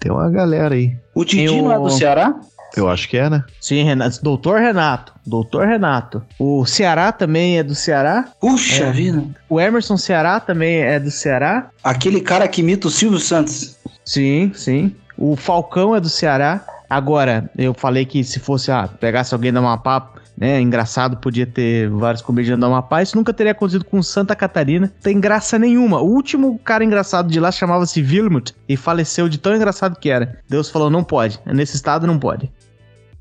[0.00, 0.96] Tem uma galera aí.
[1.14, 2.34] O Didi o- não é do Ceará?
[2.74, 3.44] Eu acho que é, né?
[3.60, 4.22] Sim, Renato.
[4.22, 5.12] Doutor Renato.
[5.26, 6.22] Doutor Renato.
[6.38, 8.30] O Ceará também é do Ceará.
[8.40, 8.90] Puxa É.
[8.92, 9.22] vida.
[9.46, 11.68] O Emerson Ceará também é do Ceará.
[11.84, 13.76] Aquele cara que imita o Silvio Santos.
[14.02, 14.96] Sim, sim.
[15.18, 16.64] O Falcão é do Ceará.
[16.92, 21.88] Agora, eu falei que se fosse, ah, pegasse alguém da Amapá, né, engraçado, podia ter
[21.88, 23.02] vários comediantes da Amapá.
[23.02, 24.92] Isso nunca teria acontecido com Santa Catarina.
[24.94, 26.02] Não tem graça nenhuma.
[26.02, 30.38] O último cara engraçado de lá chamava-se Vilmut e faleceu de tão engraçado que era.
[30.46, 31.40] Deus falou, não pode.
[31.46, 32.52] Nesse estado não pode.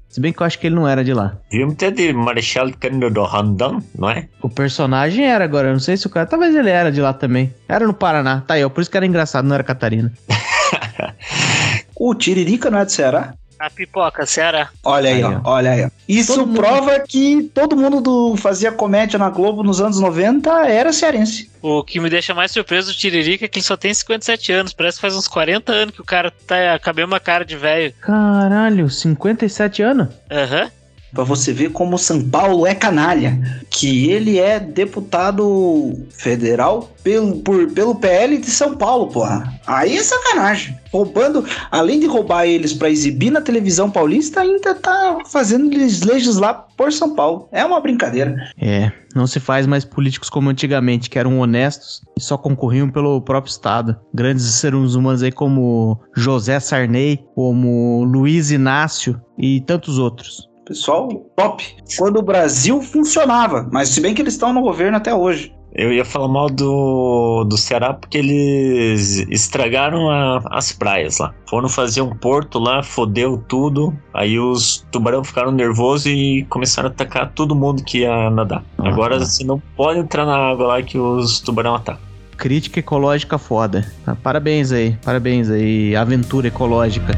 [0.10, 1.38] Se bem que eu acho que ele não era de lá.
[1.50, 4.28] Vimos até de Marechal Cândido Rondon, não é?
[4.42, 6.26] O personagem era agora, eu não sei se o cara.
[6.26, 7.56] Talvez ele era de lá também.
[7.70, 8.42] Era no Paraná.
[8.42, 8.70] Tá aí, ó.
[8.70, 10.12] Por isso que era engraçado, não era Catarina.
[12.04, 13.36] O Tiririca não é do Ceará?
[13.62, 14.70] A pipoca, Ceará.
[14.84, 15.86] Olha aí, Aí, ó, olha aí.
[15.86, 15.90] ó.
[16.10, 20.50] Isso Todo mundo- prova que todo mundo do, fazia comédia na Globo nos anos 90
[20.68, 21.52] era cearense.
[21.62, 24.74] O que me deixa mais surpreso do Tiririca é que ele só tem 57 anos.
[24.74, 27.56] Parece que faz uns 40 anos que o cara tá com a mesma cara de
[27.56, 27.94] velho.
[28.02, 30.08] Caralho, 57 anos?
[30.32, 30.72] Aham.
[31.14, 33.40] Pra você ver como São Paulo é canalha.
[33.70, 39.54] Que ele é deputado federal pelo, por, pelo PL de São Paulo, porra.
[39.66, 40.78] Aí é sacanagem.
[40.92, 46.68] Roubando, além de roubar eles pra exibir na televisão paulista, ainda tá fazendo eles legislar
[46.76, 47.48] por São Paulo.
[47.52, 48.36] É uma brincadeira.
[48.60, 53.22] É, não se faz mais políticos como antigamente, que eram honestos e só concorriam pelo
[53.22, 53.98] próprio Estado.
[54.14, 60.51] Grandes seres humanos aí como José Sarney, como Luiz Inácio e tantos outros.
[60.76, 61.66] Pessoal, top.
[61.98, 63.68] Quando o Brasil funcionava.
[63.74, 65.54] Mas se bem que eles estão no governo até hoje.
[65.74, 71.34] Eu ia falar mal do, do Ceará porque eles estragaram a- as praias lá.
[71.50, 73.94] Foram fazer um porto lá, fodeu tudo.
[74.14, 78.64] Aí os tubarão ficaram nervosos e começaram a atacar todo mundo que ia nadar.
[78.78, 82.02] Agora você não pode entrar na água lá que os tubarão atacam.
[82.38, 83.86] Crítica ecológica foda.
[84.24, 87.14] Parabéns aí, parabéns aí, aventura ecológica.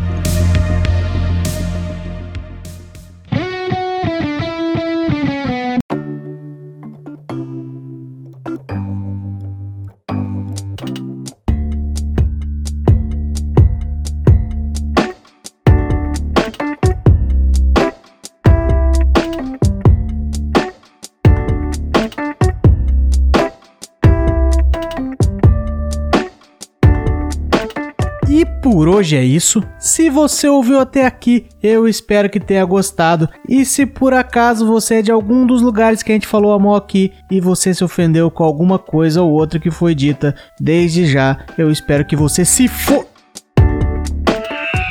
[29.04, 29.62] Hoje é isso.
[29.78, 33.28] Se você ouviu até aqui, eu espero que tenha gostado.
[33.50, 36.60] E se por acaso você é de algum dos lugares que a gente falou a
[36.60, 41.06] mão aqui e você se ofendeu com alguma coisa ou outra que foi dita, desde
[41.06, 43.06] já eu espero que você se for.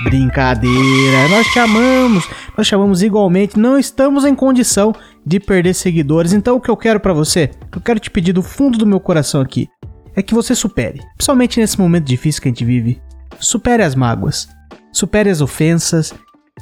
[0.04, 2.28] Brincadeira, nós chamamos,
[2.58, 4.94] nós chamamos igualmente, não estamos em condição
[5.24, 6.34] de perder seguidores.
[6.34, 9.00] Então o que eu quero pra você, eu quero te pedir do fundo do meu
[9.00, 9.70] coração aqui,
[10.14, 13.00] é que você supere, principalmente nesse momento difícil que a gente vive.
[13.42, 14.48] Supere as mágoas,
[14.92, 16.14] supere as ofensas.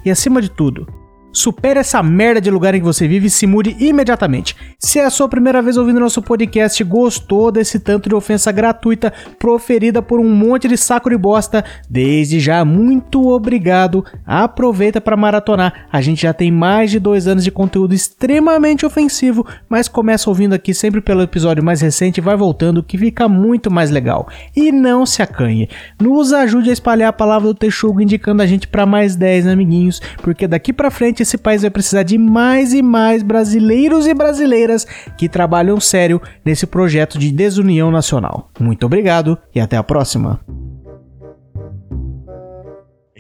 [0.03, 0.87] E, acima de tudo,
[1.33, 4.57] supere essa merda de lugar em que você vive e se mude imediatamente.
[4.79, 9.13] Se é a sua primeira vez ouvindo nosso podcast, gostou desse tanto de ofensa gratuita
[9.39, 14.05] proferida por um monte de saco de bosta, desde já, muito obrigado.
[14.27, 15.87] Aproveita para maratonar.
[15.93, 20.55] A gente já tem mais de dois anos de conteúdo extremamente ofensivo, mas começa ouvindo
[20.55, 24.29] aqui sempre pelo episódio mais recente e vai voltando, que fica muito mais legal.
[24.57, 25.69] E não se acanhe.
[26.01, 30.01] Nos ajude a espalhar a palavra do Texugo, indicando a gente para mais 10 amiguinhos,
[30.23, 34.87] porque daqui para frente esse país vai precisar de mais e mais brasileiros e brasileiras
[35.17, 38.51] que trabalham sério nesse projeto de desunião nacional.
[38.59, 40.41] Muito obrigado e até a próxima.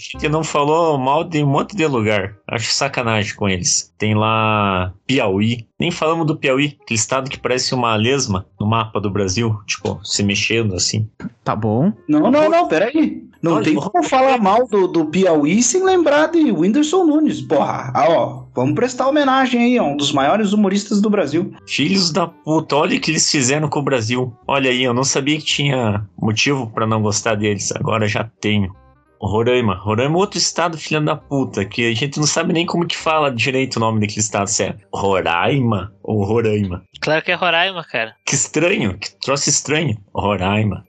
[0.01, 2.35] A gente não falou mal de um monte de lugar.
[2.49, 3.93] Acho sacanagem com eles.
[3.99, 5.69] Tem lá Piauí.
[5.79, 9.61] Nem falamos do Piauí, aquele estado que parece uma lesma no mapa do Brasil.
[9.67, 11.07] Tipo, se mexendo assim.
[11.45, 11.93] Tá bom?
[12.09, 13.29] Não, não, não, peraí.
[13.43, 17.41] Não Olha, tem como falar mal do, do Piauí sem lembrar de Whindersson Nunes.
[17.41, 21.53] Porra, ah, ó, vamos prestar homenagem aí, ó, um dos maiores humoristas do Brasil.
[21.67, 24.33] Filhos da puta, olha o que eles fizeram com o Brasil.
[24.47, 27.73] Olha aí, eu não sabia que tinha motivo pra não gostar deles.
[27.73, 28.75] Agora já tenho.
[29.21, 29.75] Roraima.
[29.75, 32.97] Roraima é outro estado, filha da puta, que a gente não sabe nem como que
[32.97, 34.49] fala direito o nome daquele estado.
[34.49, 36.83] Se é Roraima ou Roraima.
[37.01, 38.15] Claro que é Roraima, cara.
[38.25, 39.99] Que estranho, que troço estranho.
[40.15, 40.85] Roraima.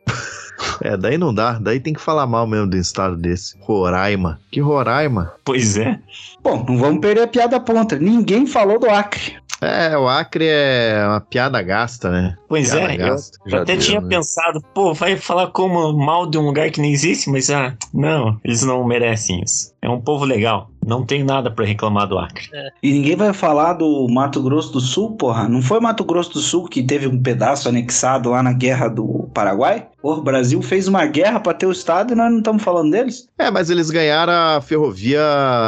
[0.82, 1.54] É, daí não dá.
[1.54, 3.56] Daí tem que falar mal mesmo de um estado desse.
[3.62, 4.40] Roraima.
[4.52, 5.34] Que Roraima?
[5.46, 6.00] Pois é.
[6.44, 7.98] Bom, não vamos perder a piada ponta.
[8.00, 9.42] Ninguém falou do Acre.
[9.62, 12.36] É, o Acre é uma piada gasta, né?
[12.50, 13.38] Pois Piada é, eu, gasta.
[13.46, 14.08] eu Já até deu, tinha né?
[14.10, 18.40] pensado, pô, vai falar como mal de um lugar que nem existe, mas ah, não,
[18.44, 19.72] eles não merecem isso.
[19.80, 20.72] É um povo legal.
[20.86, 22.50] Não tem nada pra reclamar do Acre.
[22.82, 25.48] E ninguém vai falar do Mato Grosso do Sul, porra.
[25.48, 29.30] Não foi Mato Grosso do Sul que teve um pedaço anexado lá na guerra do
[29.34, 29.88] Paraguai?
[30.02, 32.90] Porra, o Brasil fez uma guerra pra ter o estado e nós não estamos falando
[32.90, 33.30] deles?
[33.38, 35.22] É, mas eles ganharam a ferrovia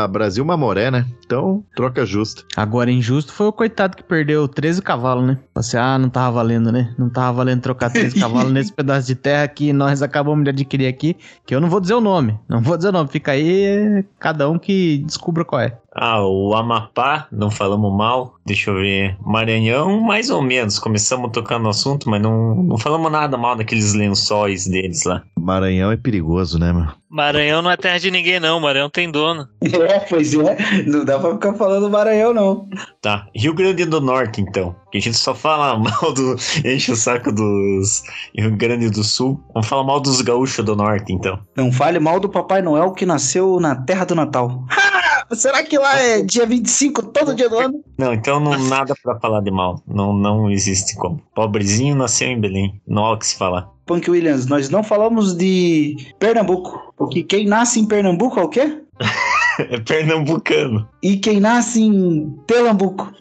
[0.09, 1.05] Brasil-Mamoré, né?
[1.23, 2.43] Então, troca justa.
[2.55, 5.37] Agora, injusto foi o coitado que perdeu 13 cavalos, né?
[5.55, 6.93] Você, ah, não tava valendo, né?
[6.97, 10.87] Não tava valendo trocar 13 cavalos nesse pedaço de terra que nós acabamos de adquirir
[10.87, 11.15] aqui,
[11.45, 12.37] que eu não vou dizer o nome.
[12.49, 13.09] Não vou dizer o nome.
[13.09, 15.79] Fica aí, é, cada um que descubra qual é.
[15.95, 18.35] Ah, o Amapá, não falamos mal.
[18.45, 19.15] Deixa eu ver.
[19.23, 20.79] Maranhão, mais ou menos.
[20.79, 25.23] Começamos tocando no assunto, mas não, não falamos nada mal daqueles lençóis deles lá.
[25.39, 26.87] Maranhão é perigoso, né, meu?
[27.09, 28.59] Maranhão não é terra de ninguém, não.
[28.59, 29.47] Maranhão tem dono.
[29.83, 30.83] É, pois é.
[30.85, 32.69] Não dá pra ficar falando Maranhão, não.
[33.01, 34.75] Tá, Rio Grande do Norte, então.
[34.91, 36.35] Que a gente só fala mal do.
[36.65, 38.03] Enche o saco dos
[38.37, 39.43] Rio Grande do Sul.
[39.53, 41.39] Vamos falar mal dos gaúchos do Norte, então.
[41.55, 44.63] Não fale mal do Papai Noel que nasceu na terra do Natal.
[44.69, 45.12] Ha!
[45.31, 47.83] Será que lá é dia 25 todo dia do ano?
[47.97, 49.81] Não, então não nada pra falar de mal.
[49.87, 51.21] Não, não existe como.
[51.35, 52.81] Pobrezinho nasceu em Belém.
[52.87, 53.69] Não há o que se falar.
[53.85, 56.93] Punk Williams, nós não falamos de Pernambuco.
[56.97, 58.81] Porque quem nasce em Pernambuco é o quê?
[59.59, 60.87] É pernambucano.
[61.01, 63.11] E quem nasce em Telambuco.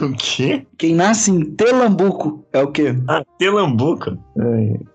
[0.00, 0.66] O quê?
[0.78, 2.94] Quem nasce em Telambuco é o quê?
[3.08, 4.16] Ah, Telambuco.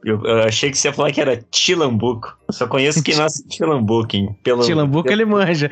[0.06, 2.38] Eu, eu achei que você ia falar que era Tilambuco.
[2.48, 4.36] Eu só conheço quem nasce em Tilambuco, hein?
[4.44, 4.64] Pelo...
[4.64, 5.70] Tilambuco ele manja.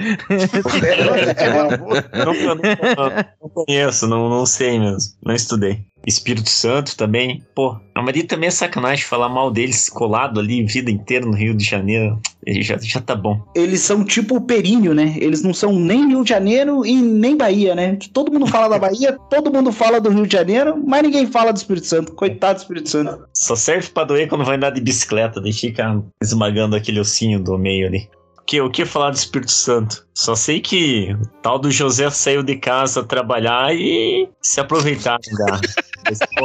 [2.26, 5.14] Não, eu não, não- não conheço, não, não sei mesmo.
[5.24, 5.86] Não estudei.
[6.06, 7.44] Espírito Santo também.
[7.56, 11.56] Pô, a Maria também é sacanagem falar mal deles colado ali vida inteira no Rio
[11.56, 12.20] de Janeiro.
[12.46, 13.42] Ele Já, já tá bom.
[13.56, 15.16] Eles são tipo o períneo, né?
[15.18, 17.98] Eles não são nem Rio de Janeiro e nem Bahia, né?
[18.14, 21.52] Todo mundo fala da Bahia, todo mundo fala do Rio de Janeiro, mas ninguém fala
[21.52, 22.14] do Espírito Santo.
[22.14, 23.26] Coitado do Espírito Santo.
[23.34, 27.58] Só serve pra doer quando vai andar de bicicleta, daí fica esmagando aquele ossinho do
[27.58, 28.08] meio ali.
[28.48, 30.06] Que, o que falar do Espírito Santo?
[30.14, 35.60] Só sei que o tal do José saiu de casa trabalhar e se aproveitar da.
[36.06, 36.20] this.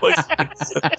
[0.00, 0.92] but,